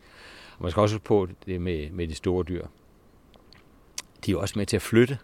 Og 0.58 0.64
man 0.64 0.72
skal 0.72 0.82
også 0.82 0.96
huske 0.96 1.06
på 1.06 1.28
det 1.46 1.62
med, 1.62 1.90
med 1.90 2.08
de 2.08 2.16
store 2.16 2.44
dyr 2.44 2.66
de 4.26 4.32
er 4.32 4.36
også 4.36 4.60
med 4.60 4.66
til 4.66 4.76
at 4.76 4.82
flytte 4.82 5.18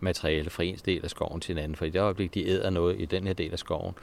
materiale 0.00 0.50
fra 0.50 0.62
en 0.62 0.78
del 0.84 1.04
af 1.04 1.10
skoven 1.10 1.40
til 1.40 1.52
en 1.52 1.58
anden. 1.58 1.76
For 1.76 1.84
i 1.84 1.90
det 1.90 2.00
øjeblik, 2.00 2.34
de 2.34 2.46
æder 2.48 2.70
noget 2.70 3.00
i 3.00 3.04
den 3.04 3.26
her 3.26 3.32
del 3.32 3.52
af 3.52 3.58
skoven, 3.58 3.94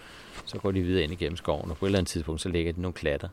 så 0.46 0.58
går 0.58 0.72
de 0.72 0.82
videre 0.82 1.04
ind 1.04 1.14
igennem 1.14 1.38
skoven, 1.38 1.72
og 1.72 1.78
på 1.78 1.86
et 1.86 1.90
eller 1.90 2.00
andet 2.00 2.12
tidspunkt, 2.12 2.42
så 2.42 2.50
lægger 2.50 2.72
de 2.72 2.82
nogle 2.82 2.94
klatter. 2.94 3.28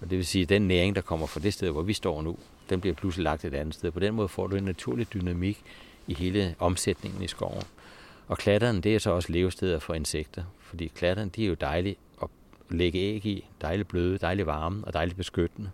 Og 0.00 0.10
det 0.10 0.18
vil 0.18 0.26
sige, 0.26 0.42
at 0.42 0.48
den 0.48 0.68
næring, 0.68 0.96
der 0.96 1.02
kommer 1.02 1.26
fra 1.26 1.40
det 1.40 1.54
sted, 1.54 1.70
hvor 1.70 1.82
vi 1.82 1.92
står 1.92 2.22
nu, 2.22 2.38
den 2.70 2.80
bliver 2.80 2.94
pludselig 2.94 3.24
lagt 3.24 3.44
et 3.44 3.54
andet 3.54 3.74
sted. 3.74 3.90
På 3.90 4.00
den 4.00 4.14
måde 4.14 4.28
får 4.28 4.46
du 4.46 4.56
en 4.56 4.64
naturlig 4.64 5.12
dynamik 5.12 5.62
i 6.06 6.14
hele 6.14 6.54
omsætningen 6.58 7.22
i 7.22 7.26
skoven. 7.26 7.62
Og 8.28 8.38
klatterne, 8.38 8.80
det 8.80 8.94
er 8.94 8.98
så 8.98 9.10
også 9.10 9.32
levesteder 9.32 9.78
for 9.78 9.94
insekter, 9.94 10.44
fordi 10.60 10.92
klatterne, 10.94 11.30
de 11.36 11.44
er 11.44 11.48
jo 11.48 11.54
dejlige 11.54 11.96
at 12.22 12.28
lægge 12.70 12.98
æg 12.98 13.26
i, 13.26 13.46
dejligt 13.60 13.88
bløde, 13.88 14.18
dejligt 14.18 14.46
varme 14.46 14.84
og 14.84 14.92
dejligt 14.92 15.16
beskyttende. 15.16 15.70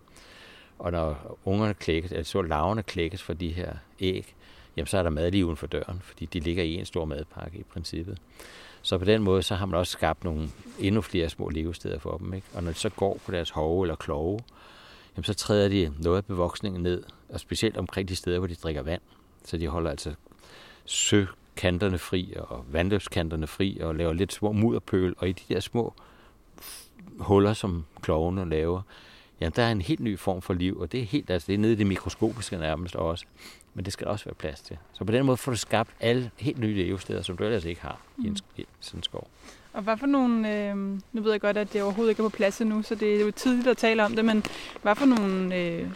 Og 0.79 0.91
når 0.91 1.39
ungerne 1.45 1.73
klækkes, 1.73 2.11
altså 2.11 2.41
larverne 2.41 2.83
klækkes 2.83 3.23
for 3.23 3.33
de 3.33 3.49
her 3.49 3.73
æg, 3.99 4.35
jamen 4.77 4.87
så 4.87 4.97
er 4.97 5.03
der 5.03 5.09
mad 5.09 5.31
lige 5.31 5.45
uden 5.45 5.57
for 5.57 5.67
døren, 5.67 5.99
fordi 6.03 6.25
de 6.25 6.39
ligger 6.39 6.63
i 6.63 6.75
en 6.75 6.85
stor 6.85 7.05
madpakke 7.05 7.57
i 7.57 7.63
princippet. 7.63 8.17
Så 8.81 8.97
på 8.97 9.05
den 9.05 9.23
måde, 9.23 9.43
så 9.43 9.55
har 9.55 9.65
man 9.65 9.79
også 9.79 9.91
skabt 9.91 10.23
nogle 10.23 10.49
endnu 10.79 11.01
flere 11.01 11.29
små 11.29 11.49
levesteder 11.49 11.99
for 11.99 12.17
dem. 12.17 12.33
Ikke? 12.33 12.47
Og 12.53 12.63
når 12.63 12.71
de 12.71 12.77
så 12.77 12.89
går 12.89 13.19
på 13.25 13.31
deres 13.31 13.49
hove 13.49 13.83
eller 13.83 13.95
kloge, 13.95 14.39
jamen 15.15 15.23
så 15.23 15.33
træder 15.33 15.69
de 15.69 15.93
noget 15.99 16.17
af 16.17 16.25
bevoksningen 16.25 16.83
ned, 16.83 17.03
og 17.29 17.39
specielt 17.39 17.77
omkring 17.77 18.09
de 18.09 18.15
steder, 18.15 18.37
hvor 18.39 18.47
de 18.47 18.55
drikker 18.55 18.81
vand. 18.81 19.01
Så 19.45 19.57
de 19.57 19.67
holder 19.67 19.91
altså 19.91 20.13
søkanterne 20.85 21.97
fri 21.97 22.33
og 22.37 22.65
vandløbskanterne 22.71 23.47
fri 23.47 23.79
og 23.81 23.95
laver 23.95 24.13
lidt 24.13 24.33
små 24.33 24.51
mudderpøl, 24.51 25.15
og 25.17 25.29
i 25.29 25.31
de 25.31 25.53
der 25.53 25.59
små 25.59 25.93
huller, 27.19 27.53
som 27.53 27.85
klovene 28.01 28.49
laver, 28.49 28.81
jamen 29.41 29.53
der 29.55 29.63
er 29.63 29.71
en 29.71 29.81
helt 29.81 29.99
ny 29.99 30.19
form 30.19 30.41
for 30.41 30.53
liv, 30.53 30.79
og 30.79 30.91
det 30.91 30.99
er 30.99 31.05
helt, 31.05 31.29
altså 31.29 31.47
det 31.47 31.53
er 31.53 31.57
nede 31.57 31.73
i 31.73 31.75
det 31.75 31.87
mikroskopiske 31.87 32.57
nærmest 32.57 32.95
også. 32.95 33.25
Men 33.73 33.85
det 33.85 33.93
skal 33.93 34.05
der 34.05 34.11
også 34.11 34.25
være 34.25 34.35
plads 34.35 34.61
til. 34.61 34.77
Så 34.93 35.03
på 35.03 35.11
den 35.11 35.25
måde 35.25 35.37
får 35.37 35.51
du 35.51 35.57
skabt 35.57 35.89
alle 35.99 36.31
helt 36.37 36.59
nye 36.59 36.75
levesteder, 36.75 37.21
som 37.21 37.37
du 37.37 37.43
ellers 37.43 37.65
ikke 37.65 37.81
har 37.81 38.01
mm. 38.17 38.25
i, 38.25 38.27
en, 38.27 38.37
i 38.57 38.65
sådan 38.79 38.99
en 38.99 39.03
skov. 39.03 39.27
Og 39.73 39.81
hvad 39.81 39.97
for 39.97 40.05
nogle, 40.05 40.55
øh, 40.55 40.75
nu 41.13 41.21
ved 41.21 41.31
jeg 41.31 41.41
godt, 41.41 41.57
at 41.57 41.73
det 41.73 41.83
overhovedet 41.83 42.11
ikke 42.11 42.23
er 42.23 42.29
på 42.29 42.35
plads 42.35 42.61
endnu, 42.61 42.81
så 42.83 42.95
det 42.95 43.15
er 43.15 43.25
jo 43.25 43.31
tidligt 43.31 43.67
at 43.67 43.77
tale 43.77 44.05
om 44.05 44.15
det, 44.15 44.25
men 44.25 44.43
hvad 44.81 44.95
for 44.95 45.05
nogle 45.05 45.55
øh, 45.55 45.87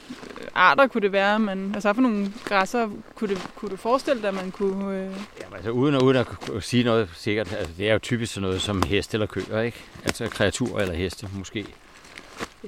arter 0.56 0.88
kunne 0.88 1.02
det 1.02 1.12
være? 1.12 1.40
Man, 1.40 1.72
altså 1.74 1.88
hvad 1.88 1.96
for 1.96 2.02
nogle 2.02 2.34
græsser 2.46 2.90
kunne, 3.16 3.30
det, 3.30 3.50
kunne 3.56 3.70
du 3.70 3.76
forestille 3.76 4.22
dig, 4.22 4.28
at 4.28 4.36
man 4.36 4.52
kunne... 4.52 4.86
Øh... 4.86 5.12
Jamen, 5.42 5.56
altså 5.56 5.70
uden, 5.70 6.04
uden 6.04 6.18
at 6.18 6.28
sige 6.60 6.84
noget 6.84 7.10
sikkert, 7.14 7.54
altså, 7.54 7.74
det 7.78 7.90
er 7.90 7.94
jo 7.94 8.00
typisk 8.00 8.34
sådan 8.34 8.48
noget 8.48 8.62
som 8.62 8.84
heste 8.84 9.16
eller 9.16 9.28
køer, 9.28 9.62
ikke? 9.62 9.78
Altså 10.04 10.28
kreaturer 10.30 10.82
eller 10.82 10.96
heste 10.96 11.30
måske. 11.38 11.66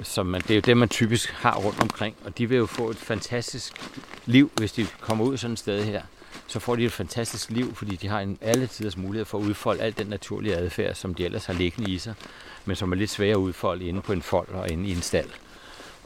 Som 0.03 0.25
man, 0.25 0.41
det 0.41 0.51
er 0.51 0.55
jo 0.55 0.61
det, 0.61 0.77
man 0.77 0.89
typisk 0.89 1.29
har 1.29 1.55
rundt 1.55 1.81
omkring, 1.81 2.15
og 2.25 2.37
de 2.37 2.49
vil 2.49 2.57
jo 2.57 2.65
få 2.65 2.89
et 2.89 2.97
fantastisk 2.97 3.73
liv, 4.25 4.51
hvis 4.55 4.71
de 4.71 4.87
kommer 4.99 5.25
ud 5.25 5.37
sådan 5.37 5.53
et 5.53 5.59
sted 5.59 5.83
her 5.83 6.01
så 6.47 6.59
får 6.59 6.75
de 6.75 6.85
et 6.85 6.91
fantastisk 6.91 7.49
liv, 7.49 7.75
fordi 7.75 7.95
de 7.95 8.07
har 8.07 8.19
en 8.19 8.37
alle 8.41 8.67
tiders 8.67 8.97
mulighed 8.97 9.25
for 9.25 9.37
at 9.37 9.43
udfolde 9.43 9.81
al 9.81 9.97
den 9.97 10.07
naturlige 10.07 10.55
adfærd, 10.55 10.95
som 10.95 11.13
de 11.13 11.25
ellers 11.25 11.45
har 11.45 11.53
liggende 11.53 11.91
i 11.91 11.97
sig, 11.97 12.13
men 12.65 12.75
som 12.75 12.91
er 12.91 12.95
lidt 12.95 13.09
svære 13.09 13.31
at 13.31 13.35
udfolde 13.35 13.85
inde 13.85 14.01
på 14.01 14.13
en 14.13 14.21
fold 14.21 14.47
og 14.47 14.69
inde 14.69 14.89
i 14.89 14.91
en 14.91 15.01
stald. 15.01 15.29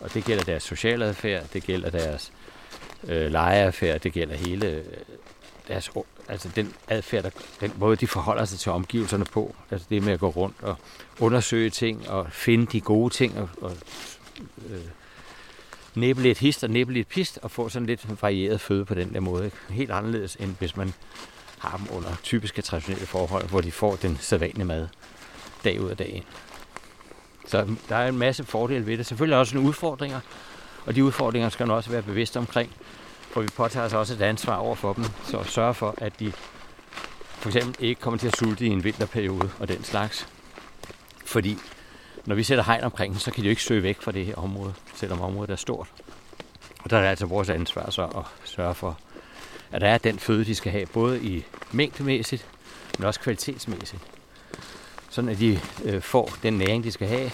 Og 0.02 0.14
det 0.14 0.26
gælder 0.26 0.44
deres 0.44 0.64
sociale 0.64 1.06
adfærd, 1.06 1.44
det 1.54 1.64
gælder 1.64 1.90
deres 1.90 2.32
øh, 3.08 3.32
lejeadfærd, 3.32 4.00
det 4.00 4.14
gælder 4.14 4.36
hele 4.36 4.68
øh, 4.68 4.84
deres, 5.68 5.92
altså 6.28 6.50
den 6.56 6.74
adfærd, 6.88 7.24
der, 7.24 7.30
den 7.60 7.74
måde 7.78 7.96
de 7.96 8.08
forholder 8.08 8.46
sig 8.46 8.60
til 8.60 8.72
omgivelserne 8.72 9.26
på, 9.26 9.56
altså 9.72 9.88
det 9.90 10.04
med 10.04 10.14
at 10.14 10.20
gå 10.20 10.30
rundt 10.30 10.56
og 10.62 10.76
undersøge 11.20 11.70
ting 11.70 12.10
og 12.10 12.28
finde 12.32 12.66
de 12.66 12.82
gode 12.82 13.14
ting 13.14 13.38
og, 13.38 13.50
og 13.62 13.72
øh, 14.70 14.82
næppe 15.96 16.22
lidt 16.22 16.38
hist 16.38 16.64
og 16.64 16.70
næppe 16.70 16.94
lidt 16.94 17.08
pist, 17.08 17.40
og 17.42 17.52
få 17.52 17.70
sådan 17.70 17.86
lidt 17.86 18.22
varieret 18.22 18.62
føde 18.62 18.86
på 18.86 18.96
den 18.96 19.14
der 19.14 19.20
måde. 19.20 19.46
Ikke? 19.46 19.58
Helt 19.70 19.92
anderledes, 19.92 20.36
end 20.36 20.56
hvis 20.60 20.78
man 20.78 20.94
har 21.60 21.78
dem 21.78 21.88
under 21.98 22.10
typiske 22.24 22.62
traditionelle 22.62 23.08
forhold, 23.08 23.50
hvor 23.50 23.62
de 23.62 23.72
får 23.72 23.96
den 23.96 24.18
sædvanlige 24.22 24.66
mad 24.66 24.88
dag 25.64 25.82
ud 25.82 25.90
af 25.90 25.98
dagen. 25.98 26.24
Så 27.48 27.68
der 27.90 27.96
er 27.96 28.08
en 28.08 28.18
masse 28.18 28.44
fordele 28.44 28.86
ved 28.86 28.98
det. 28.98 29.06
Selvfølgelig 29.06 29.38
også 29.38 29.56
nogle 29.56 29.70
udfordringer, 29.70 30.20
og 30.86 30.96
de 30.96 31.04
udfordringer 31.04 31.50
skal 31.50 31.68
man 31.68 31.76
også 31.76 31.90
være 31.90 32.02
bevidst 32.02 32.38
omkring, 32.38 32.72
for 33.34 33.42
vi 33.42 33.48
påtager 33.48 33.86
os 33.86 33.94
også 33.94 34.14
et 34.14 34.22
ansvar 34.22 34.56
over 34.56 34.76
for 34.76 34.94
dem, 34.94 35.06
så 35.24 35.38
at 35.38 35.48
sørge 35.48 35.74
for, 35.74 35.96
at 35.98 36.20
de 36.20 36.32
for 37.32 37.50
eksempel 37.50 37.86
ikke 37.86 38.02
kommer 38.02 38.18
til 38.18 38.28
at 38.28 38.36
sulte 38.36 38.66
i 38.66 38.70
en 38.70 38.84
vinterperiode 38.84 39.50
og 39.60 39.68
den 39.68 39.84
slags. 39.84 40.28
Fordi 41.26 41.58
når 42.26 42.36
vi 42.36 42.44
sætter 42.44 42.64
hegn 42.64 42.84
omkring 42.84 43.18
så 43.18 43.32
kan 43.32 43.42
de 43.42 43.48
jo 43.48 43.50
ikke 43.50 43.64
søge 43.64 43.84
væk 43.84 44.02
fra 44.02 44.12
det 44.12 44.26
her 44.26 44.36
område, 44.36 44.74
selvom 44.96 45.22
området 45.22 45.50
er 45.50 45.56
stort. 45.56 45.88
Og 46.84 46.90
der 46.90 46.98
er 46.98 47.02
det 47.02 47.10
altså 47.10 47.26
vores 47.26 47.50
ansvar 47.50 47.90
så 47.90 48.04
at 48.04 48.24
sørge 48.44 48.76
for, 48.76 48.98
at 49.72 49.82
der 49.82 49.88
er 49.88 49.98
den 49.98 50.20
føde, 50.20 50.46
de 50.46 50.56
skal 50.56 50.72
have, 50.72 50.86
både 50.86 51.24
i 51.24 51.46
mængdemæssigt, 51.72 52.46
men 52.98 53.08
også 53.08 53.20
kvalitetsmæssigt. 53.20 54.02
Sådan 55.10 55.30
at 55.30 55.40
de 55.40 55.60
øh, 55.84 56.02
får 56.02 56.30
den 56.44 56.54
næring, 56.54 56.84
de 56.84 56.92
skal 56.92 57.08
have. 57.08 57.32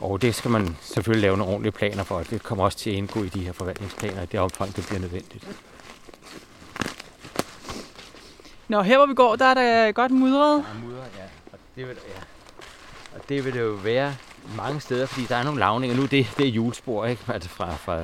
Og 0.00 0.22
det 0.22 0.34
skal 0.34 0.50
man 0.50 0.76
selvfølgelig 0.80 1.22
lave 1.22 1.36
nogle 1.36 1.52
ordentlige 1.52 1.72
planer 1.72 2.04
for, 2.04 2.14
og 2.14 2.30
det 2.30 2.42
kommer 2.42 2.64
også 2.64 2.78
til 2.78 2.90
at 2.90 2.96
indgå 2.96 3.22
i 3.22 3.28
de 3.28 3.44
her 3.44 3.52
forvaltningsplaner, 3.52 4.22
i 4.22 4.26
det 4.26 4.40
omfang, 4.40 4.76
det 4.76 4.86
bliver 4.86 5.00
nødvendigt. 5.00 5.46
Nå, 8.68 8.82
her 8.82 8.96
hvor 8.96 9.06
vi 9.06 9.14
går, 9.14 9.36
der 9.36 9.44
er 9.44 9.54
der 9.54 9.92
godt 9.92 10.12
mudret. 10.12 10.64
Ja, 10.74 10.86
mudret, 10.86 11.10
ja. 11.18 11.24
Og 11.52 11.58
det 11.76 11.88
vil, 11.88 11.96
ja. 12.08 12.20
Og 13.14 13.28
det 13.28 13.44
vil 13.44 13.52
det 13.54 13.60
jo 13.60 13.78
være 13.84 14.14
mange 14.56 14.80
steder, 14.80 15.06
fordi 15.06 15.26
der 15.26 15.36
er 15.36 15.42
nogle 15.42 15.60
lavninger. 15.60 15.96
Nu 15.96 16.02
det, 16.02 16.34
det 16.36 16.46
er 16.46 16.50
julespor, 16.50 17.06
ikke? 17.06 17.22
Altså 17.28 17.48
fra, 17.50 17.74
fra, 17.74 17.96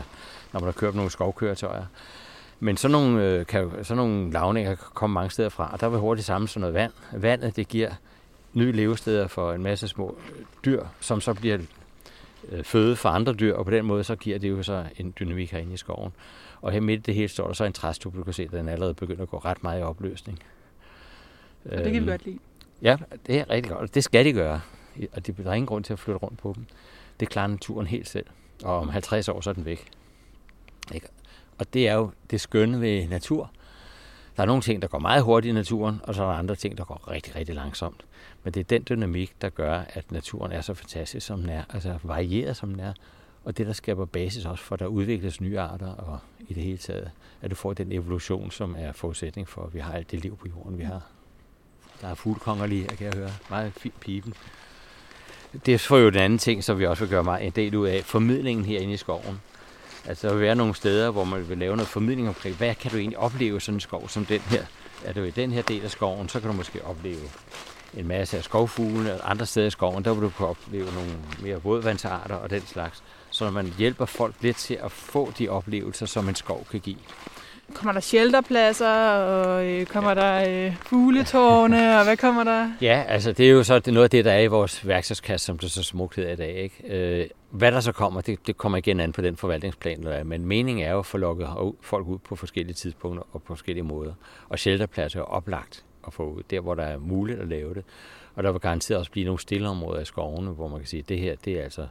når 0.52 0.60
man 0.60 0.64
har 0.64 0.72
kørt 0.72 0.94
nogle 0.94 1.10
skovkøretøjer. 1.10 1.84
Men 2.60 2.76
sådan 2.76 2.92
nogle, 2.92 3.24
øh, 3.24 3.46
kan, 3.46 3.70
sådan 3.82 3.96
nogle 3.96 4.32
lavninger 4.32 4.74
kan 4.74 4.86
komme 4.94 5.14
mange 5.14 5.30
steder 5.30 5.48
fra, 5.48 5.70
og 5.72 5.80
der 5.80 5.88
vil 5.88 5.98
hurtigt 5.98 6.26
samle 6.26 6.48
sådan 6.48 6.60
noget 6.60 6.74
vand. 6.74 6.92
Vandet, 7.12 7.56
det 7.56 7.68
giver 7.68 7.90
nye 8.52 8.72
levesteder 8.72 9.26
for 9.26 9.52
en 9.52 9.62
masse 9.62 9.88
små 9.88 10.18
dyr, 10.64 10.84
som 11.00 11.20
så 11.20 11.34
bliver 11.34 11.58
føde 12.62 12.96
for 12.96 13.08
andre 13.08 13.32
dyr, 13.32 13.54
og 13.54 13.64
på 13.64 13.70
den 13.70 13.84
måde 13.84 14.04
så 14.04 14.16
giver 14.16 14.38
det 14.38 14.50
jo 14.50 14.62
så 14.62 14.84
en 14.98 15.14
dynamik 15.20 15.52
herinde 15.52 15.74
i 15.74 15.76
skoven. 15.76 16.12
Og 16.60 16.72
her 16.72 16.80
midt 16.80 16.98
i 16.98 17.02
det 17.02 17.14
hele 17.14 17.28
står 17.28 17.46
der 17.46 17.54
så 17.54 17.64
en 17.64 17.72
træstup, 17.72 18.14
du 18.14 18.22
kan 18.22 18.32
se, 18.32 18.42
at 18.42 18.50
den 18.50 18.68
allerede 18.68 18.94
begynder 18.94 19.22
at 19.22 19.28
gå 19.28 19.38
ret 19.38 19.62
meget 19.62 19.80
i 19.80 19.82
opløsning. 19.82 20.38
Og 21.64 21.70
det 21.70 21.82
kan 21.84 21.92
vi 21.92 21.96
øhm, 21.96 22.06
godt 22.06 22.24
lide. 22.24 22.38
Ja, 22.82 22.96
det 23.26 23.38
er 23.38 23.50
rigtig 23.50 23.72
godt. 23.72 23.94
Det 23.94 24.04
skal 24.04 24.24
de 24.24 24.32
gøre 24.32 24.60
og 25.12 25.26
det, 25.26 25.36
der 25.36 25.50
er 25.50 25.54
ingen 25.54 25.66
grund 25.66 25.84
til 25.84 25.92
at 25.92 25.98
flytte 25.98 26.18
rundt 26.18 26.38
på 26.38 26.52
dem. 26.56 26.66
Det 27.20 27.28
klarer 27.28 27.46
naturen 27.46 27.86
helt 27.86 28.08
selv, 28.08 28.26
og 28.64 28.78
om 28.78 28.88
50 28.88 29.28
år 29.28 29.40
så 29.40 29.50
er 29.50 29.54
den 29.54 29.64
væk. 29.64 29.90
Ikke? 30.94 31.08
Og 31.58 31.74
det 31.74 31.88
er 31.88 31.94
jo 31.94 32.10
det 32.30 32.40
skønne 32.40 32.80
ved 32.80 33.08
natur. 33.08 33.50
Der 34.36 34.42
er 34.42 34.46
nogle 34.46 34.62
ting, 34.62 34.82
der 34.82 34.88
går 34.88 34.98
meget 34.98 35.22
hurtigt 35.22 35.52
i 35.52 35.54
naturen, 35.54 36.00
og 36.02 36.14
så 36.14 36.22
er 36.22 36.26
der 36.26 36.38
andre 36.38 36.54
ting, 36.54 36.78
der 36.78 36.84
går 36.84 37.10
rigtig, 37.10 37.36
rigtig 37.36 37.54
langsomt. 37.54 38.04
Men 38.44 38.54
det 38.54 38.60
er 38.60 38.64
den 38.64 38.84
dynamik, 38.88 39.32
der 39.42 39.48
gør, 39.48 39.80
at 39.88 40.12
naturen 40.12 40.52
er 40.52 40.60
så 40.60 40.74
fantastisk, 40.74 41.26
som 41.26 41.40
den 41.40 41.48
er, 41.50 41.62
altså 41.68 41.98
varieret, 42.02 42.56
som 42.56 42.70
den 42.70 42.80
er, 42.80 42.92
og 43.44 43.58
det, 43.58 43.66
der 43.66 43.72
skaber 43.72 44.04
basis 44.04 44.44
også 44.44 44.64
for, 44.64 44.74
at 44.74 44.80
der 44.80 44.86
udvikles 44.86 45.40
nye 45.40 45.60
arter, 45.60 45.88
og 45.88 46.18
i 46.48 46.54
det 46.54 46.62
hele 46.62 46.78
taget, 46.78 47.10
at 47.42 47.50
du 47.50 47.56
får 47.56 47.72
den 47.72 47.92
evolution, 47.92 48.50
som 48.50 48.74
er 48.78 48.92
forudsætning 48.92 49.48
for, 49.48 49.62
at 49.62 49.74
vi 49.74 49.78
har 49.78 49.92
alt 49.92 50.10
det 50.10 50.22
liv 50.22 50.36
på 50.36 50.46
jorden, 50.48 50.78
vi 50.78 50.84
har. 50.84 51.00
Der 52.00 52.08
er 52.08 52.14
fuglekonger 52.14 52.66
lige, 52.66 52.86
kan 52.86 53.06
jeg 53.06 53.14
høre. 53.14 53.30
Meget 53.50 53.72
fint 53.72 54.00
pipen 54.00 54.34
det 55.66 55.74
er 55.74 55.78
for 55.78 55.98
jo 55.98 56.10
den 56.10 56.20
anden 56.20 56.38
ting, 56.38 56.64
som 56.64 56.78
vi 56.78 56.86
også 56.86 57.04
vil 57.04 57.10
gøre 57.10 57.24
meget 57.24 57.46
en 57.46 57.52
del 57.52 57.76
ud 57.76 57.86
af. 57.86 58.04
Formidlingen 58.04 58.64
herinde 58.64 58.92
i 58.92 58.96
skoven. 58.96 59.40
Altså 60.08 60.28
der 60.28 60.34
vil 60.34 60.42
være 60.42 60.54
nogle 60.54 60.74
steder, 60.74 61.10
hvor 61.10 61.24
man 61.24 61.48
vil 61.48 61.58
lave 61.58 61.76
noget 61.76 61.88
formidling 61.88 62.28
omkring, 62.28 62.56
hvad 62.56 62.74
kan 62.74 62.90
du 62.90 62.96
egentlig 62.96 63.18
opleve 63.18 63.60
sådan 63.60 63.76
en 63.76 63.80
skov 63.80 64.08
som 64.08 64.24
den 64.24 64.40
her? 64.40 64.64
Er 65.04 65.12
du 65.12 65.22
i 65.22 65.30
den 65.30 65.52
her 65.52 65.62
del 65.62 65.84
af 65.84 65.90
skoven, 65.90 66.28
så 66.28 66.40
kan 66.40 66.50
du 66.50 66.56
måske 66.56 66.84
opleve 66.84 67.20
en 67.96 68.08
masse 68.08 68.36
af 68.36 68.44
skovfuglene, 68.44 69.14
og 69.14 69.30
andre 69.30 69.46
steder 69.46 69.66
i 69.66 69.70
skoven, 69.70 70.04
der 70.04 70.14
vil 70.14 70.22
du 70.22 70.30
kunne 70.30 70.48
opleve 70.48 70.92
nogle 70.94 71.10
mere 71.42 71.62
vådvandsarter 71.62 72.34
og 72.34 72.50
den 72.50 72.66
slags. 72.66 73.02
Så 73.30 73.50
man 73.50 73.74
hjælper 73.78 74.04
folk 74.04 74.34
lidt 74.40 74.56
til 74.56 74.74
at 74.74 74.92
få 74.92 75.32
de 75.38 75.48
oplevelser, 75.48 76.06
som 76.06 76.28
en 76.28 76.34
skov 76.34 76.66
kan 76.70 76.80
give. 76.80 76.96
Kommer 77.74 77.92
der 77.92 78.00
shelterpladser, 78.00 79.10
og 79.10 79.66
øh, 79.66 79.86
kommer 79.86 80.10
ja. 80.10 80.14
der 80.14 80.66
øh, 80.66 80.76
fugletårne, 80.76 81.98
og 81.98 82.04
hvad 82.04 82.16
kommer 82.16 82.44
der? 82.44 82.70
Ja, 82.80 83.04
altså 83.08 83.32
det 83.32 83.46
er 83.46 83.50
jo 83.50 83.62
så 83.62 83.78
det 83.78 83.88
er 83.88 83.92
noget 83.92 84.04
af 84.04 84.10
det, 84.10 84.24
der 84.24 84.32
er 84.32 84.40
i 84.40 84.46
vores 84.46 84.86
værktøjskasse, 84.86 85.46
som 85.46 85.58
det 85.58 85.70
så 85.70 85.82
smukt 85.82 86.16
hedder 86.16 86.32
i 86.32 86.36
dag. 86.36 86.54
Ikke? 86.54 87.20
Øh, 87.20 87.28
hvad 87.50 87.72
der 87.72 87.80
så 87.80 87.92
kommer, 87.92 88.20
det, 88.20 88.46
det 88.46 88.56
kommer 88.56 88.78
igen 88.78 89.00
an 89.00 89.12
på 89.12 89.20
den 89.20 89.36
forvaltningsplan, 89.36 90.02
der 90.02 90.10
er. 90.10 90.24
Men 90.24 90.44
meningen 90.46 90.86
er 90.86 90.90
jo 90.90 90.98
at 90.98 91.06
få 91.06 91.18
lukket 91.18 91.48
folk 91.80 92.06
ud 92.06 92.18
på 92.18 92.36
forskellige 92.36 92.74
tidspunkter 92.74 93.22
og 93.32 93.42
på 93.42 93.54
forskellige 93.54 93.84
måder. 93.84 94.12
Og 94.48 94.58
shelterpladser 94.58 95.20
er 95.20 95.24
oplagt 95.24 95.84
at 96.06 96.12
få 96.12 96.30
ud, 96.30 96.42
der 96.50 96.60
hvor 96.60 96.74
der 96.74 96.82
er 96.82 96.98
muligt 96.98 97.40
at 97.40 97.48
lave 97.48 97.74
det. 97.74 97.84
Og 98.34 98.42
der 98.42 98.52
vil 98.52 98.60
garanteret 98.60 98.98
også 98.98 99.10
blive 99.10 99.24
nogle 99.24 99.40
stille 99.40 99.68
områder 99.68 100.00
i 100.00 100.04
skovene, 100.04 100.50
hvor 100.50 100.68
man 100.68 100.78
kan 100.78 100.86
sige, 100.86 101.00
at 101.00 101.08
det 101.08 101.18
her, 101.18 101.36
det 101.44 101.58
er 101.58 101.62
altså 101.62 101.86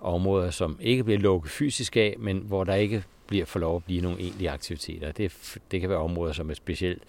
områder, 0.00 0.50
som 0.50 0.76
ikke 0.80 1.04
bliver 1.04 1.18
lukket 1.18 1.50
fysisk 1.50 1.96
af, 1.96 2.16
men 2.18 2.38
hvor 2.38 2.64
der 2.64 2.74
ikke 2.74 3.04
bliver 3.26 3.44
for 3.44 3.58
lov 3.58 3.76
at 3.76 3.84
blive 3.84 4.00
nogle 4.00 4.20
egentlige 4.20 4.50
aktiviteter. 4.50 5.12
Det, 5.12 5.58
det 5.70 5.80
kan 5.80 5.90
være 5.90 5.98
områder, 5.98 6.32
som 6.32 6.50
er 6.50 6.54
specielt 6.54 7.02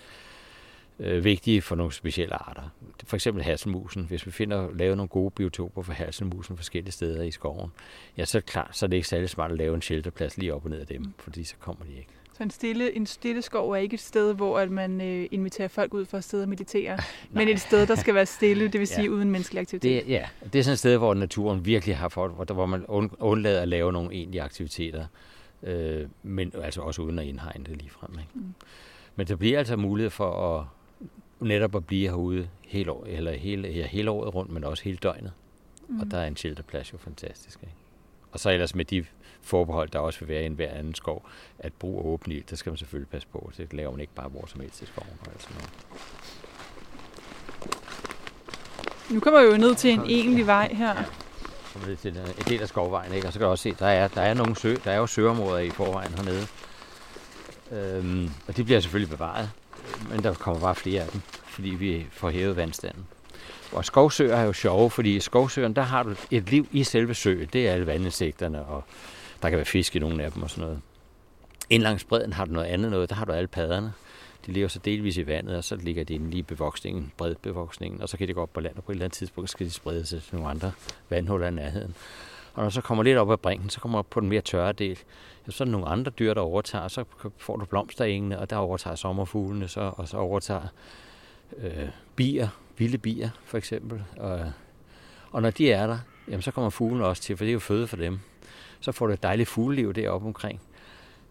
øh, 0.99 1.23
vigtige 1.23 1.61
for 1.61 1.75
nogle 1.75 1.93
specielle 1.93 2.35
arter. 2.35 2.69
For 3.03 3.15
eksempel 3.15 3.43
hasselmusen. 3.43 4.05
Hvis 4.05 4.25
vi 4.25 4.31
finder 4.31 4.69
lave 4.75 4.95
nogle 4.95 5.07
gode 5.07 5.31
biotoper 5.31 5.81
for 5.81 5.93
hasselmusen 5.93 6.57
forskellige 6.57 6.91
steder 6.91 7.23
i 7.23 7.31
skoven, 7.31 7.71
ja, 8.17 8.25
så 8.25 8.37
er 8.37 8.39
det 8.39 8.49
klart, 8.49 8.77
så 8.77 8.85
er 8.85 8.87
det 8.87 8.97
ikke 8.97 9.07
særlig 9.07 9.29
smart 9.29 9.51
at 9.51 9.57
lave 9.57 9.75
en 9.75 9.81
shelterplads 9.81 10.37
lige 10.37 10.53
op 10.53 10.63
og 10.63 10.69
ned 10.69 10.79
af 10.79 10.87
dem, 10.87 11.13
fordi 11.17 11.43
så 11.43 11.55
kommer 11.59 11.85
de 11.85 11.91
ikke. 11.91 12.09
Så 12.37 12.43
en 12.43 12.49
stille, 12.49 12.95
en 12.95 13.05
stille 13.05 13.41
skov 13.41 13.71
er 13.71 13.75
ikke 13.75 13.93
et 13.93 13.99
sted, 13.99 14.33
hvor 14.33 14.59
at 14.59 14.71
man 14.71 15.01
øh, 15.01 15.27
inviterer 15.31 15.67
folk 15.67 15.93
ud 15.93 16.05
for 16.05 16.17
at 16.17 16.23
sidde 16.23 16.43
og 16.43 16.49
meditere, 16.49 16.97
men 17.31 17.47
et 17.47 17.59
sted, 17.59 17.87
der 17.87 17.95
skal 17.95 18.15
være 18.15 18.25
stille, 18.25 18.67
det 18.67 18.79
vil 18.79 18.87
sige 18.97 19.03
ja. 19.03 19.09
uden 19.09 19.31
menneskelig 19.31 19.61
aktivitet. 19.61 20.05
Det, 20.05 20.11
ja, 20.11 20.25
det 20.53 20.59
er 20.59 20.63
sådan 20.63 20.73
et 20.73 20.79
sted, 20.79 20.97
hvor 20.97 21.13
naturen 21.13 21.65
virkelig 21.65 21.97
har 21.97 22.09
fået, 22.09 22.31
hvor, 22.31 22.53
hvor 22.53 22.65
man 22.65 22.85
undlader 23.19 23.61
at 23.61 23.67
lave 23.67 23.91
nogle 23.91 24.13
egentlige 24.13 24.41
aktiviteter 24.41 25.05
øh, 25.63 26.07
men 26.23 26.51
altså 26.61 26.81
også 26.81 27.01
uden 27.01 27.19
at 27.19 27.25
indhegne 27.25 27.65
det 27.65 27.77
ligefrem. 27.77 28.11
Ikke? 28.11 28.31
Mm. 28.33 28.53
Men 29.15 29.27
der 29.27 29.35
bliver 29.35 29.59
altså 29.59 29.75
mulighed 29.75 30.09
for 30.09 30.59
at 30.59 30.65
netop 31.39 31.75
at 31.75 31.85
blive 31.85 32.09
herude 32.09 32.49
hele, 32.67 32.91
år, 32.91 33.05
eller 33.05 33.31
hele, 33.31 33.67
ja, 33.67 33.87
hele 33.87 34.11
året 34.11 34.35
rundt, 34.35 34.51
men 34.51 34.63
også 34.63 34.83
hele 34.83 34.97
døgnet. 34.97 35.31
Mm. 35.87 35.99
Og 35.99 36.11
der 36.11 36.17
er 36.17 36.27
en 36.27 36.35
shelterplads 36.35 36.93
jo 36.93 36.97
fantastisk. 36.97 37.59
Ikke? 37.61 37.75
Og 38.31 38.39
så 38.39 38.49
ellers 38.49 38.75
med 38.75 38.85
de 38.85 39.05
forbehold, 39.41 39.89
der 39.89 39.99
også 39.99 40.19
vil 40.19 40.27
være 40.27 40.43
i 40.43 40.45
en 40.45 40.53
hver 40.53 40.69
anden 40.69 40.95
skov, 40.95 41.29
at 41.59 41.73
brug 41.73 42.05
åben 42.05 42.31
ild, 42.31 42.43
der 42.49 42.55
skal 42.55 42.69
man 42.69 42.77
selvfølgelig 42.77 43.09
passe 43.09 43.27
på. 43.27 43.51
Det 43.57 43.73
laver 43.73 43.91
man 43.91 43.99
ikke 43.99 44.13
bare 44.13 44.29
hvor 44.29 44.45
som 44.45 44.61
helst 44.61 44.81
i 44.81 44.85
skoven. 44.85 45.17
Og 45.21 45.27
altså 45.33 45.47
noget. 45.49 45.69
Nu 49.09 49.19
kommer 49.19 49.41
vi 49.41 49.47
jo 49.47 49.57
ned 49.57 49.75
til 49.75 49.91
en 49.91 50.01
egentlig 50.01 50.47
vej 50.47 50.73
her. 50.73 51.22
Kommer 51.73 51.87
ned 51.87 51.97
til 51.97 52.17
en 52.17 52.45
del 52.47 52.61
af 52.61 52.67
skovvejen, 52.67 53.13
ikke? 53.13 53.27
og 53.27 53.33
så 53.33 53.39
kan 53.39 53.45
du 53.45 53.51
også 53.51 53.63
se, 53.63 53.75
der 53.79 53.87
er, 53.87 54.07
der 54.07 54.21
er 54.21 54.33
nogle 54.33 54.55
sø, 54.55 54.75
der 54.83 54.91
er 54.91 54.97
jo 54.97 55.07
søområder 55.07 55.59
i 55.59 55.69
forvejen 55.69 56.13
hernede. 56.13 56.47
Øhm, 57.71 58.29
og 58.47 58.57
de 58.57 58.63
bliver 58.63 58.79
selvfølgelig 58.79 59.09
bevaret, 59.09 59.49
men 60.09 60.23
der 60.23 60.33
kommer 60.33 60.61
bare 60.61 60.75
flere 60.75 61.01
af 61.01 61.09
dem, 61.09 61.21
fordi 61.45 61.69
vi 61.69 62.07
får 62.11 62.29
hævet 62.29 62.55
vandstanden. 62.55 63.07
Og 63.71 63.85
skovsøer 63.85 64.35
er 64.35 64.43
jo 64.43 64.53
sjove, 64.53 64.89
fordi 64.89 65.15
i 65.15 65.19
skovsøerne, 65.19 65.75
der 65.75 65.81
har 65.81 66.03
du 66.03 66.15
et 66.31 66.49
liv 66.49 66.67
i 66.71 66.83
selve 66.83 67.13
søen. 67.13 67.49
Det 67.53 67.67
er 67.67 67.73
alle 67.73 67.85
vandinsekterne, 67.85 68.65
og 68.65 68.83
der 69.41 69.49
kan 69.49 69.57
være 69.57 69.65
fisk 69.65 69.95
i 69.95 69.99
nogle 69.99 70.23
af 70.23 70.31
dem 70.31 70.43
og 70.43 70.49
sådan 70.49 70.63
noget. 70.63 70.81
Ind 71.69 71.83
langs 71.83 72.03
bredden 72.03 72.33
har 72.33 72.45
du 72.45 72.51
noget 72.51 72.67
andet 72.67 72.91
noget. 72.91 73.09
Der 73.09 73.15
har 73.15 73.25
du 73.25 73.31
alle 73.31 73.47
padderne. 73.47 73.93
De 74.45 74.51
lever 74.51 74.67
så 74.67 74.79
delvis 74.79 75.17
i 75.17 75.27
vandet, 75.27 75.57
og 75.57 75.63
så 75.63 75.75
ligger 75.75 76.03
de 76.03 76.13
inde 76.13 76.29
lige 76.29 76.39
i 76.39 76.43
bevoksningen, 76.43 77.11
bredbevoksningen, 77.17 78.01
og 78.01 78.09
så 78.09 78.17
kan 78.17 78.27
de 78.27 78.33
gå 78.33 78.41
op 78.41 78.53
på 78.53 78.59
land, 78.59 78.75
og 78.77 78.83
på 78.83 78.91
et 78.91 78.95
eller 78.95 79.05
andet 79.05 79.17
tidspunkt 79.17 79.49
skal 79.49 79.65
de 79.65 79.71
sprede 79.71 80.05
sig 80.05 80.23
til 80.23 80.35
nogle 80.35 80.49
andre 80.49 80.71
vandhuller 81.09 81.47
i 81.47 81.51
nærheden. 81.51 81.95
Og 82.53 82.63
når 82.63 82.69
så 82.69 82.81
kommer 82.81 83.03
lidt 83.03 83.17
op 83.17 83.31
ad 83.31 83.37
brinken, 83.37 83.69
så 83.69 83.79
kommer 83.79 83.99
op 83.99 84.09
på 84.09 84.19
den 84.19 84.29
mere 84.29 84.41
tørre 84.41 84.71
del, 84.71 84.99
ja, 85.47 85.51
så 85.51 85.63
er 85.63 85.65
der 85.65 85.71
nogle 85.71 85.87
andre 85.87 86.11
dyr, 86.11 86.33
der 86.33 86.41
overtager, 86.41 86.87
så 86.87 87.03
får 87.37 87.57
du 87.57 87.65
blomsterengene, 87.65 88.39
og 88.39 88.49
der 88.49 88.55
overtager 88.55 88.95
sommerfuglene, 88.95 89.67
så, 89.67 89.93
og 89.97 90.07
så 90.07 90.17
overtager 90.17 90.67
øh, 91.57 91.89
bier, 92.15 92.47
vilde 92.77 92.97
bier 92.97 93.29
for 93.45 93.57
eksempel. 93.57 94.03
Og, 94.17 94.51
og 95.31 95.41
når 95.41 95.49
de 95.49 95.71
er 95.71 95.87
der, 95.87 95.97
jamen, 96.27 96.41
så 96.41 96.51
kommer 96.51 96.69
fuglene 96.69 97.05
også 97.05 97.21
til, 97.21 97.37
for 97.37 97.45
det 97.45 97.49
er 97.49 97.53
jo 97.53 97.59
føde 97.59 97.87
for 97.87 97.97
dem. 97.97 98.19
Så 98.79 98.91
får 98.91 99.07
du 99.07 99.13
et 99.13 99.23
dejligt 99.23 99.49
fugleliv 99.49 99.93
deroppe 99.93 100.27
omkring. 100.27 100.61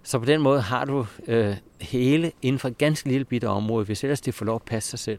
Så 0.03 0.19
på 0.19 0.25
den 0.25 0.41
måde 0.41 0.61
har 0.61 0.85
du 0.85 1.07
øh, 1.29 1.57
hele 1.81 2.33
inden 2.43 2.59
for 2.59 2.69
et 2.69 2.79
ganske 2.79 3.09
lille 3.09 3.25
bitte 3.25 3.49
område. 3.49 3.85
Hvis 3.85 4.05
ellers 4.05 4.21
det 4.21 4.35
får 4.35 4.45
lov 4.45 4.55
at 4.55 4.62
passe 4.62 4.91
sig 4.91 4.99
selv, 4.99 5.19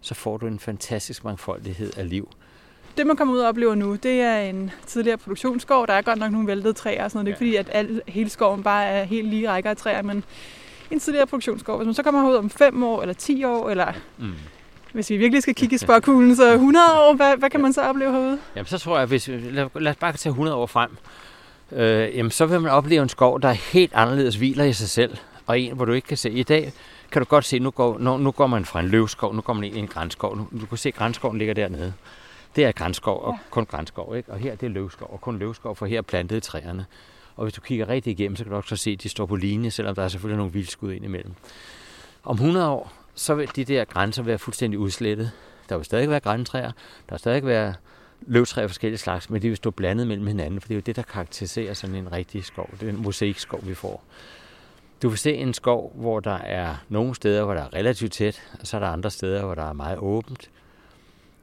så 0.00 0.14
får 0.14 0.36
du 0.36 0.46
en 0.46 0.58
fantastisk 0.58 1.24
mangfoldighed 1.24 1.92
af 1.96 2.08
liv. 2.08 2.28
Det, 2.96 3.06
man 3.06 3.16
kommer 3.16 3.34
ud 3.34 3.38
og 3.38 3.48
oplever 3.48 3.74
nu, 3.74 3.94
det 3.94 4.20
er 4.20 4.38
en 4.38 4.70
tidligere 4.86 5.16
produktionsskov. 5.18 5.86
Der 5.86 5.92
er 5.92 6.02
godt 6.02 6.18
nok 6.18 6.32
nogle 6.32 6.46
væltede 6.46 6.72
træer 6.72 7.04
og 7.04 7.10
sådan 7.10 7.24
noget. 7.24 7.40
Det 7.40 7.46
er 7.46 7.50
ikke 7.50 7.66
fordi, 7.66 7.76
at 7.76 7.88
al, 7.88 8.02
hele 8.08 8.30
skoven 8.30 8.62
bare 8.62 8.84
er 8.84 9.04
helt 9.04 9.28
lige 9.28 9.50
rækker 9.50 9.70
af 9.70 9.76
træer, 9.76 10.02
men 10.02 10.24
en 10.90 11.00
tidligere 11.00 11.26
produktionsskov. 11.26 11.76
Hvis 11.76 11.86
man 11.86 11.94
så 11.94 12.02
kommer 12.02 12.20
herud 12.20 12.36
om 12.36 12.50
5 12.50 12.82
år, 12.82 13.02
eller 13.02 13.14
10 13.14 13.44
år, 13.44 13.70
eller 13.70 13.92
mm. 14.18 14.32
hvis 14.92 15.10
vi 15.10 15.16
virkelig 15.16 15.42
skal 15.42 15.54
kigge 15.54 15.74
i 15.74 15.78
spørgkuglen, 15.78 16.36
så 16.36 16.52
100 16.52 16.86
år, 16.86 17.14
hvad, 17.14 17.36
hvad 17.36 17.50
kan 17.50 17.60
man 17.60 17.72
så 17.72 17.82
opleve 17.82 18.12
herude? 18.12 18.38
Jamen, 18.56 18.66
så 18.66 18.78
tror 18.78 18.98
jeg, 18.98 19.06
hvis 19.06 19.28
lad, 19.28 19.68
lad 19.80 19.90
os 19.90 19.96
bare 19.96 20.12
tage 20.12 20.30
100 20.30 20.56
år 20.56 20.66
frem, 20.66 20.90
øh, 21.74 22.16
jamen, 22.16 22.30
så 22.30 22.46
vil 22.46 22.60
man 22.60 22.70
opleve 22.70 23.02
en 23.02 23.08
skov, 23.08 23.40
der 23.40 23.48
er 23.48 23.72
helt 23.72 23.94
anderledes 23.94 24.36
hviler 24.36 24.64
i 24.64 24.72
sig 24.72 24.88
selv, 24.88 25.16
og 25.46 25.60
en, 25.60 25.76
hvor 25.76 25.84
du 25.84 25.92
ikke 25.92 26.08
kan 26.08 26.16
se. 26.16 26.30
I 26.30 26.42
dag 26.42 26.72
kan 27.12 27.22
du 27.22 27.26
godt 27.26 27.44
se, 27.44 27.58
nu 27.58 27.70
går, 27.70 27.98
nu, 27.98 28.16
nu 28.16 28.30
går 28.30 28.46
man 28.46 28.64
fra 28.64 28.80
en 28.80 28.88
løvskov, 28.88 29.34
nu 29.34 29.40
går 29.40 29.52
man 29.52 29.64
ind 29.64 29.76
i 29.76 29.78
en 29.78 29.88
grænskov. 29.88 30.36
Nu, 30.36 30.48
du 30.60 30.66
kan 30.66 30.78
se, 30.78 30.88
at 30.88 30.94
grænskoven 30.94 31.38
ligger 31.38 31.54
dernede. 31.54 31.92
Det 32.56 32.64
er 32.64 32.72
grænskov, 32.72 33.22
og 33.24 33.32
ja. 33.32 33.38
kun 33.50 33.66
grænskov, 33.66 34.16
ikke? 34.16 34.32
Og 34.32 34.38
her 34.38 34.54
det 34.54 34.66
er 34.66 34.70
løvskov, 34.70 35.10
og 35.12 35.20
kun 35.20 35.38
løvskov, 35.38 35.76
for 35.76 35.86
her 35.86 35.98
er 35.98 36.02
plantet 36.02 36.42
træerne. 36.42 36.86
Og 37.36 37.44
hvis 37.44 37.54
du 37.54 37.60
kigger 37.60 37.88
rigtig 37.88 38.10
igennem, 38.10 38.36
så 38.36 38.44
kan 38.44 38.50
du 38.50 38.56
også 38.56 38.76
se, 38.76 38.90
at 38.90 39.02
de 39.02 39.08
står 39.08 39.26
på 39.26 39.36
linje, 39.36 39.70
selvom 39.70 39.94
der 39.94 40.02
er 40.02 40.08
selvfølgelig 40.08 40.36
nogle 40.36 40.52
vildskud 40.52 40.92
ind 40.92 41.04
imellem. 41.04 41.34
Om 42.24 42.34
100 42.34 42.68
år, 42.68 42.92
så 43.14 43.34
vil 43.34 43.48
de 43.56 43.64
der 43.64 43.84
grænser 43.84 44.22
være 44.22 44.38
fuldstændig 44.38 44.78
udslettet. 44.78 45.30
Der 45.68 45.76
vil 45.76 45.84
stadig 45.84 46.10
være 46.10 46.20
græntræer, 46.20 46.72
der 47.08 47.14
vil 47.14 47.18
stadig 47.18 47.46
være 47.46 47.74
løvtræer 48.26 48.62
af 48.62 48.70
forskellige 48.70 48.98
slags, 48.98 49.30
men 49.30 49.42
de 49.42 49.48
vil 49.48 49.56
stå 49.56 49.70
blandet 49.70 50.06
mellem 50.06 50.26
hinanden, 50.26 50.60
for 50.60 50.68
det 50.68 50.74
er 50.74 50.78
jo 50.78 50.82
det, 50.86 50.96
der 50.96 51.02
karakteriserer 51.02 51.74
sådan 51.74 51.96
en 51.96 52.12
rigtig 52.12 52.44
skov. 52.44 52.70
Det 52.80 52.88
er 52.88 52.92
en 52.92 53.02
mosaikskov, 53.02 53.60
vi 53.66 53.74
får. 53.74 54.04
Du 55.02 55.08
vil 55.08 55.18
se 55.18 55.34
en 55.34 55.54
skov, 55.54 55.92
hvor 55.94 56.20
der 56.20 56.38
er 56.38 56.74
nogle 56.88 57.14
steder, 57.14 57.44
hvor 57.44 57.54
der 57.54 57.62
er 57.62 57.74
relativt 57.74 58.12
tæt, 58.12 58.42
og 58.60 58.66
så 58.66 58.76
er 58.76 58.80
der 58.80 58.88
andre 58.88 59.10
steder, 59.10 59.44
hvor 59.44 59.54
der 59.54 59.68
er 59.68 59.72
meget 59.72 59.98
åbent. 59.98 60.50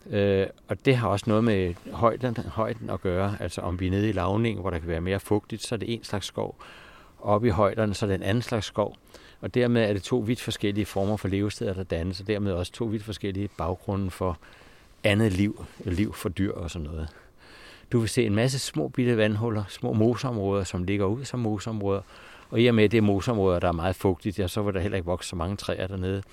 Øh, 0.10 0.48
og 0.68 0.86
det 0.86 0.98
har 0.98 1.08
også 1.08 1.26
noget 1.28 1.44
med 1.44 1.74
højden, 1.92 2.38
højden 2.38 2.90
at 2.90 3.02
gøre. 3.02 3.38
Altså 3.40 3.62
om 3.62 3.80
vi 3.80 3.88
er 3.88 3.92
nede 3.92 4.10
i 4.10 4.12
lavningen, 4.12 4.62
hvor 4.62 4.70
der 4.70 4.80
kan 4.80 4.88
være 4.88 5.02
mere 5.02 5.20
fugtigt, 5.20 5.64
så 5.64 5.76
er 5.76 5.80
det 5.80 5.94
en 5.94 6.04
slags 6.04 6.26
skov. 6.26 6.56
Oppe 7.22 7.48
i 7.48 7.52
højderne, 7.52 7.94
så 7.94 8.06
er 8.06 8.08
det 8.08 8.16
en 8.16 8.24
anden 8.24 8.42
slags 8.42 8.66
skov. 8.66 8.96
Og 9.42 9.54
dermed 9.54 9.84
er 9.84 9.94
det 9.94 10.04
to 10.04 10.18
vidt 10.18 10.42
forskellige 10.42 10.86
former 10.86 11.18
for 11.18 11.28
levesteder, 11.28 11.74
der 11.74 11.84
dannes, 11.84 12.20
og 12.20 12.28
dermed 12.28 12.52
også 12.52 12.72
to 12.72 12.86
vidt 12.86 13.04
forskellige 13.04 13.50
baggrunde 13.58 14.12
for 14.12 14.38
andet 15.04 15.34
liv, 15.34 15.66
liv 15.86 16.14
for 16.14 16.30
dyr 16.30 16.54
og 16.54 16.72
sådan 16.72 16.88
noget. 16.88 17.08
Du 17.92 18.00
vil 18.00 18.10
se 18.10 18.26
en 18.26 18.36
masse 18.36 18.60
små 18.60 18.88
bitte 18.88 19.18
vandhuller, 19.18 19.64
små 19.70 19.94
moseområder, 19.94 20.64
som 20.64 20.84
ligger 20.84 21.06
ud 21.06 21.26
som 21.26 21.40
moseområder. 21.40 22.02
Og 22.50 22.62
i 22.62 22.68
og 22.68 22.76
med, 22.76 22.84
at 22.84 22.92
det 22.92 22.98
er 22.98 23.02
moseområder, 23.02 23.60
der 23.60 23.68
er 23.68 23.72
meget 23.72 23.96
fugtigt, 23.96 24.40
ja, 24.40 24.48
så 24.48 24.62
vil 24.62 24.74
der 24.74 24.80
heller 24.80 24.96
ikke 24.96 25.06
vokse 25.06 25.30
så 25.30 25.36
mange 25.36 25.56
træer 25.56 25.88
dernede. 25.88 26.24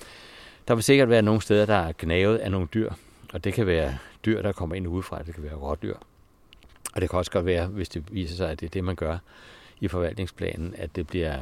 Der 0.67 0.75
vil 0.75 0.83
sikkert 0.83 1.09
være 1.09 1.21
nogle 1.21 1.41
steder, 1.41 1.65
der 1.65 1.75
er 1.75 1.93
gnavet 1.97 2.37
af 2.37 2.51
nogle 2.51 2.67
dyr, 2.73 2.91
og 3.33 3.43
det 3.43 3.53
kan 3.53 3.67
være 3.67 3.97
dyr, 4.25 4.41
der 4.41 4.51
kommer 4.51 4.75
ind 4.75 4.87
udefra. 4.87 5.23
Det 5.23 5.35
kan 5.35 5.43
være 5.43 5.55
rådyr. 5.55 5.95
Og 6.95 7.01
det 7.01 7.09
kan 7.09 7.19
også 7.19 7.31
godt 7.31 7.45
være, 7.45 7.67
hvis 7.67 7.89
det 7.89 8.03
viser 8.11 8.35
sig, 8.35 8.49
at 8.49 8.59
det 8.59 8.65
er 8.65 8.69
det, 8.69 8.83
man 8.83 8.95
gør 8.95 9.17
i 9.79 9.87
forvaltningsplanen, 9.87 10.73
at 10.77 10.95
det 10.95 11.07
bliver 11.07 11.37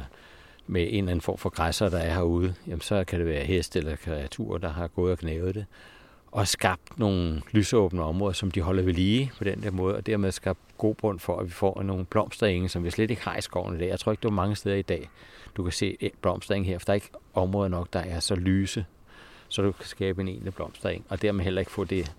med 0.66 0.82
en 0.82 0.88
eller 0.88 1.10
anden 1.10 1.20
form 1.20 1.38
for 1.38 1.48
græsser, 1.48 1.88
der 1.88 1.98
er 1.98 2.14
herude, 2.14 2.54
jamen 2.66 2.80
så 2.80 3.04
kan 3.04 3.18
det 3.18 3.28
være 3.28 3.44
heste 3.44 3.78
eller 3.78 3.96
kreaturer, 3.96 4.58
der 4.58 4.68
har 4.68 4.86
gået 4.86 5.12
og 5.12 5.18
knævet 5.18 5.54
det, 5.54 5.66
og 6.32 6.48
skabt 6.48 6.98
nogle 6.98 7.42
lysåbne 7.52 8.02
områder, 8.02 8.32
som 8.32 8.50
de 8.50 8.60
holder 8.60 8.82
ved 8.82 8.92
lige 8.92 9.32
på 9.38 9.44
den 9.44 9.62
der 9.62 9.70
måde, 9.70 9.96
og 9.96 10.06
dermed 10.06 10.32
skabt 10.32 10.58
god 10.78 10.94
bund 10.94 11.20
for, 11.20 11.38
at 11.38 11.46
vi 11.46 11.50
får 11.50 11.82
nogle 11.82 12.04
blomsterenge, 12.04 12.68
som 12.68 12.84
vi 12.84 12.90
slet 12.90 13.10
ikke 13.10 13.22
har 13.22 13.36
i 13.36 13.40
skoven 13.40 13.76
i 13.76 13.78
dag. 13.78 13.88
Jeg 13.88 14.00
tror 14.00 14.12
ikke, 14.12 14.22
det 14.22 14.28
er 14.28 14.32
mange 14.32 14.56
steder 14.56 14.76
i 14.76 14.82
dag, 14.82 15.10
du 15.56 15.62
kan 15.62 15.72
se 15.72 16.10
blomsterenge 16.20 16.68
her, 16.68 16.78
for 16.78 16.84
der 16.84 16.92
er 16.92 16.94
ikke 16.94 17.10
områder 17.34 17.68
nok, 17.68 17.88
der 17.92 18.00
er 18.00 18.20
så 18.20 18.34
lyse 18.34 18.84
så 19.48 19.62
du 19.62 19.72
kan 19.72 19.86
skabe 19.86 20.20
en 20.20 20.28
egentlig 20.28 20.54
blomstereng, 20.54 21.04
og 21.08 21.22
dermed 21.22 21.44
heller 21.44 21.60
ikke 21.60 21.72
få 21.72 21.84
det 21.84 22.14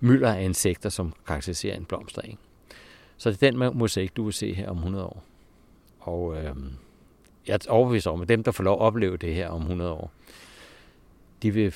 mylder 0.00 0.34
af 0.34 0.42
insekter, 0.42 0.88
som 0.88 1.12
karakteriserer 1.26 1.76
en 1.76 1.84
blomstereng. 1.84 2.38
Så 3.16 3.30
det 3.30 3.42
er 3.42 3.50
den 3.50 3.78
mosaik, 3.78 4.16
du 4.16 4.24
vil 4.24 4.32
se 4.32 4.54
her 4.54 4.70
om 4.70 4.76
100 4.76 5.04
år. 5.04 5.24
Og 6.00 6.36
øh, 6.36 6.54
jeg 7.46 7.54
er 7.54 7.58
overbevist 7.68 8.06
om, 8.06 8.22
at 8.22 8.28
dem, 8.28 8.42
der 8.42 8.50
får 8.50 8.64
lov 8.64 8.74
at 8.74 8.80
opleve 8.80 9.16
det 9.16 9.34
her 9.34 9.48
om 9.48 9.60
100 9.60 9.92
år, 9.92 10.10
de 11.42 11.50
vil 11.50 11.74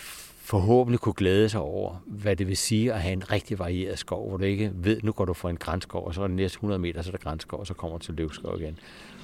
forhåbentlig 0.48 1.00
kunne 1.00 1.12
glæde 1.12 1.48
sig 1.48 1.60
over, 1.60 2.02
hvad 2.06 2.36
det 2.36 2.48
vil 2.48 2.56
sige 2.56 2.92
at 2.92 3.00
have 3.00 3.12
en 3.12 3.32
rigtig 3.32 3.58
varieret 3.58 3.98
skov, 3.98 4.28
hvor 4.28 4.36
du 4.36 4.44
ikke 4.44 4.70
ved, 4.74 5.00
nu 5.02 5.12
går 5.12 5.24
du 5.24 5.32
for 5.32 5.48
en 5.48 5.56
grænskov, 5.56 6.06
og 6.06 6.14
så 6.14 6.22
er 6.22 6.26
det 6.26 6.36
næste 6.36 6.56
100 6.56 6.78
meter, 6.78 7.02
så 7.02 7.10
er 7.10 7.10
der 7.10 7.18
grænskov, 7.18 7.60
og 7.60 7.66
så 7.66 7.74
kommer 7.74 7.98
du 7.98 8.04
til 8.04 8.14
løvskov 8.14 8.60
igen. 8.60 8.78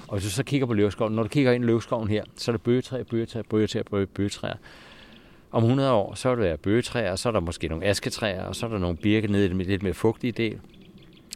Og 0.08 0.14
hvis 0.14 0.24
du 0.24 0.30
så 0.30 0.44
kigger 0.44 0.66
på 0.66 0.74
løvskoven, 0.74 1.12
når 1.12 1.22
du 1.22 1.28
kigger 1.28 1.52
ind 1.52 1.64
i 1.64 1.66
løvskoven 1.66 2.08
her, 2.08 2.24
så 2.36 2.50
er 2.50 2.52
der 2.52 2.58
bøgetræer, 2.58 3.04
bøgetræer, 3.04 3.42
bøgetræer, 3.42 4.06
bøgetræer 4.14 4.54
om 5.50 5.62
100 5.62 5.92
år, 5.92 6.14
så 6.14 6.28
vil 6.28 6.38
der 6.38 6.44
være 6.44 6.56
bøgetræer, 6.56 7.16
så 7.16 7.28
er 7.28 7.32
der 7.32 7.40
måske 7.40 7.68
nogle 7.68 7.84
asketræer, 7.84 8.44
og 8.44 8.56
så 8.56 8.66
er 8.66 8.70
der 8.70 8.78
nogle 8.78 8.96
birke 8.96 9.28
nede 9.28 9.46
i 9.46 9.48
den 9.48 9.58
lidt 9.58 9.82
mere 9.82 9.94
fugtige 9.94 10.32
del. 10.32 10.60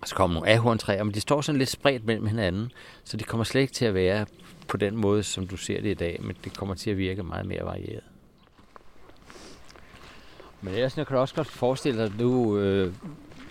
Så 0.06 0.14
kommer 0.14 0.34
nogle 0.34 0.50
ahorntræer, 0.50 1.04
men 1.04 1.14
de 1.14 1.20
står 1.20 1.40
sådan 1.40 1.58
lidt 1.58 1.70
spredt 1.70 2.04
mellem 2.04 2.26
hinanden, 2.26 2.72
så 3.04 3.16
de 3.16 3.24
kommer 3.24 3.44
slet 3.44 3.60
ikke 3.60 3.72
til 3.72 3.84
at 3.84 3.94
være 3.94 4.26
på 4.68 4.76
den 4.76 4.96
måde, 4.96 5.22
som 5.22 5.46
du 5.46 5.56
ser 5.56 5.80
det 5.80 5.90
i 5.90 5.94
dag, 5.94 6.18
men 6.22 6.36
det 6.44 6.56
kommer 6.56 6.74
til 6.74 6.90
at 6.90 6.98
virke 6.98 7.22
meget 7.22 7.46
mere 7.46 7.64
varieret. 7.64 8.02
Men 10.60 10.74
ellers 10.74 10.94
kan 10.94 11.06
du 11.06 11.16
også 11.16 11.34
godt 11.34 11.46
forestille 11.46 11.98
dig, 11.98 12.06
at 12.06 12.18
nu, 12.18 12.58
øh, 12.58 12.92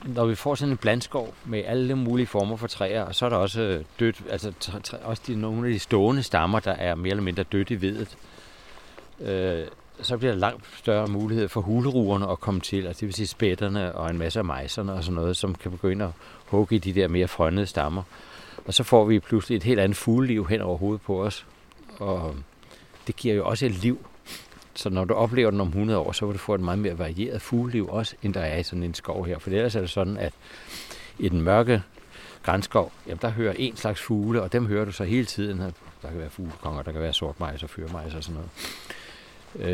når 0.05 0.25
vi 0.25 0.35
får 0.35 0.55
sådan 0.55 0.71
en 0.71 0.77
blandskov 0.77 1.33
med 1.45 1.63
alle 1.65 1.95
mulige 1.95 2.27
former 2.27 2.55
for 2.55 2.67
træer, 2.67 3.03
og 3.03 3.15
så 3.15 3.25
er 3.25 3.29
der 3.29 3.37
også 3.37 3.61
øh, 3.61 3.83
dødt, 3.99 4.23
altså 4.29 4.53
træ, 4.59 4.97
også 5.03 5.23
de, 5.27 5.35
nogle 5.35 5.67
af 5.67 5.73
de 5.73 5.79
stående 5.79 6.23
stammer, 6.23 6.59
der 6.59 6.71
er 6.71 6.95
mere 6.95 7.09
eller 7.09 7.23
mindre 7.23 7.43
dødt 7.43 7.71
i 7.71 7.81
vedet. 7.81 8.17
Øh, 9.19 9.67
så 10.01 10.17
bliver 10.17 10.31
der 10.31 10.39
langt 10.39 10.65
større 10.77 11.07
mulighed 11.07 11.47
for 11.47 11.61
huleruerne 11.61 12.31
at 12.31 12.39
komme 12.39 12.61
til, 12.61 12.87
altså 12.87 12.99
det 12.99 13.07
vil 13.07 13.13
sige 13.13 13.27
spætterne 13.27 13.95
og 13.95 14.09
en 14.09 14.17
masse 14.17 14.39
af 14.39 14.45
mejserne 14.45 14.93
og 14.93 15.03
sådan 15.03 15.15
noget, 15.15 15.37
som 15.37 15.55
kan 15.55 15.71
begynde 15.71 16.05
at 16.05 16.11
hugge 16.45 16.75
i 16.75 16.79
de 16.79 16.93
der 16.93 17.07
mere 17.07 17.27
frønnede 17.27 17.65
stammer. 17.65 18.03
Og 18.65 18.73
så 18.73 18.83
får 18.83 19.05
vi 19.05 19.19
pludselig 19.19 19.55
et 19.55 19.63
helt 19.63 19.79
andet 19.79 19.97
fugleliv 19.97 20.47
hen 20.47 20.61
over 20.61 20.77
hovedet 20.77 21.01
på 21.01 21.23
os. 21.23 21.45
Og 21.99 22.35
det 23.07 23.15
giver 23.15 23.35
jo 23.35 23.45
også 23.45 23.65
et 23.65 23.71
liv. 23.71 24.05
Så 24.77 24.89
når 24.89 25.05
du 25.05 25.13
oplever 25.13 25.51
den 25.51 25.61
om 25.61 25.67
100 25.67 25.99
år, 25.99 26.11
så 26.11 26.25
vil 26.25 26.33
du 26.33 26.39
få 26.39 26.55
et 26.55 26.61
meget 26.61 26.79
mere 26.79 26.99
varieret 26.99 27.41
fugleliv 27.41 27.87
også, 27.89 28.15
end 28.23 28.33
der 28.33 28.39
er 28.39 28.57
i 28.57 28.63
sådan 28.63 28.83
en 28.83 28.93
skov 28.93 29.25
her. 29.25 29.39
For 29.39 29.49
ellers 29.49 29.75
er 29.75 29.79
det 29.79 29.89
sådan, 29.89 30.17
at 30.17 30.33
i 31.19 31.29
den 31.29 31.41
mørke 31.41 31.83
grænskov, 32.43 32.91
jamen 33.07 33.19
der 33.21 33.29
hører 33.29 33.53
en 33.57 33.75
slags 33.75 34.01
fugle, 34.01 34.41
og 34.41 34.53
dem 34.53 34.65
hører 34.65 34.85
du 34.85 34.91
så 34.91 35.03
hele 35.03 35.25
tiden. 35.25 35.59
Der 36.01 36.09
kan 36.09 36.19
være 36.19 36.29
fuglekonger, 36.29 36.81
der 36.81 36.91
kan 36.91 37.01
være 37.01 37.13
sortmejs 37.13 37.63
og 37.63 37.69
fyrmejs 37.69 38.15
og 38.15 38.23
sådan 38.23 38.35
noget. 38.35 38.49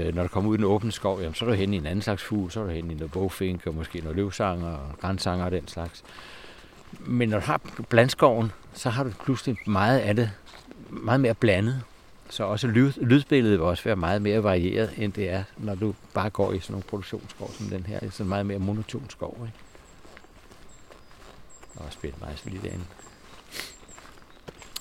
Øh, 0.06 0.16
når 0.16 0.24
du 0.24 0.30
kommer 0.30 0.50
ud 0.50 0.56
i 0.56 0.58
den 0.58 0.66
åbne 0.66 0.92
skov, 0.92 1.20
jamen, 1.20 1.36
så 1.36 1.46
er 1.46 1.50
du 1.50 1.56
hen 1.56 1.74
i 1.74 1.78
en 1.78 1.86
anden 1.86 2.02
slags 2.02 2.24
fugl, 2.24 2.52
så 2.52 2.60
er 2.60 2.64
du 2.64 2.72
hen 2.72 2.92
i 2.92 2.94
noget 2.94 3.12
bogfink 3.12 3.68
og 3.68 3.76
måske 3.76 4.00
noget 4.00 4.16
løvsanger 4.16 4.68
og 4.68 5.00
grænsanger 5.02 5.46
og 5.46 5.52
den 5.52 5.68
slags. 5.68 6.04
Men 7.00 7.30
når 7.30 7.40
du 7.40 7.46
har 7.46 7.62
blandskoven, 7.90 8.52
så 8.74 8.90
har 8.90 9.04
du 9.04 9.12
pludselig 9.24 9.58
meget 9.66 10.00
af 10.00 10.16
det, 10.16 10.32
meget 10.90 11.20
mere 11.20 11.34
blandet. 11.34 11.82
Så 12.34 12.44
også 12.44 12.68
lyd, 12.68 12.92
lydbilledet 13.02 13.60
vil 13.60 13.68
også 13.68 13.84
være 13.84 13.96
meget 13.96 14.22
mere 14.22 14.44
varieret, 14.44 14.94
end 14.98 15.14
det 15.14 15.30
er, 15.30 15.44
når 15.58 15.76
du 15.76 15.96
bare 16.14 16.30
går 16.30 16.54
i 16.54 16.60
sådan 16.60 16.74
nogle 16.74 16.84
produktionsskov 16.84 17.52
som 17.54 17.66
den 17.66 17.86
her. 17.86 18.00
Det 18.00 18.08
er 18.08 18.12
sådan 18.12 18.30
meget 18.30 18.46
mere 18.46 18.60
monoton 18.60 19.10
skov. 19.10 19.38
Ikke? 19.46 19.58
Og 21.76 21.86
spille 21.94 22.16
meget 22.20 22.42
lige 22.46 22.62
derinde. 22.64 22.86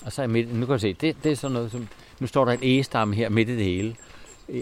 Og 0.05 0.11
så 0.11 0.21
er 0.23 0.27
midt, 0.27 0.53
nu 0.53 0.65
kan 0.65 0.73
du 0.73 0.79
se, 0.79 0.93
det, 0.93 1.23
det 1.23 1.31
er 1.31 1.35
sådan 1.35 1.53
noget 1.53 1.71
som, 1.71 1.87
nu 2.19 2.27
står 2.27 2.45
der 2.45 2.51
en 2.51 2.59
egestamme 2.63 3.15
her 3.15 3.29
midt 3.29 3.49
i 3.49 3.55
det 3.55 3.65
hele 3.65 3.95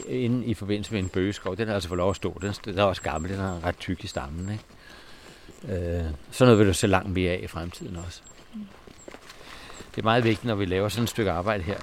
inde 0.07 0.45
i 0.45 0.53
forbindelse 0.53 0.93
med 0.93 0.99
en 0.99 1.09
bøgeskov. 1.09 1.57
Den 1.57 1.69
er 1.69 1.73
altså 1.73 1.89
for 1.89 1.95
lov 1.95 2.09
at 2.09 2.15
stå. 2.15 2.41
Den 2.65 2.79
er 2.79 2.83
også 2.83 3.01
gammel. 3.01 3.31
Den 3.31 3.39
er 3.39 3.65
ret 3.65 3.77
tyk 3.77 4.03
i 4.03 4.07
stammen. 4.07 4.51
Ikke? 4.51 4.63
Øh, 5.63 6.05
sådan 6.31 6.51
noget 6.51 6.59
vil 6.59 6.67
du 6.67 6.73
se 6.73 6.87
langt 6.87 7.09
mere 7.09 7.31
af 7.31 7.39
i 7.43 7.47
fremtiden 7.47 7.95
også. 7.95 8.21
Det 9.95 10.01
er 10.01 10.03
meget 10.03 10.23
vigtigt, 10.23 10.45
når 10.45 10.55
vi 10.55 10.65
laver 10.65 10.89
sådan 10.89 11.03
et 11.03 11.09
stykke 11.09 11.31
arbejde 11.31 11.63
her. 11.63 11.77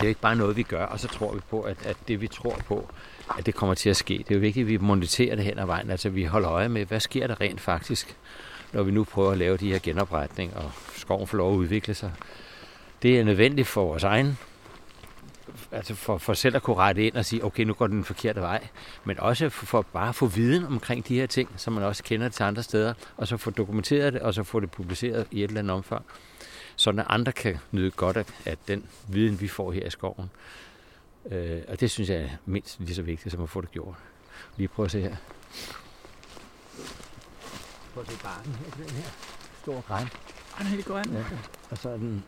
Det 0.00 0.04
er 0.04 0.08
jo 0.08 0.10
ikke 0.10 0.20
bare 0.20 0.36
noget, 0.36 0.56
vi 0.56 0.62
gør, 0.62 0.84
og 0.84 1.00
så 1.00 1.08
tror 1.08 1.34
vi 1.34 1.40
på, 1.50 1.60
at, 1.60 1.86
at 1.86 1.96
det 2.08 2.20
vi 2.20 2.28
tror 2.28 2.56
på, 2.66 2.88
at 3.38 3.46
det 3.46 3.54
kommer 3.54 3.74
til 3.74 3.90
at 3.90 3.96
ske. 3.96 4.18
Det 4.18 4.30
er 4.30 4.34
jo 4.34 4.40
vigtigt, 4.40 4.64
at 4.64 4.68
vi 4.68 4.76
moniterer 4.76 5.36
det 5.36 5.44
hen 5.44 5.58
ad 5.58 5.66
vejen. 5.66 5.90
Altså 5.90 6.08
vi 6.08 6.24
holder 6.24 6.50
øje 6.50 6.68
med, 6.68 6.84
hvad 6.84 7.00
sker 7.00 7.26
der 7.26 7.40
rent 7.40 7.60
faktisk, 7.60 8.16
når 8.72 8.82
vi 8.82 8.90
nu 8.90 9.04
prøver 9.04 9.32
at 9.32 9.38
lave 9.38 9.56
de 9.56 9.72
her 9.72 9.78
genopretning, 9.82 10.56
og 10.56 10.72
skoven 10.96 11.26
får 11.26 11.38
lov 11.38 11.52
at 11.52 11.56
udvikle 11.56 11.94
sig. 11.94 12.12
Det 13.02 13.20
er 13.20 13.24
nødvendigt 13.24 13.68
for 13.68 13.84
vores 13.86 14.04
egen 14.04 14.38
altså 15.72 15.94
for, 15.94 16.18
for 16.18 16.34
selv 16.34 16.56
at 16.56 16.62
kunne 16.62 16.76
rette 16.76 17.06
ind 17.06 17.14
og 17.14 17.24
sige, 17.24 17.44
okay, 17.44 17.64
nu 17.64 17.72
går 17.72 17.86
den 17.86 18.04
forkerte 18.04 18.40
vej, 18.40 18.68
men 19.04 19.20
også 19.20 19.48
for, 19.48 19.66
for 19.66 19.82
bare 19.82 20.08
at 20.08 20.14
få 20.14 20.26
viden 20.26 20.66
omkring 20.66 21.08
de 21.08 21.14
her 21.14 21.26
ting, 21.26 21.48
som 21.56 21.72
man 21.72 21.82
også 21.82 22.02
kender 22.02 22.28
til 22.28 22.42
andre 22.42 22.62
steder, 22.62 22.94
og 23.16 23.28
så 23.28 23.36
få 23.36 23.50
dokumenteret 23.50 24.12
det, 24.12 24.22
og 24.22 24.34
så 24.34 24.42
få 24.42 24.60
det 24.60 24.70
publiceret 24.70 25.26
i 25.30 25.42
et 25.42 25.48
eller 25.48 25.58
andet 25.58 25.76
omfang, 25.76 26.04
så 26.80 26.90
at 26.90 27.06
andre 27.08 27.32
kan 27.32 27.58
nyde 27.72 27.90
godt 27.90 28.16
af, 28.16 28.24
af 28.46 28.56
den 28.68 28.86
viden, 29.08 29.40
vi 29.40 29.48
får 29.48 29.72
her 29.72 29.86
i 29.86 29.90
skoven. 29.90 30.30
Øh, 31.30 31.62
og 31.68 31.80
det 31.80 31.90
synes 31.90 32.10
jeg 32.10 32.18
er 32.18 32.28
mindst 32.46 32.80
lige 32.80 32.94
så 32.94 33.02
vigtigt, 33.02 33.32
som 33.32 33.42
at 33.42 33.50
få 33.50 33.60
det 33.60 33.70
gjort. 33.70 33.94
Lige 34.56 34.68
prøv 34.68 34.84
at 34.84 34.90
se 34.90 35.00
her. 35.00 35.16
Prøv 37.94 38.02
at 38.02 38.10
se 38.10 38.18
barken 38.22 38.52
her, 38.52 38.84
den 38.84 38.90
her 38.90 39.10
store 39.62 39.82
græn. 39.88 40.06
Den 40.58 40.66
er 40.66 40.70
helt 40.70 40.86
grøn. 40.86 41.12
Ja. 41.12 41.24
Og 41.70 41.78
så 41.78 41.88
er 41.88 41.96
den... 41.96 42.24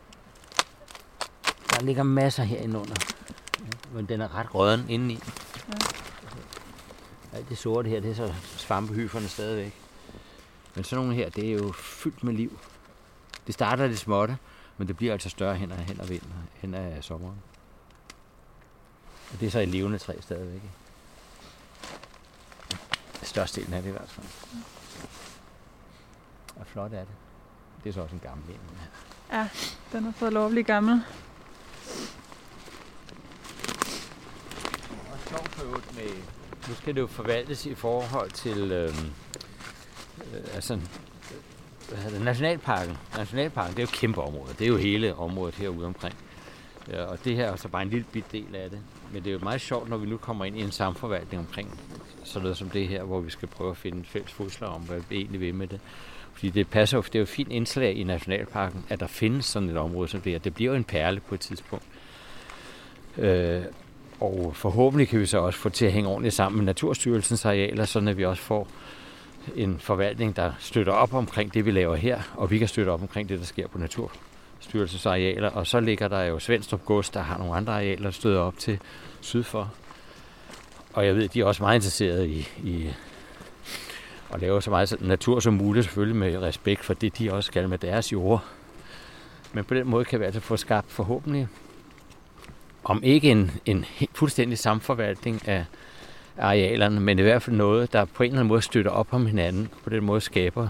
Der 1.70 1.82
ligger 1.82 2.02
masser 2.02 2.42
herinde 2.42 2.78
under. 2.78 2.94
Ja, 3.60 3.94
men 3.94 4.06
den 4.06 4.20
er 4.20 4.34
ret 4.34 4.54
røden 4.54 4.86
indeni. 4.88 5.18
Ja. 5.68 5.72
Alt 7.32 7.48
det 7.48 7.58
sorte 7.58 7.88
her, 7.88 8.00
det 8.00 8.10
er 8.10 8.14
så 8.14 8.34
svampehyferne 8.56 9.28
stadigvæk. 9.28 9.74
Men 10.74 10.84
sådan 10.84 11.04
nogle 11.04 11.14
her, 11.16 11.30
det 11.30 11.48
er 11.48 11.52
jo 11.52 11.72
fyldt 11.72 12.24
med 12.24 12.32
liv. 12.32 12.58
Det 13.46 13.54
starter 13.54 13.86
lidt 13.86 13.98
småtte, 13.98 14.38
men 14.76 14.88
det 14.88 14.96
bliver 14.96 15.12
altså 15.12 15.28
større 15.28 15.56
hen 15.56 15.72
ad, 15.72 15.76
hen 15.76 16.00
ad 16.00 16.06
vinteren, 16.06 16.48
hen 16.54 16.74
ad 16.74 17.02
sommeren. 17.02 17.36
Og 19.32 19.40
det 19.40 19.46
er 19.46 19.50
så 19.50 19.58
et 19.58 19.68
levende 19.68 19.98
træ 19.98 20.14
stadigvæk. 20.20 20.54
ikke? 20.54 20.70
Størstedelen 23.22 23.74
af 23.74 23.82
det 23.82 23.88
i 23.88 23.92
hvert 23.92 24.08
fald. 24.08 24.26
Og 26.56 26.66
flot 26.66 26.92
er 26.92 26.98
det. 26.98 27.14
Det 27.84 27.88
er 27.88 27.94
så 27.94 28.00
også 28.00 28.14
en 28.14 28.20
gammel 28.20 28.50
en. 28.50 28.60
Ja, 29.32 29.48
den 29.92 30.04
har 30.04 30.12
fået 30.12 30.32
lov 30.32 30.44
at 30.44 30.50
blive 30.50 30.64
gammel. 30.64 31.02
Og 35.12 35.18
sjovt 35.28 35.48
for 35.48 35.64
øvrigt 35.64 35.96
med... 35.96 36.22
Nu 36.68 36.74
skal 36.74 36.94
det 36.94 37.00
jo 37.00 37.06
forvaltes 37.06 37.66
i 37.66 37.74
forhold 37.74 38.30
til... 38.30 38.72
Øh, 38.72 38.88
øh, 40.34 40.54
altså, 40.54 40.80
hvad 41.88 41.98
hedder 41.98 42.16
det, 42.16 42.24
Nationalparken. 42.24 42.96
Nationalparken, 43.16 43.70
det 43.76 43.78
er 43.78 43.82
jo 43.82 43.88
et 43.88 44.00
kæmpe 44.00 44.20
område. 44.20 44.52
Det 44.58 44.64
er 44.64 44.68
jo 44.68 44.76
hele 44.76 45.14
området 45.14 45.54
herude 45.54 45.86
omkring. 45.86 46.14
Ja, 46.90 47.04
og 47.04 47.24
det 47.24 47.36
her 47.36 47.52
er 47.52 47.56
så 47.56 47.68
bare 47.68 47.82
en 47.82 47.90
lille 47.90 48.06
bit 48.12 48.32
del 48.32 48.56
af 48.56 48.70
det. 48.70 48.78
Men 49.12 49.24
det 49.24 49.30
er 49.30 49.32
jo 49.32 49.38
meget 49.42 49.60
sjovt, 49.60 49.88
når 49.88 49.96
vi 49.96 50.06
nu 50.06 50.16
kommer 50.16 50.44
ind 50.44 50.58
i 50.58 50.60
en 50.60 50.70
samforvaltning 50.70 51.40
omkring 51.46 51.80
sådan 52.24 52.42
noget 52.42 52.56
som 52.56 52.70
det 52.70 52.88
her, 52.88 53.02
hvor 53.02 53.20
vi 53.20 53.30
skal 53.30 53.48
prøve 53.48 53.70
at 53.70 53.76
finde 53.76 54.04
fælles 54.04 54.32
fodslag 54.32 54.70
om, 54.70 54.80
hvad 54.80 55.00
vi 55.08 55.16
egentlig 55.16 55.40
vil 55.40 55.54
med 55.54 55.66
det. 55.66 55.80
Fordi 56.32 56.50
det 56.50 56.68
passer 56.68 56.98
jo, 56.98 57.02
det 57.02 57.14
er 57.14 57.18
jo 57.18 57.22
et 57.22 57.28
fint 57.28 57.52
indslag 57.52 57.96
i 57.96 58.04
Nationalparken, 58.04 58.84
at 58.88 59.00
der 59.00 59.06
findes 59.06 59.44
sådan 59.44 59.70
et 59.70 59.76
område 59.76 60.08
som 60.08 60.20
det 60.20 60.32
her. 60.32 60.38
Det 60.38 60.54
bliver 60.54 60.70
jo 60.70 60.76
en 60.76 60.84
perle 60.84 61.20
på 61.20 61.34
et 61.34 61.40
tidspunkt. 61.40 61.84
Øh, 63.18 63.62
og 64.20 64.52
forhåbentlig 64.54 65.08
kan 65.08 65.20
vi 65.20 65.26
så 65.26 65.38
også 65.38 65.58
få 65.58 65.68
til 65.68 65.86
at 65.86 65.92
hænge 65.92 66.10
ordentligt 66.10 66.34
sammen 66.34 66.56
med 66.56 66.66
Naturstyrelsens 66.66 67.44
arealer, 67.44 67.84
sådan 67.84 68.08
at 68.08 68.16
vi 68.16 68.24
også 68.24 68.42
får 68.42 68.68
en 69.56 69.78
forvaltning, 69.78 70.36
der 70.36 70.52
støtter 70.58 70.92
op 70.92 71.14
omkring 71.14 71.54
det, 71.54 71.66
vi 71.66 71.70
laver 71.70 71.96
her, 71.96 72.20
og 72.36 72.50
vi 72.50 72.58
kan 72.58 72.68
støtte 72.68 72.90
op 72.90 73.02
omkring 73.02 73.28
det, 73.28 73.38
der 73.38 73.44
sker 73.44 73.68
på 73.68 73.78
naturstyrelsesarealer. 73.78 75.50
Og 75.50 75.66
så 75.66 75.80
ligger 75.80 76.08
der 76.08 76.22
jo 76.22 76.38
Svendstrup 76.38 76.84
Gods, 76.84 77.10
der 77.10 77.20
har 77.20 77.38
nogle 77.38 77.54
andre 77.54 77.72
arealer, 77.72 78.02
der 78.02 78.10
støder 78.10 78.40
op 78.40 78.58
til 78.58 78.78
syd 79.20 79.42
for. 79.42 79.72
Og 80.92 81.06
jeg 81.06 81.16
ved, 81.16 81.28
de 81.28 81.40
er 81.40 81.44
også 81.44 81.62
meget 81.62 81.74
interesserede 81.74 82.28
i, 82.28 82.48
i 82.64 82.90
at 84.32 84.40
lave 84.40 84.62
så 84.62 84.70
meget 84.70 84.96
natur 85.00 85.40
som 85.40 85.54
muligt, 85.54 85.84
selvfølgelig 85.84 86.16
med 86.16 86.38
respekt 86.38 86.84
for 86.84 86.94
det, 86.94 87.18
de 87.18 87.32
også 87.32 87.46
skal 87.46 87.68
med 87.68 87.78
deres 87.78 88.12
jord. 88.12 88.44
Men 89.52 89.64
på 89.64 89.74
den 89.74 89.86
måde 89.86 90.04
kan 90.04 90.20
vi 90.20 90.24
altså 90.24 90.40
få 90.40 90.56
skabt 90.56 90.90
forhåbentlig 90.90 91.48
om 92.84 93.02
ikke 93.02 93.30
en, 93.30 93.50
en 93.66 93.84
fuldstændig 94.14 94.58
samforvaltning 94.58 95.48
af 95.48 95.64
arealerne, 96.38 97.00
men 97.00 97.18
i 97.18 97.22
hvert 97.22 97.42
fald 97.42 97.56
noget, 97.56 97.92
der 97.92 98.04
på 98.04 98.22
en 98.22 98.26
eller 98.30 98.40
anden 98.40 98.48
måde 98.48 98.62
støtter 98.62 98.90
op 98.90 99.08
om 99.10 99.26
hinanden, 99.26 99.68
på 99.84 99.90
den 99.90 100.04
måde 100.04 100.20
skaber 100.20 100.68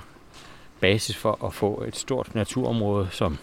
basis 0.80 1.16
for 1.16 1.44
at 1.44 1.54
få 1.54 1.84
et 1.88 1.96
stort 1.96 2.34
naturområde, 2.34 3.08
som, 3.10 3.38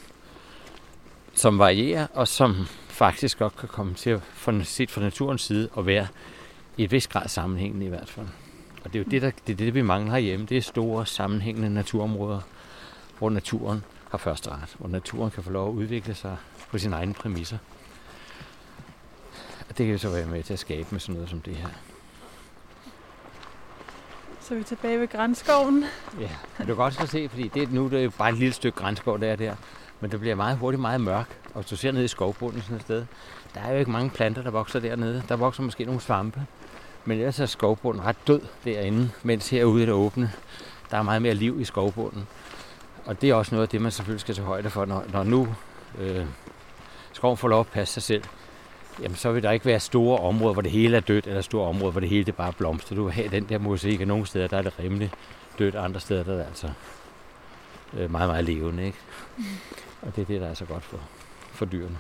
som 1.34 1.60
varierer, 1.60 2.08
og 2.14 2.28
som 2.28 2.68
faktisk 2.88 3.40
godt 3.40 3.58
kan 3.58 3.70
komme 3.70 3.94
til 3.94 4.10
at 4.10 4.22
få 4.22 4.64
set 4.64 4.92
fra 4.92 5.02
naturens 5.02 5.42
side 5.42 5.70
og 5.72 5.86
være 5.86 6.08
i 6.78 6.84
et 6.84 6.92
vis 6.92 7.08
grad 7.08 7.28
sammenhængende 7.28 7.86
i 7.86 7.90
hvert 7.90 8.10
fald. 8.10 8.28
Og 8.84 8.94
det 8.94 9.00
er 9.00 9.04
jo 9.04 9.12
det, 9.12 9.22
der, 9.22 9.32
det, 9.48 9.54
er 9.54 9.58
det, 9.58 9.74
vi 9.74 9.82
mangler 9.82 10.12
herhjemme. 10.12 10.46
Det 10.46 10.58
er 10.58 10.62
store 10.62 11.06
sammenhængende 11.06 11.70
naturområder, 11.70 12.42
hvor 13.18 13.30
naturen 13.30 13.84
har 14.12 14.18
første 14.18 14.50
ret, 14.50 14.76
hvor 14.78 14.90
naturen 14.90 15.32
kan 15.32 15.44
få 15.44 15.52
lov 15.52 15.70
at 15.70 15.74
udvikle 15.74 16.16
sig 16.16 16.38
på 16.72 16.78
sine 16.78 16.96
egne 16.96 17.14
præmisser. 17.14 17.58
Og 19.70 19.78
det 19.78 19.86
kan 19.86 19.94
vi 19.94 19.98
så 19.98 20.10
være 20.10 20.26
med 20.26 20.44
til 20.44 20.54
at 20.54 20.60
skabe 20.60 20.88
med 20.92 21.00
sådan 21.00 21.16
noget 21.16 21.30
som 21.30 21.42
det 21.42 21.56
her. 21.56 21.70
Så 24.50 24.56
er 24.56 24.58
vi 24.58 24.64
tilbage 24.64 25.00
ved 25.00 25.08
grænskoven. 25.08 25.86
Ja, 26.20 26.30
men 26.58 26.68
du 26.68 26.76
kan 26.76 26.76
godt 26.76 27.10
se, 27.10 27.30
fordi 27.30 27.48
det, 27.48 27.72
nu 27.72 27.90
det 27.90 28.00
er 28.00 28.04
jo 28.04 28.12
bare 28.18 28.30
et 28.30 28.38
lille 28.38 28.54
stykke 28.54 28.78
grænskov, 28.78 29.20
der 29.20 29.28
er 29.28 29.36
der. 29.36 29.56
Men 30.00 30.12
det 30.12 30.20
bliver 30.20 30.36
meget 30.36 30.58
hurtigt 30.58 30.82
meget 30.82 31.02
mørk. 31.02 31.40
Og 31.46 31.62
hvis 31.62 31.66
du 31.66 31.76
ser 31.76 31.92
ned 31.92 32.04
i 32.04 32.08
skovbunden 32.08 32.62
sådan 32.62 32.76
et 32.76 32.82
sted, 32.82 33.06
der 33.54 33.62
er 33.62 33.72
jo 33.72 33.80
ikke 33.80 33.92
mange 33.92 34.10
planter, 34.10 34.42
der 34.42 34.52
vokser 34.52 34.80
dernede. 34.80 35.24
Der 35.30 35.36
vokser 35.36 35.64
måske 35.64 35.86
nogle 35.86 36.02
svampe. 36.02 36.46
Men 37.06 37.18
ellers 37.18 37.40
er 37.40 37.46
skovbunden 37.46 38.04
ret 38.04 38.28
død 38.28 38.42
derinde, 38.66 39.10
mens 39.24 39.50
herude 39.50 39.84
i 39.84 39.86
det 39.86 39.94
åbne, 39.94 40.32
der 40.92 40.98
er 40.98 41.02
meget 41.02 41.22
mere 41.22 41.34
liv 41.34 41.62
i 41.62 41.64
skovbunden. 41.64 42.28
Og 43.06 43.22
det 43.22 43.30
er 43.30 43.34
også 43.34 43.56
noget 43.56 43.68
af 43.68 43.70
det, 43.70 43.82
man 43.82 43.92
selvfølgelig 43.92 44.22
skal 44.22 44.36
tage 44.36 44.46
højde 44.46 44.70
for, 44.70 44.86
når, 44.86 45.06
når 45.14 45.24
nu 45.24 45.48
øh, 46.00 46.26
skoven 47.14 47.38
får 47.38 47.48
lov 47.48 47.60
at 47.60 47.68
passe 47.68 47.94
sig 47.94 48.04
selv. 48.04 48.24
Jamen, 49.02 49.16
så 49.16 49.32
vil 49.32 49.44
der 49.44 49.52
ikke 49.52 49.66
være 49.66 49.80
store 49.80 50.20
områder, 50.20 50.54
hvor 50.54 50.62
det 50.62 50.72
hele 50.72 50.98
er 50.98 51.02
dødt, 51.02 51.28
eller 51.28 51.42
store 51.42 51.68
områder, 51.68 51.92
hvor 51.92 52.00
det 52.00 52.10
hele 52.10 52.24
det 52.24 52.36
bare 52.36 52.54
blomster. 52.54 52.96
Du 52.96 53.04
vil 53.04 53.14
have 53.14 53.30
den 53.30 53.44
der 53.50 53.58
musik, 53.58 54.02
og 54.02 54.08
nogle 54.08 54.26
steder 54.26 54.48
der 54.48 54.58
er 54.58 54.62
det 54.62 54.74
rimelig 54.80 55.12
dødt, 55.60 55.76
andre 55.76 56.00
steder 56.00 56.24
der 56.24 56.34
er 56.34 56.38
det 56.38 56.46
altså 56.46 56.70
øh, 57.94 58.12
meget, 58.12 58.30
meget 58.30 58.46
levende. 58.46 58.86
Ikke? 58.86 58.98
Mm. 59.38 59.44
Og 60.02 60.16
det 60.16 60.22
er 60.22 60.26
det, 60.26 60.42
der 60.42 60.48
er 60.48 60.54
så 60.54 60.66
godt 60.66 60.84
for, 60.84 61.00
for 61.52 61.66
dyrene. 61.66 61.98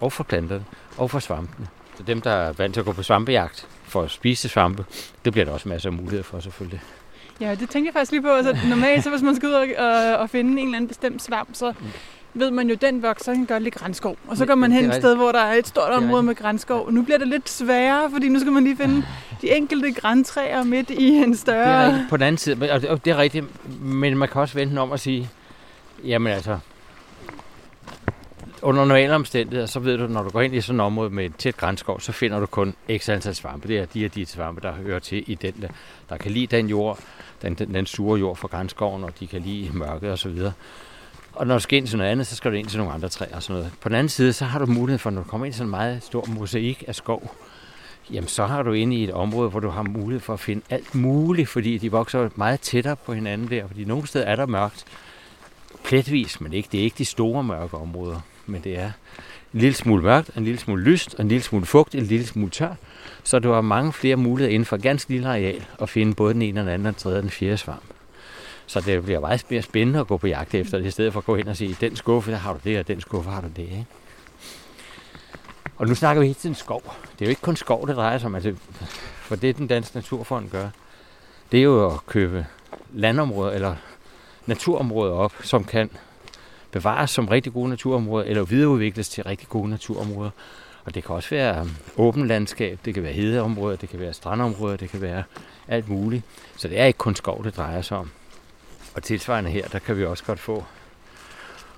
Og 0.00 0.12
for 0.12 0.24
planterne. 0.24 0.64
Og 0.96 1.10
for 1.10 1.18
svampene. 1.18 1.68
Så 1.96 2.02
dem, 2.02 2.20
der 2.20 2.30
er 2.30 2.52
vant 2.52 2.74
til 2.74 2.80
at 2.80 2.86
gå 2.86 2.92
på 2.92 3.02
svampejagt 3.02 3.68
for 3.82 4.02
at 4.02 4.10
spise 4.10 4.48
svampe, 4.48 4.84
det 5.24 5.32
bliver 5.32 5.44
der 5.44 5.52
også 5.52 5.68
masser 5.68 5.88
af 5.88 5.92
muligheder 5.92 6.22
for 6.22 6.40
selvfølgelig. 6.40 6.80
Ja, 7.40 7.54
det 7.54 7.70
tænker 7.70 7.88
jeg 7.88 7.94
faktisk 7.94 8.12
lige 8.12 8.22
på. 8.22 8.28
Altså, 8.28 8.56
normalt, 8.68 9.04
så 9.04 9.10
hvis 9.10 9.22
man 9.22 9.36
skal 9.36 9.48
ud 9.48 9.52
og, 9.52 9.66
og, 9.78 10.16
og 10.16 10.30
finde 10.30 10.50
en 10.50 10.58
eller 10.58 10.76
anden 10.76 10.88
bestemt 10.88 11.22
svamp, 11.22 11.48
så 11.52 11.74
ved 12.34 12.50
man 12.50 12.68
jo, 12.68 12.74
den 12.74 13.02
vokser 13.02 13.32
en 13.32 13.46
gør 13.46 13.58
lidt 13.58 13.74
grænskov. 13.74 14.16
Og 14.28 14.36
så 14.36 14.46
går 14.46 14.54
man 14.54 14.72
hen 14.72 14.84
et 14.84 14.94
sted, 14.94 15.16
hvor 15.16 15.32
der 15.32 15.38
er 15.38 15.54
et 15.54 15.66
stort 15.66 15.90
område 15.90 16.22
med 16.22 16.34
grænskov. 16.34 16.86
Og 16.86 16.92
nu 16.92 17.02
bliver 17.02 17.18
det 17.18 17.28
lidt 17.28 17.48
sværere, 17.48 18.10
fordi 18.10 18.28
nu 18.28 18.40
skal 18.40 18.52
man 18.52 18.64
lige 18.64 18.76
finde 18.76 19.06
de 19.42 19.56
enkelte 19.56 19.92
græntræer 19.92 20.64
midt 20.64 20.90
i 20.90 21.08
en 21.08 21.36
større... 21.36 21.86
Det 21.86 22.00
er. 22.00 22.08
På 22.10 22.16
den 22.16 22.22
anden 22.22 22.38
side, 22.38 22.72
og 22.88 23.04
det 23.04 23.10
er 23.10 23.16
rigtigt, 23.16 23.44
men 23.80 24.18
man 24.18 24.28
kan 24.28 24.40
også 24.40 24.54
vente 24.54 24.78
om 24.78 24.92
at 24.92 25.00
sige, 25.00 25.30
jamen 26.04 26.32
altså, 26.32 26.58
under 28.62 28.84
normale 28.84 29.14
omstændigheder, 29.14 29.66
så 29.66 29.80
ved 29.80 29.98
du, 29.98 30.06
når 30.06 30.22
du 30.22 30.30
går 30.30 30.40
ind 30.40 30.54
i 30.54 30.60
sådan 30.60 30.80
et 30.80 30.86
område 30.86 31.10
med 31.10 31.24
et 31.24 31.36
tæt 31.36 31.56
grænskov, 31.56 32.00
så 32.00 32.12
finder 32.12 32.40
du 32.40 32.46
kun 32.46 32.74
x 32.98 33.08
antal 33.08 33.34
svampe. 33.34 33.68
Det 33.68 33.78
er 33.78 33.86
de 33.86 34.04
og 34.04 34.14
de 34.14 34.26
svampe, 34.26 34.60
der 34.60 34.72
hører 34.72 34.98
til 34.98 35.24
i 35.26 35.34
den, 35.34 35.54
der, 35.62 35.68
der 36.08 36.16
kan 36.16 36.30
lide 36.30 36.56
den 36.56 36.68
jord, 36.68 36.98
den, 37.42 37.54
den, 37.54 37.74
den 37.74 37.86
sure 37.86 38.18
jord 38.18 38.36
fra 38.36 38.48
grænskoven, 38.48 39.04
og 39.04 39.20
de 39.20 39.26
kan 39.26 39.42
lide 39.42 39.70
mørket 39.72 40.12
osv. 40.12 40.38
Og 41.38 41.46
når 41.46 41.54
du 41.54 41.60
skal 41.60 41.76
ind 41.76 41.86
til 41.86 41.98
noget 41.98 42.10
andet, 42.10 42.26
så 42.26 42.36
skal 42.36 42.50
du 42.50 42.56
ind 42.56 42.66
til 42.66 42.78
nogle 42.78 42.92
andre 42.92 43.08
træer 43.08 43.36
og 43.36 43.42
sådan 43.42 43.56
noget. 43.56 43.72
På 43.80 43.88
den 43.88 43.96
anden 43.96 44.08
side, 44.08 44.32
så 44.32 44.44
har 44.44 44.58
du 44.58 44.66
mulighed 44.66 44.98
for, 44.98 45.10
når 45.10 45.22
du 45.22 45.28
kommer 45.28 45.44
ind 45.44 45.54
i 45.54 45.56
sådan 45.56 45.66
en 45.66 45.70
meget 45.70 46.02
stor 46.02 46.26
mosaik 46.26 46.84
af 46.86 46.94
skov, 46.94 47.34
jamen 48.10 48.28
så 48.28 48.46
har 48.46 48.62
du 48.62 48.72
inde 48.72 48.96
i 48.96 49.04
et 49.04 49.10
område, 49.10 49.50
hvor 49.50 49.60
du 49.60 49.68
har 49.68 49.82
mulighed 49.82 50.20
for 50.20 50.32
at 50.32 50.40
finde 50.40 50.62
alt 50.70 50.94
muligt, 50.94 51.48
fordi 51.48 51.78
de 51.78 51.90
vokser 51.90 52.28
meget 52.34 52.60
tættere 52.60 52.96
på 52.96 53.12
hinanden 53.12 53.50
der, 53.50 53.66
fordi 53.66 53.84
nogle 53.84 54.06
steder 54.06 54.24
er 54.24 54.36
der 54.36 54.46
mørkt, 54.46 54.84
pletvis, 55.84 56.40
men 56.40 56.52
ikke, 56.52 56.68
det 56.72 56.80
er 56.80 56.84
ikke 56.84 56.98
de 56.98 57.04
store 57.04 57.42
mørke 57.44 57.76
områder 57.76 58.20
men 58.48 58.64
det 58.64 58.78
er 58.78 58.90
en 59.54 59.60
lille 59.60 59.74
smule 59.74 60.02
mørkt, 60.02 60.36
en 60.36 60.44
lille 60.44 60.60
smule 60.60 60.82
lyst, 60.82 61.14
en 61.18 61.28
lille 61.28 61.42
smule 61.42 61.66
fugt, 61.66 61.94
en 61.94 62.02
lille 62.02 62.26
smule 62.26 62.50
tør. 62.50 62.74
Så 63.22 63.38
du 63.38 63.52
har 63.52 63.60
mange 63.60 63.92
flere 63.92 64.16
muligheder 64.16 64.54
inden 64.54 64.66
for 64.66 64.76
et 64.76 64.82
ganske 64.82 65.10
lille 65.10 65.28
areal 65.28 65.64
at 65.82 65.88
finde 65.88 66.14
både 66.14 66.34
den 66.34 66.42
ene, 66.42 66.60
den 66.60 66.68
anden, 66.68 66.86
den 66.86 66.94
tredje 66.94 67.18
og 67.18 67.22
den 67.22 67.30
fjerde 67.30 67.56
svamp. 67.56 67.82
Så 68.68 68.80
det 68.80 69.04
bliver 69.04 69.20
meget 69.20 69.44
mere 69.50 69.62
spændende 69.62 70.00
at 70.00 70.06
gå 70.06 70.16
på 70.16 70.26
jagt 70.26 70.54
efter 70.54 70.78
det, 70.78 70.86
i 70.86 70.90
stedet 70.90 71.12
for 71.12 71.20
at 71.20 71.26
gå 71.26 71.36
ind 71.36 71.48
og 71.48 71.56
sige, 71.56 71.76
den 71.80 71.96
skuffe, 71.96 72.30
der 72.30 72.36
har 72.36 72.52
du 72.52 72.58
det, 72.64 72.78
og 72.78 72.88
den 72.88 73.00
skuffe 73.00 73.30
har 73.30 73.40
du 73.40 73.48
det. 73.56 73.62
Ikke? 73.62 73.86
Og 75.76 75.86
nu 75.86 75.94
snakker 75.94 76.20
vi 76.20 76.26
hele 76.26 76.38
tiden 76.38 76.54
skov. 76.54 76.82
Det 77.12 77.24
er 77.24 77.26
jo 77.26 77.30
ikke 77.30 77.42
kun 77.42 77.56
skov, 77.56 77.88
det 77.88 77.96
drejer 77.96 78.18
sig 78.18 78.26
om. 78.26 78.34
Altså, 78.34 78.54
for 79.20 79.36
det, 79.36 79.56
den 79.56 79.66
danske 79.66 79.96
naturfond 79.96 80.50
gør, 80.50 80.68
det 81.52 81.58
er 81.58 81.62
jo 81.62 81.86
at 81.86 82.06
købe 82.06 82.46
landområder 82.92 83.52
eller 83.52 83.76
naturområder 84.46 85.12
op, 85.12 85.32
som 85.42 85.64
kan 85.64 85.90
bevares 86.70 87.10
som 87.10 87.28
rigtig 87.28 87.52
gode 87.52 87.68
naturområder, 87.68 88.26
eller 88.26 88.44
videreudvikles 88.44 89.08
til 89.08 89.24
rigtig 89.24 89.48
gode 89.48 89.70
naturområder. 89.70 90.30
Og 90.84 90.94
det 90.94 91.04
kan 91.04 91.14
også 91.14 91.30
være 91.30 91.60
um, 91.60 91.70
åbent 91.96 92.26
landskab, 92.26 92.78
det 92.84 92.94
kan 92.94 93.02
være 93.02 93.12
hedeområder, 93.12 93.76
det 93.76 93.88
kan 93.88 94.00
være 94.00 94.12
strandområder, 94.12 94.76
det 94.76 94.90
kan 94.90 95.00
være 95.00 95.22
alt 95.68 95.88
muligt. 95.88 96.22
Så 96.56 96.68
det 96.68 96.80
er 96.80 96.84
ikke 96.84 96.98
kun 96.98 97.14
skov, 97.14 97.44
det 97.44 97.56
drejer 97.56 97.82
sig 97.82 97.96
om. 97.96 98.10
Og 98.98 99.04
tilsvarende 99.04 99.50
her, 99.50 99.68
der 99.68 99.78
kan 99.78 99.98
vi 99.98 100.04
også 100.04 100.24
godt 100.24 100.40
få 100.40 100.64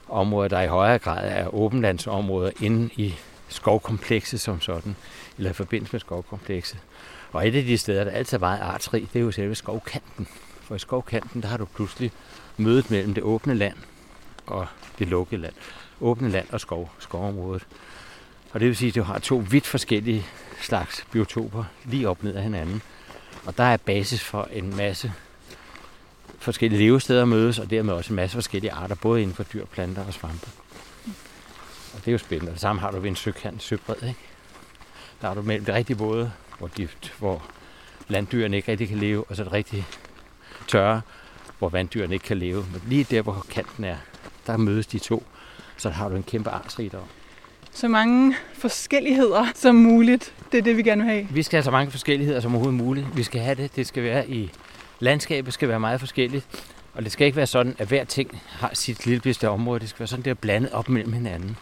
områder, 0.08 0.48
der 0.48 0.60
i 0.60 0.66
højere 0.66 0.98
grad 0.98 1.28
er 1.28 1.54
åbenlandsområder 1.54 2.50
inde 2.60 2.90
i 2.96 3.14
skovkomplekset 3.48 4.40
som 4.40 4.60
sådan, 4.60 4.96
eller 5.36 5.50
i 5.50 5.52
forbindelse 5.52 5.92
med 5.92 6.00
skovkomplekset. 6.00 6.78
Og 7.32 7.48
et 7.48 7.54
af 7.54 7.64
de 7.64 7.78
steder, 7.78 8.04
der 8.04 8.10
altid 8.10 8.36
er 8.36 8.40
meget 8.40 8.60
artsrig, 8.60 9.08
det 9.12 9.18
er 9.18 9.24
jo 9.24 9.30
selve 9.30 9.54
skovkanten. 9.54 10.28
For 10.62 10.74
i 10.74 10.78
skovkanten, 10.78 11.42
der 11.42 11.48
har 11.48 11.56
du 11.56 11.64
pludselig 11.64 12.12
mødet 12.56 12.90
mellem 12.90 13.14
det 13.14 13.22
åbne 13.22 13.54
land 13.54 13.76
og 14.46 14.66
det 14.98 15.08
lukkede 15.08 15.40
land. 15.40 15.54
Åbne 16.00 16.28
land 16.28 16.46
og 16.50 16.60
skov, 16.60 16.90
skovområdet. 16.98 17.66
Og 18.52 18.60
det 18.60 18.68
vil 18.68 18.76
sige, 18.76 18.88
at 18.88 18.94
du 18.94 19.02
har 19.02 19.18
to 19.18 19.44
vidt 19.50 19.66
forskellige 19.66 20.26
slags 20.60 21.06
biotoper 21.12 21.64
lige 21.84 22.08
op 22.08 22.22
ned 22.22 22.36
ad 22.36 22.42
hinanden. 22.42 22.82
Og 23.44 23.56
der 23.56 23.64
er 23.64 23.76
basis 23.76 24.24
for 24.24 24.48
en 24.52 24.76
masse 24.76 25.12
forskellige 26.40 26.82
levesteder 26.82 27.24
mødes, 27.24 27.58
og 27.58 27.70
dermed 27.70 27.94
også 27.94 28.12
en 28.12 28.16
masse 28.16 28.34
forskellige 28.34 28.72
arter, 28.72 28.94
både 28.94 29.22
inden 29.22 29.36
for 29.36 29.42
dyr, 29.42 29.64
planter 29.64 30.04
og 30.06 30.12
svampe. 30.12 30.48
Og 31.94 31.98
det 31.98 32.08
er 32.08 32.12
jo 32.12 32.18
spændende. 32.18 32.52
Det 32.52 32.60
samme 32.60 32.80
har 32.80 32.90
du 32.90 33.00
ved 33.00 33.08
en 33.08 33.16
søkant, 33.16 33.62
søbred, 33.62 34.02
ikke? 34.02 34.20
Der 35.20 35.28
har 35.28 35.34
du 35.34 35.42
mellem 35.42 35.64
det 35.64 35.74
rigtige 35.74 35.96
både, 35.96 36.32
hvor, 36.58 36.66
de, 36.66 36.88
hvor 37.18 37.42
landdyrene 38.08 38.56
ikke 38.56 38.70
rigtig 38.70 38.88
kan 38.88 38.98
leve, 38.98 39.24
og 39.24 39.36
så 39.36 39.44
det 39.44 39.52
rigtige 39.52 39.86
tørre, 40.68 41.00
hvor 41.58 41.68
vanddyrene 41.68 42.14
ikke 42.14 42.24
kan 42.24 42.38
leve. 42.38 42.66
Men 42.72 42.82
lige 42.86 43.04
der, 43.04 43.22
hvor 43.22 43.46
kanten 43.50 43.84
er, 43.84 43.96
der 44.46 44.56
mødes 44.56 44.86
de 44.86 44.98
to, 44.98 45.22
så 45.76 45.90
har 45.90 46.08
du 46.08 46.16
en 46.16 46.22
kæmpe 46.22 46.50
artsrigdom. 46.50 47.02
Så 47.72 47.88
mange 47.88 48.36
forskelligheder 48.52 49.46
som 49.54 49.74
muligt, 49.74 50.34
det 50.52 50.58
er 50.58 50.62
det, 50.62 50.76
vi 50.76 50.82
gerne 50.82 51.04
vil 51.04 51.12
have. 51.12 51.28
Vi 51.30 51.42
skal 51.42 51.56
have 51.56 51.64
så 51.64 51.70
mange 51.70 51.90
forskelligheder 51.90 52.40
som 52.40 52.54
overhovedet 52.54 52.84
muligt. 52.84 53.16
Vi 53.16 53.22
skal 53.22 53.40
have 53.40 53.54
det. 53.54 53.76
Det 53.76 53.86
skal 53.86 54.02
være 54.02 54.28
i 54.28 54.50
landskabet 55.00 55.54
skal 55.54 55.68
være 55.68 55.80
meget 55.80 56.00
forskelligt. 56.00 56.46
Og 56.94 57.02
det 57.04 57.12
skal 57.12 57.26
ikke 57.26 57.36
være 57.36 57.46
sådan, 57.46 57.76
at 57.78 57.88
hver 57.88 58.04
ting 58.04 58.42
har 58.48 58.70
sit 58.74 59.06
lille 59.06 59.48
område. 59.48 59.80
Det 59.80 59.88
skal 59.88 59.98
være 59.98 60.06
sådan, 60.06 60.24
det 60.24 60.30
er 60.30 60.34
blandet 60.34 60.72
op 60.72 60.88
mellem 60.88 61.12
hinanden. 61.12 61.56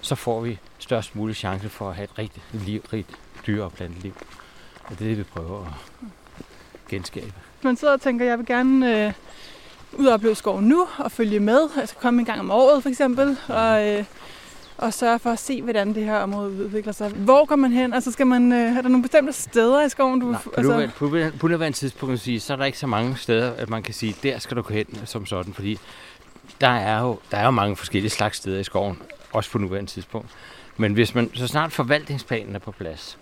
Så 0.00 0.14
får 0.14 0.40
vi 0.40 0.58
størst 0.78 1.16
mulig 1.16 1.36
chance 1.36 1.68
for 1.68 1.88
at 1.90 1.96
have 1.96 2.04
et 2.04 2.18
rigtigt 2.18 2.44
liv, 2.52 2.84
rigt 2.92 3.10
dyre- 3.46 3.64
og 3.64 3.72
planteliv. 3.72 4.12
Og 4.84 4.90
det 4.90 5.00
er 5.00 5.08
det, 5.08 5.18
vi 5.18 5.22
prøver 5.22 5.66
at 5.66 5.72
genskabe. 6.88 7.32
Man 7.62 7.76
sidder 7.76 7.94
og 7.94 8.00
tænker, 8.00 8.24
jeg 8.24 8.38
vil 8.38 8.46
gerne 8.46 9.06
øh, 9.06 9.12
ud 9.92 10.06
og 10.06 10.14
opleve 10.14 10.34
skoven 10.34 10.64
nu 10.64 10.86
og 10.98 11.12
følge 11.12 11.40
med. 11.40 11.68
Altså 11.76 11.94
komme 11.96 12.20
en 12.20 12.26
gang 12.26 12.40
om 12.40 12.50
året 12.50 12.82
for 12.82 12.90
eksempel. 12.90 13.36
Og, 13.48 13.88
øh, 13.88 14.04
og 14.78 14.94
sørge 14.94 15.18
for 15.18 15.30
at 15.30 15.38
se, 15.38 15.62
hvordan 15.62 15.94
det 15.94 16.04
her 16.04 16.18
område 16.18 16.50
udvikler 16.50 16.92
sig. 16.92 17.10
Hvor 17.10 17.44
går 17.44 17.56
man 17.56 17.72
hen? 17.72 17.92
Altså 17.92 18.12
skal 18.12 18.26
man, 18.26 18.52
øh, 18.52 18.76
er 18.76 18.82
der 18.82 18.88
nogle 18.88 19.02
bestemte 19.02 19.32
steder 19.32 19.84
i 19.84 19.88
skoven? 19.88 20.20
Du, 20.20 20.26
Nej, 20.26 20.40
på, 20.42 20.50
altså... 20.56 20.72
nuværende, 20.72 21.32
på, 21.32 21.38
på 21.38 21.48
nuværende 21.48 21.78
tidspunkt 21.78 22.20
sige, 22.20 22.40
så 22.40 22.52
er 22.52 22.56
der 22.56 22.64
ikke 22.64 22.78
så 22.78 22.86
mange 22.86 23.16
steder, 23.16 23.52
at 23.52 23.70
man 23.70 23.82
kan 23.82 23.94
sige, 23.94 24.16
der 24.22 24.38
skal 24.38 24.56
du 24.56 24.62
gå 24.62 24.74
hen 24.74 24.86
som 25.04 25.26
sådan, 25.26 25.54
fordi 25.54 25.78
der 26.60 26.68
er 26.68 27.00
jo, 27.00 27.18
der 27.30 27.36
er 27.36 27.44
jo 27.44 27.50
mange 27.50 27.76
forskellige 27.76 28.10
slags 28.10 28.36
steder 28.36 28.60
i 28.60 28.64
skoven, 28.64 28.98
også 29.32 29.50
på 29.50 29.58
nuværende 29.58 29.90
tidspunkt. 29.90 30.28
Men 30.76 30.92
hvis 30.92 31.14
man, 31.14 31.30
så 31.34 31.46
snart 31.46 31.72
forvaltningsplanen 31.72 32.54
er 32.54 32.58
på 32.58 32.70
plads, 32.70 33.18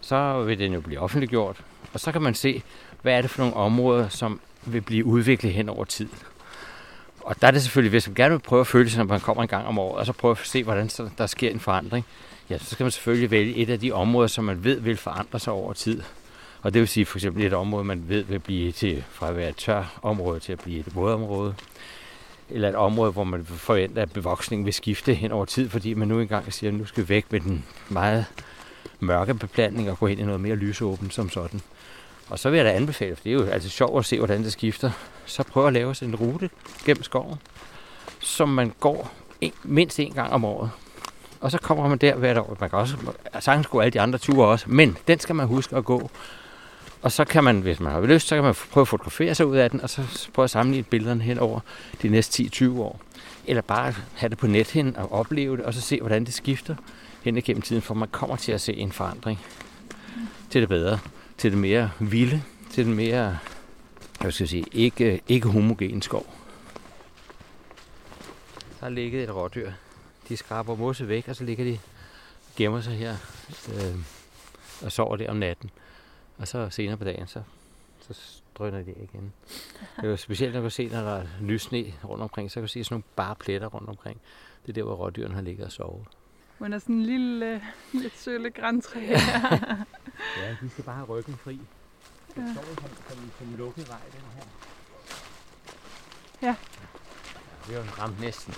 så 0.00 0.42
vil 0.42 0.58
den 0.58 0.72
jo 0.72 0.80
blive 0.80 1.00
offentliggjort, 1.00 1.60
og 1.92 2.00
så 2.00 2.12
kan 2.12 2.22
man 2.22 2.34
se, 2.34 2.62
hvad 3.02 3.14
er 3.14 3.20
det 3.20 3.30
for 3.30 3.42
nogle 3.42 3.56
områder, 3.56 4.08
som 4.08 4.40
vil 4.66 4.80
blive 4.80 5.04
udviklet 5.04 5.52
hen 5.52 5.68
over 5.68 5.84
tid. 5.84 6.08
Og 7.24 7.40
der 7.40 7.46
er 7.46 7.50
det 7.50 7.62
selvfølgelig, 7.62 7.90
hvis 7.90 8.08
man 8.08 8.14
gerne 8.14 8.30
vil 8.30 8.38
prøve 8.38 8.60
at 8.60 8.66
føle 8.66 8.90
sig, 8.90 8.98
når 8.98 9.04
man 9.04 9.20
kommer 9.20 9.42
en 9.42 9.48
gang 9.48 9.66
om 9.66 9.78
året, 9.78 9.98
og 9.98 10.06
så 10.06 10.12
prøve 10.12 10.32
at 10.40 10.46
se, 10.46 10.64
hvordan 10.64 10.90
der 11.18 11.26
sker 11.26 11.50
en 11.50 11.60
forandring, 11.60 12.04
ja, 12.50 12.58
så 12.58 12.64
skal 12.64 12.84
man 12.84 12.90
selvfølgelig 12.90 13.30
vælge 13.30 13.56
et 13.56 13.70
af 13.70 13.80
de 13.80 13.92
områder, 13.92 14.28
som 14.28 14.44
man 14.44 14.64
ved 14.64 14.80
vil 14.80 14.96
forandre 14.96 15.38
sig 15.38 15.52
over 15.52 15.72
tid. 15.72 16.02
Og 16.62 16.74
det 16.74 16.80
vil 16.80 16.88
sige 16.88 17.06
for 17.06 17.18
eksempel 17.18 17.44
et 17.44 17.52
område, 17.52 17.84
man 17.84 18.04
ved 18.08 18.22
vil 18.22 18.38
blive 18.38 18.72
til, 18.72 19.04
fra 19.10 19.28
at 19.28 19.36
være 19.36 19.48
et 19.48 19.56
tør 19.56 19.98
område 20.02 20.40
til 20.40 20.52
at 20.52 20.60
blive 20.60 20.80
et 20.80 20.94
vådområde. 20.94 21.54
Eller 22.50 22.68
et 22.68 22.74
område, 22.74 23.12
hvor 23.12 23.24
man 23.24 23.44
forventer, 23.44 24.02
at 24.02 24.12
bevoksningen 24.12 24.66
vil 24.66 24.74
skifte 24.74 25.14
hen 25.14 25.32
over 25.32 25.44
tid, 25.44 25.68
fordi 25.68 25.94
man 25.94 26.08
nu 26.08 26.20
engang 26.20 26.52
siger, 26.52 26.70
at 26.70 26.74
nu 26.74 26.84
skal 26.84 27.02
vi 27.02 27.08
væk 27.08 27.32
med 27.32 27.40
den 27.40 27.64
meget 27.88 28.26
mørke 29.00 29.34
beplantning 29.34 29.90
og 29.90 29.98
gå 29.98 30.06
ind 30.06 30.20
i 30.20 30.24
noget 30.24 30.40
mere 30.40 30.56
lysåbent 30.56 31.14
som 31.14 31.30
sådan. 31.30 31.60
Og 32.28 32.38
så 32.38 32.50
vil 32.50 32.56
jeg 32.56 32.64
da 32.64 32.72
anbefale, 32.72 33.16
for 33.16 33.22
det 33.22 33.30
er 33.30 33.34
jo 33.34 33.46
altså 33.46 33.68
sjovt 33.68 33.98
at 33.98 34.04
se, 34.04 34.18
hvordan 34.18 34.44
det 34.44 34.52
skifter. 34.52 34.90
Så 35.26 35.42
prøv 35.42 35.66
at 35.66 35.72
lave 35.72 35.94
sådan 35.94 36.14
en 36.14 36.16
rute 36.16 36.50
gennem 36.86 37.02
skoven, 37.02 37.38
som 38.20 38.48
man 38.48 38.72
går 38.80 39.12
en, 39.40 39.52
mindst 39.62 40.00
en 40.00 40.12
gang 40.12 40.32
om 40.32 40.44
året. 40.44 40.70
Og 41.40 41.50
så 41.50 41.58
kommer 41.58 41.88
man 41.88 41.98
der 41.98 42.14
hvert 42.14 42.38
år. 42.38 42.56
Man 42.60 42.70
kan 42.70 42.78
også 42.78 42.96
sagtens 43.40 43.66
gå 43.66 43.80
alle 43.80 43.90
de 43.90 44.00
andre 44.00 44.18
ture 44.18 44.48
også, 44.48 44.64
men 44.68 44.96
den 45.08 45.20
skal 45.20 45.34
man 45.34 45.46
huske 45.46 45.76
at 45.76 45.84
gå. 45.84 46.10
Og 47.02 47.12
så 47.12 47.24
kan 47.24 47.44
man, 47.44 47.60
hvis 47.60 47.80
man 47.80 47.92
har 47.92 48.00
lyst, 48.00 48.28
så 48.28 48.34
kan 48.34 48.44
man 48.44 48.54
prøve 48.70 48.82
at 48.82 48.88
fotografere 48.88 49.34
sig 49.34 49.46
ud 49.46 49.56
af 49.56 49.70
den, 49.70 49.80
og 49.80 49.90
så 49.90 50.28
prøve 50.34 50.44
at 50.44 50.50
sammenligne 50.50 50.84
billederne 50.84 51.22
hen 51.22 51.38
over 51.38 51.60
de 52.02 52.08
næste 52.08 52.42
10-20 52.42 52.78
år. 52.78 53.00
Eller 53.46 53.62
bare 53.62 53.94
have 54.14 54.30
det 54.30 54.38
på 54.38 54.46
net 54.46 54.70
hen 54.70 54.96
og 54.96 55.12
opleve 55.12 55.56
det, 55.56 55.64
og 55.64 55.74
så 55.74 55.80
se, 55.80 56.00
hvordan 56.00 56.24
det 56.24 56.34
skifter 56.34 56.74
hen 57.22 57.36
igennem 57.36 57.62
tiden, 57.62 57.82
for 57.82 57.94
man 57.94 58.08
kommer 58.08 58.36
til 58.36 58.52
at 58.52 58.60
se 58.60 58.72
en 58.72 58.92
forandring 58.92 59.40
til 60.50 60.60
det 60.60 60.68
bedre 60.68 60.98
til 61.38 61.50
det 61.50 61.58
mere 61.58 61.90
vilde, 62.00 62.42
til 62.70 62.86
den 62.86 62.94
mere, 62.94 63.38
jeg 64.22 64.32
skal 64.32 64.48
sige, 64.48 64.64
ikke, 64.72 65.20
ikke 65.28 65.48
homogen 65.48 66.02
skov. 66.02 66.34
Der 68.80 68.86
er 68.86 68.90
ligget 68.90 69.22
et 69.22 69.34
rådyr. 69.34 69.72
De 70.28 70.36
skraber 70.36 70.76
mose 70.76 71.08
væk, 71.08 71.28
og 71.28 71.36
så 71.36 71.44
ligger 71.44 71.64
de 71.64 71.78
gemmer 72.56 72.80
sig 72.80 72.94
her 72.94 73.16
øh, 73.74 73.96
og 74.84 74.92
sover 74.92 75.16
der 75.16 75.30
om 75.30 75.36
natten. 75.36 75.70
Og 76.38 76.48
så 76.48 76.70
senere 76.70 76.96
på 76.96 77.04
dagen, 77.04 77.26
så, 77.26 77.42
så 78.00 78.42
drøner 78.58 78.82
de 78.82 78.90
igen. 78.90 79.32
Det 80.00 80.10
er 80.10 80.16
specielt, 80.16 80.54
når 80.54 80.60
du 80.60 80.64
kan 80.64 80.70
se, 80.70 80.88
når 80.88 81.00
der 81.00 81.16
er 81.16 81.26
lysne 81.40 81.84
rundt 82.04 82.22
omkring, 82.22 82.50
så 82.50 82.54
kan 82.54 82.62
du 82.62 82.68
se 82.68 82.84
sådan 82.84 82.94
nogle 82.94 83.04
bare 83.16 83.34
pletter 83.34 83.68
rundt 83.68 83.88
omkring. 83.88 84.20
Det 84.62 84.68
er 84.68 84.72
der, 84.72 84.82
hvor 84.82 84.94
rådyrene 84.94 85.34
har 85.34 85.42
ligget 85.42 85.66
og 85.66 85.72
sovet. 85.72 86.06
Man 86.58 86.72
er 86.72 86.78
sådan 86.78 86.94
en 86.94 87.02
lille, 87.02 87.62
lidt 87.92 88.18
sølle 88.18 88.50
græntræ. 88.50 89.00
ja, 90.36 90.50
de 90.66 90.70
skal 90.70 90.84
bare 90.84 90.94
have 90.96 91.06
ryggen 91.08 91.36
fri. 91.44 91.60
Ja. 92.36 92.40
Den 92.42 92.54
står 92.54 92.62
som, 92.64 92.90
som, 93.08 93.30
som 93.38 93.54
lukket 93.58 93.88
vej, 93.88 93.98
den 94.12 94.20
her. 94.34 94.42
Ja. 96.42 96.46
ja 96.46 96.54
det 97.68 97.74
er 97.76 97.78
jo 97.78 98.02
ramt 98.02 98.20
næsten. 98.20 98.54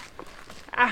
Ah, 0.72 0.90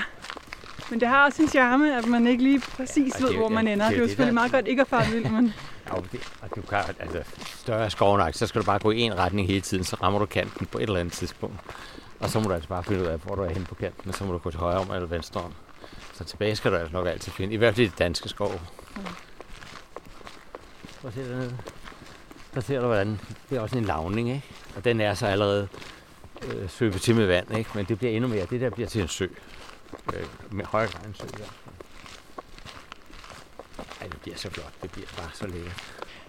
men 0.89 0.99
det 0.99 1.07
har 1.07 1.25
også 1.25 1.41
en 1.41 1.47
charme, 1.49 1.97
at 1.97 2.05
man 2.07 2.27
ikke 2.27 2.43
lige 2.43 2.59
præcis 2.59 3.13
Ja, 3.19 3.23
ved, 3.23 3.29
det- 3.29 3.37
hvor 3.37 3.49
man 3.49 3.67
ja, 3.67 3.73
ender. 3.73 3.85
det 3.85 3.91
Det 3.91 3.97
er 3.97 4.01
jo 4.01 4.07
selvfølgelig 4.07 4.33
meget 4.33 4.51
godt 4.51 4.67
ikke 4.67 4.81
at 4.81 4.87
fare 4.87 5.07
vild, 5.11 5.29
men 5.29 5.53
Ja, 5.93 5.95
det, 6.11 6.31
og 6.41 6.49
du 6.55 6.61
kan, 6.61 6.79
altså, 6.99 7.23
større 7.45 7.89
skovnak, 7.89 8.33
så 8.33 8.47
skal 8.47 8.61
du 8.61 8.65
bare 8.65 8.79
gå 8.79 8.91
i 8.91 8.99
en 8.99 9.17
retning 9.17 9.47
hele 9.47 9.61
tiden, 9.61 9.83
så 9.83 9.95
rammer 10.01 10.19
du 10.19 10.25
kanten 10.25 10.65
på 10.65 10.77
et 10.77 10.81
eller 10.83 10.99
andet 10.99 11.13
tidspunkt. 11.13 11.55
Og 12.19 12.29
så 12.29 12.39
må 12.39 12.47
du 12.47 12.53
altså 12.53 12.69
bare 12.69 12.83
finde 12.83 13.01
ud 13.01 13.07
af, 13.07 13.17
hvor 13.19 13.35
du 13.35 13.41
er 13.41 13.49
henne 13.49 13.65
på 13.65 13.75
kanten, 13.75 14.09
og 14.09 14.15
så 14.15 14.23
må 14.23 14.31
du 14.33 14.37
gå 14.37 14.51
til 14.51 14.59
højre 14.59 14.77
om 14.79 14.91
eller 14.91 15.07
venstre 15.07 15.41
om. 15.41 15.53
Så 16.13 16.23
tilbage 16.23 16.55
skal 16.55 16.71
du 16.71 16.75
altså 16.75 16.93
nok 16.93 17.07
altid 17.07 17.31
finde, 17.31 17.53
i 17.53 17.57
hvert 17.57 17.75
fald 17.75 17.85
i 17.87 17.89
det 17.89 17.99
danske 17.99 18.29
skov. 18.29 18.59
Prøv 21.05 21.21
at 21.21 21.27
se 21.27 21.33
dernede. 21.33 21.57
Der 22.53 22.61
ser 22.61 22.79
du, 22.79 22.85
hvordan 22.85 23.19
det 23.49 23.57
er 23.57 23.61
også 23.61 23.77
en 23.77 23.85
lavning, 23.85 24.29
ikke? 24.29 24.45
Og 24.75 24.85
den 24.85 25.01
er 25.01 25.13
så 25.13 25.25
allerede 25.25 25.67
øh, 26.47 26.69
svøbet 26.69 27.01
til 27.01 27.15
med 27.15 27.25
vand, 27.25 27.57
ikke? 27.57 27.69
Men 27.75 27.85
det 27.85 27.97
bliver 27.97 28.11
endnu 28.13 28.29
mere. 28.29 28.45
Det 28.49 28.61
der 28.61 28.69
bliver 28.69 28.87
til 28.87 29.01
en 29.01 29.07
sø. 29.07 29.27
Øh, 30.13 30.23
med 30.51 30.65
højere 30.65 30.91
grad 30.91 31.05
en 31.07 31.15
sø, 31.15 31.25
ja. 31.39 31.43
Ej, 34.01 34.07
det 34.07 34.21
bliver 34.21 34.37
så 34.37 34.49
flot. 34.49 34.73
Det 34.81 34.91
bliver 34.91 35.07
bare 35.17 35.29
så 35.33 35.47
lækkert. 35.47 35.83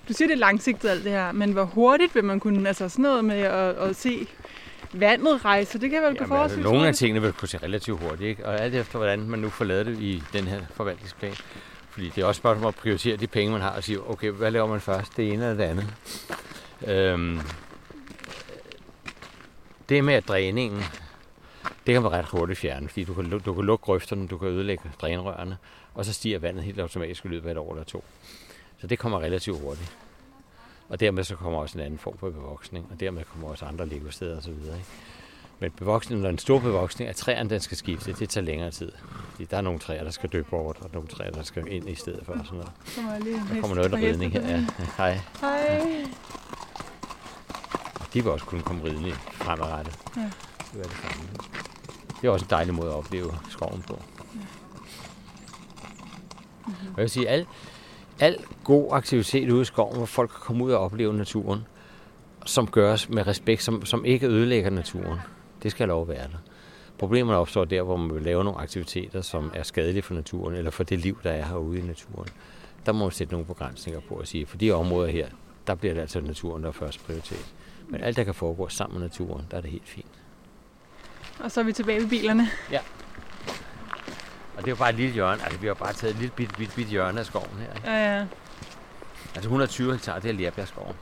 du 0.08 0.12
siger, 0.12 0.28
det 0.28 0.34
er 0.34 0.38
langsigtet 0.38 0.88
alt 0.88 1.04
det 1.04 1.12
her. 1.12 1.32
Men 1.32 1.52
hvor 1.52 1.64
hurtigt 1.64 2.14
vil 2.14 2.24
man 2.24 2.40
kunne, 2.40 2.68
altså 2.68 2.88
sådan 2.88 3.02
noget 3.02 3.24
med 3.24 3.40
at, 3.40 3.76
at 3.76 3.96
se 3.96 4.26
vandet 4.92 5.44
rejse, 5.44 5.78
det 5.78 5.90
kan 5.90 6.02
vel 6.02 6.16
gå 6.16 6.24
Jamen, 6.24 6.42
altså, 6.42 6.60
nogle 6.60 6.88
af 6.88 6.94
tingene 6.94 7.22
vil 7.22 7.32
kunne 7.32 7.48
se 7.48 7.58
relativt 7.58 8.00
hurtigt, 8.00 8.28
ikke? 8.28 8.46
og 8.46 8.60
alt 8.60 8.74
efter, 8.74 8.98
hvordan 8.98 9.28
man 9.28 9.38
nu 9.38 9.48
får 9.48 9.64
lavet 9.64 9.86
det 9.86 9.98
i 9.98 10.22
den 10.32 10.46
her 10.46 10.60
forvaltningsplan. 10.74 11.34
Fordi 11.96 12.08
det 12.08 12.22
er 12.22 12.26
også 12.26 12.38
spørgsmål 12.38 12.64
om 12.64 12.68
at 12.68 12.74
prioritere 12.74 13.16
de 13.16 13.26
penge, 13.26 13.52
man 13.52 13.60
har, 13.60 13.70
og 13.70 13.84
sige, 13.84 14.10
okay, 14.10 14.30
hvad 14.30 14.50
laver 14.50 14.66
man 14.66 14.80
først, 14.80 15.16
det 15.16 15.32
ene 15.32 15.44
eller 15.44 15.54
det 15.54 15.64
andet. 15.64 15.94
Øhm, 16.86 17.40
det 19.88 20.04
med 20.04 20.14
at 20.14 20.28
dræningen, 20.28 20.82
det 21.86 21.94
kan 21.94 22.02
man 22.02 22.12
ret 22.12 22.24
hurtigt 22.24 22.58
fjerne, 22.58 22.88
fordi 22.88 23.04
du 23.04 23.14
kan, 23.14 23.38
du 23.38 23.54
kan 23.54 23.64
lukke 23.64 23.84
grøfterne, 23.84 24.28
du 24.28 24.38
kan 24.38 24.48
ødelægge 24.48 24.90
drænrørene, 25.00 25.58
og 25.94 26.04
så 26.04 26.12
stiger 26.12 26.38
vandet 26.38 26.64
helt 26.64 26.80
automatisk 26.80 27.24
i 27.24 27.28
løbet 27.28 27.48
af 27.48 27.52
et 27.52 27.58
år 27.58 27.72
eller 27.72 27.84
to. 27.84 28.04
Så 28.80 28.86
det 28.86 28.98
kommer 28.98 29.20
relativt 29.20 29.60
hurtigt. 29.60 29.96
Og 30.88 31.00
dermed 31.00 31.24
så 31.24 31.36
kommer 31.36 31.58
også 31.58 31.78
en 31.78 31.84
anden 31.84 31.98
form 31.98 32.18
for 32.18 32.30
bevoksning, 32.30 32.88
og 32.90 33.00
dermed 33.00 33.24
kommer 33.24 33.48
også 33.48 33.64
andre 33.64 33.86
levesteder 33.86 34.38
osv. 34.38 34.50
Ikke? 34.50 34.84
Men 35.60 35.70
bevoksningen, 35.70 36.22
når 36.22 36.30
en 36.30 36.38
stor 36.38 36.58
bevoksning 36.58 37.08
af 37.08 37.14
træerne, 37.14 37.50
den 37.50 37.60
skal 37.60 37.76
skifte, 37.76 38.12
det 38.12 38.28
tager 38.28 38.44
længere 38.44 38.70
tid. 38.70 38.92
Fordi 39.30 39.44
der 39.44 39.56
er 39.56 39.60
nogle 39.60 39.78
træer, 39.78 40.04
der 40.04 40.10
skal 40.10 40.28
dø 40.28 40.42
bort, 40.42 40.76
og 40.80 40.90
nogle 40.92 41.08
træer, 41.08 41.30
der 41.30 41.42
skal 41.42 41.72
ind 41.72 41.88
i 41.88 41.94
stedet 41.94 42.20
for. 42.26 42.32
og 42.32 42.46
Sådan 42.46 42.58
noget. 42.58 43.48
Der 43.48 43.60
kommer 43.60 43.76
noget 43.76 43.92
ridning 43.92 44.32
her. 44.32 44.48
Ja. 44.48 44.66
Hej. 44.98 45.20
Hej. 45.40 46.06
De 48.14 48.22
vil 48.22 48.32
også 48.32 48.44
kunne 48.44 48.62
komme 48.62 48.84
ridende 48.84 49.12
fremadrettet. 49.12 49.98
Ja. 50.16 50.20
Det 50.72 50.78
er 50.78 50.82
det 50.82 50.92
samme. 50.92 51.28
Det 52.20 52.28
er 52.28 52.30
også 52.30 52.44
en 52.44 52.50
dejlig 52.50 52.74
måde 52.74 52.88
at 52.88 52.94
opleve 52.94 53.32
skoven 53.48 53.82
på. 53.82 54.02
Mhm. 54.32 54.40
Og 56.66 56.96
jeg 56.96 57.02
vil 57.02 57.10
sige, 57.10 57.28
al, 57.28 57.46
al 58.20 58.36
god 58.64 58.88
aktivitet 58.92 59.50
ude 59.50 59.62
i 59.62 59.64
skoven, 59.64 59.96
hvor 59.96 60.06
folk 60.06 60.30
kan 60.30 60.40
komme 60.40 60.64
ud 60.64 60.72
og 60.72 60.80
opleve 60.84 61.14
naturen, 61.14 61.66
som 62.46 62.66
gøres 62.66 63.08
med 63.08 63.26
respekt, 63.26 63.62
som, 63.62 63.84
som 63.84 64.04
ikke 64.04 64.26
ødelægger 64.26 64.70
naturen, 64.70 65.18
det 65.62 65.70
skal 65.70 65.88
lov 65.88 66.02
at 66.02 66.08
være 66.08 66.22
der. 66.22 66.38
Problemerne 66.98 67.38
opstår 67.38 67.64
der, 67.64 67.82
hvor 67.82 67.96
man 67.96 68.14
vil 68.14 68.22
lave 68.22 68.44
nogle 68.44 68.60
aktiviteter, 68.60 69.20
som 69.20 69.50
er 69.54 69.62
skadelige 69.62 70.02
for 70.02 70.14
naturen, 70.14 70.54
eller 70.54 70.70
for 70.70 70.84
det 70.84 70.98
liv, 70.98 71.18
der 71.22 71.30
er 71.30 71.44
herude 71.44 71.78
i 71.78 71.82
naturen. 71.82 72.28
Der 72.86 72.92
må 72.92 73.04
man 73.04 73.12
sætte 73.12 73.32
nogle 73.32 73.46
begrænsninger 73.46 74.00
på 74.08 74.14
at 74.14 74.28
sige, 74.28 74.46
for 74.46 74.56
de 74.56 74.72
områder 74.72 75.08
her, 75.10 75.28
der 75.66 75.74
bliver 75.74 75.94
det 75.94 76.00
altså 76.00 76.20
naturen, 76.20 76.62
der 76.62 76.68
er 76.68 76.72
først 76.72 77.06
prioritet. 77.06 77.54
Men 77.88 78.00
alt, 78.00 78.16
der 78.16 78.24
kan 78.24 78.34
foregå 78.34 78.68
sammen 78.68 79.00
med 79.00 79.08
naturen, 79.08 79.46
der 79.50 79.56
er 79.56 79.60
det 79.60 79.70
helt 79.70 79.88
fint. 79.88 80.06
Og 81.40 81.50
så 81.50 81.60
er 81.60 81.64
vi 81.64 81.72
tilbage 81.72 82.00
ved 82.00 82.08
bilerne. 82.08 82.48
Ja. 82.70 82.80
Og 84.56 84.62
det 84.62 84.66
er 84.66 84.70
jo 84.72 84.76
bare 84.76 84.90
et 84.90 84.96
lille 84.96 85.12
hjørne. 85.12 85.42
Altså, 85.44 85.58
vi 85.58 85.66
har 85.66 85.74
bare 85.74 85.92
taget 85.92 86.14
et 86.14 86.20
lille 86.20 86.32
bit, 86.36 86.56
bit, 86.58 86.72
bit 86.76 86.86
hjørne 86.86 87.20
af 87.20 87.26
skoven 87.26 87.58
her. 87.58 87.74
Ikke? 87.74 87.90
Ja, 87.90 88.16
ja. 88.16 88.26
Altså 89.34 89.48
120 89.48 89.92
hektar, 89.92 90.18
det 90.18 90.28
er 90.28 90.34
Lærbjergskoven. 90.34 90.94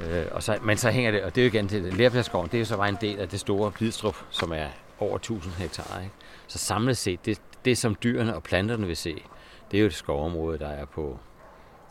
Øh, 0.00 0.26
og 0.30 0.42
så, 0.42 0.58
men 0.62 0.76
så 0.76 0.90
hænger 0.90 1.10
det, 1.10 1.22
og 1.22 1.34
det 1.34 1.40
er 1.40 1.44
jo 1.44 1.48
igen 1.48 1.68
til 1.68 1.84
det. 1.84 1.92
Det 1.92 2.54
er 2.54 2.58
jo 2.58 2.64
så 2.64 2.76
bare 2.76 2.88
en 2.88 2.98
del 3.00 3.18
af 3.20 3.28
det 3.28 3.40
store 3.40 3.72
Bidstrup, 3.72 4.16
som 4.30 4.52
er 4.52 4.66
over 4.98 5.16
1000 5.16 5.54
hektar. 5.54 6.00
Ikke? 6.00 6.14
Så 6.46 6.58
samlet 6.58 6.96
set, 6.96 7.26
det, 7.26 7.40
det 7.64 7.78
som 7.78 7.96
dyrene 8.02 8.34
og 8.34 8.42
planterne 8.42 8.86
vil 8.86 8.96
se, 8.96 9.22
det 9.70 9.76
er 9.76 9.80
jo 9.80 9.86
et 9.86 9.94
skovområde, 9.94 10.58
der 10.58 10.68
er 10.68 10.84
på 10.84 11.18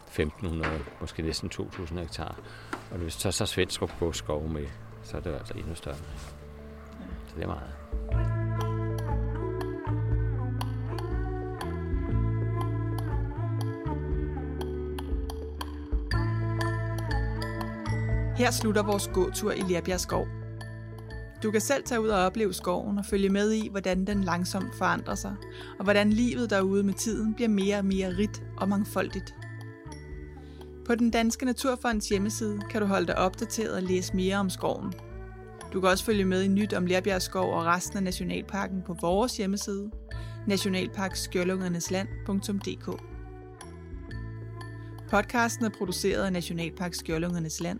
1500, 0.08 0.72
måske 1.02 1.22
næsten 1.22 1.50
2000 1.50 2.00
hektar. 2.00 2.36
Og 2.92 2.98
hvis 2.98 3.14
så 3.14 3.32
så 3.32 3.46
Svendstrup 3.46 3.92
går 4.00 4.12
skov 4.12 4.48
med, 4.48 4.66
så 5.04 5.18
er 5.18 5.22
det 5.22 5.34
altså 5.34 5.54
endnu 5.54 5.76
større. 5.76 5.96
Så 7.28 7.36
det 7.36 7.44
er 7.44 7.48
meget. 7.48 8.37
Her 18.38 18.52
slutter 18.52 18.84
vores 18.84 19.10
gåtur 19.14 19.52
i 19.52 19.62
Lerbjerg 19.62 20.00
Skov. 20.00 20.28
Du 21.44 21.52
kan 21.52 21.62
selv 21.62 21.84
tage 21.84 22.02
ud 22.02 22.08
og 22.08 22.26
opleve 22.26 22.54
skoven 22.54 22.98
og 22.98 23.06
følge 23.06 23.30
med 23.30 23.52
i, 23.52 23.68
hvordan 23.72 24.08
den 24.08 24.24
langsomt 24.24 24.76
forandrer 24.76 25.16
sig, 25.16 25.36
og 25.80 25.84
hvordan 25.84 26.10
livet 26.10 26.50
derude 26.50 26.84
med 26.84 26.94
tiden 26.94 27.34
bliver 27.34 27.48
mere 27.48 27.78
og 27.78 27.86
mere 27.86 28.18
rigt 28.18 28.44
og 28.58 28.70
mangfoldigt. 28.70 29.36
På 30.86 30.96
den 30.96 31.12
Danske 31.12 31.46
Naturfonds 31.46 32.10
hjemmeside 32.10 32.60
kan 32.70 32.82
du 32.82 32.88
holde 32.88 33.08
dig 33.08 33.18
opdateret 33.18 33.76
og 33.76 33.84
læse 33.84 34.16
mere 34.16 34.36
om 34.36 34.50
skoven. 34.50 34.94
Du 35.74 35.82
kan 35.82 35.90
også 35.90 36.06
følge 36.06 36.26
med 36.26 36.42
i 36.42 36.48
nyt 36.48 36.74
om 36.74 36.86
Lerbjerg 36.86 37.22
Skov 37.22 37.54
og 37.54 37.66
resten 37.66 37.98
af 37.98 38.04
Nationalparken 38.04 38.82
på 38.86 38.96
vores 39.02 39.38
hjemmeside, 39.38 39.92
nationalparkskjørlungernesland.dk. 40.48 43.02
Podcasten 45.10 45.66
er 45.66 45.70
produceret 45.78 46.24
af 46.24 46.34
Nationalpark 46.34 46.94
Skjørlungernes 46.94 47.60
Land. 47.60 47.80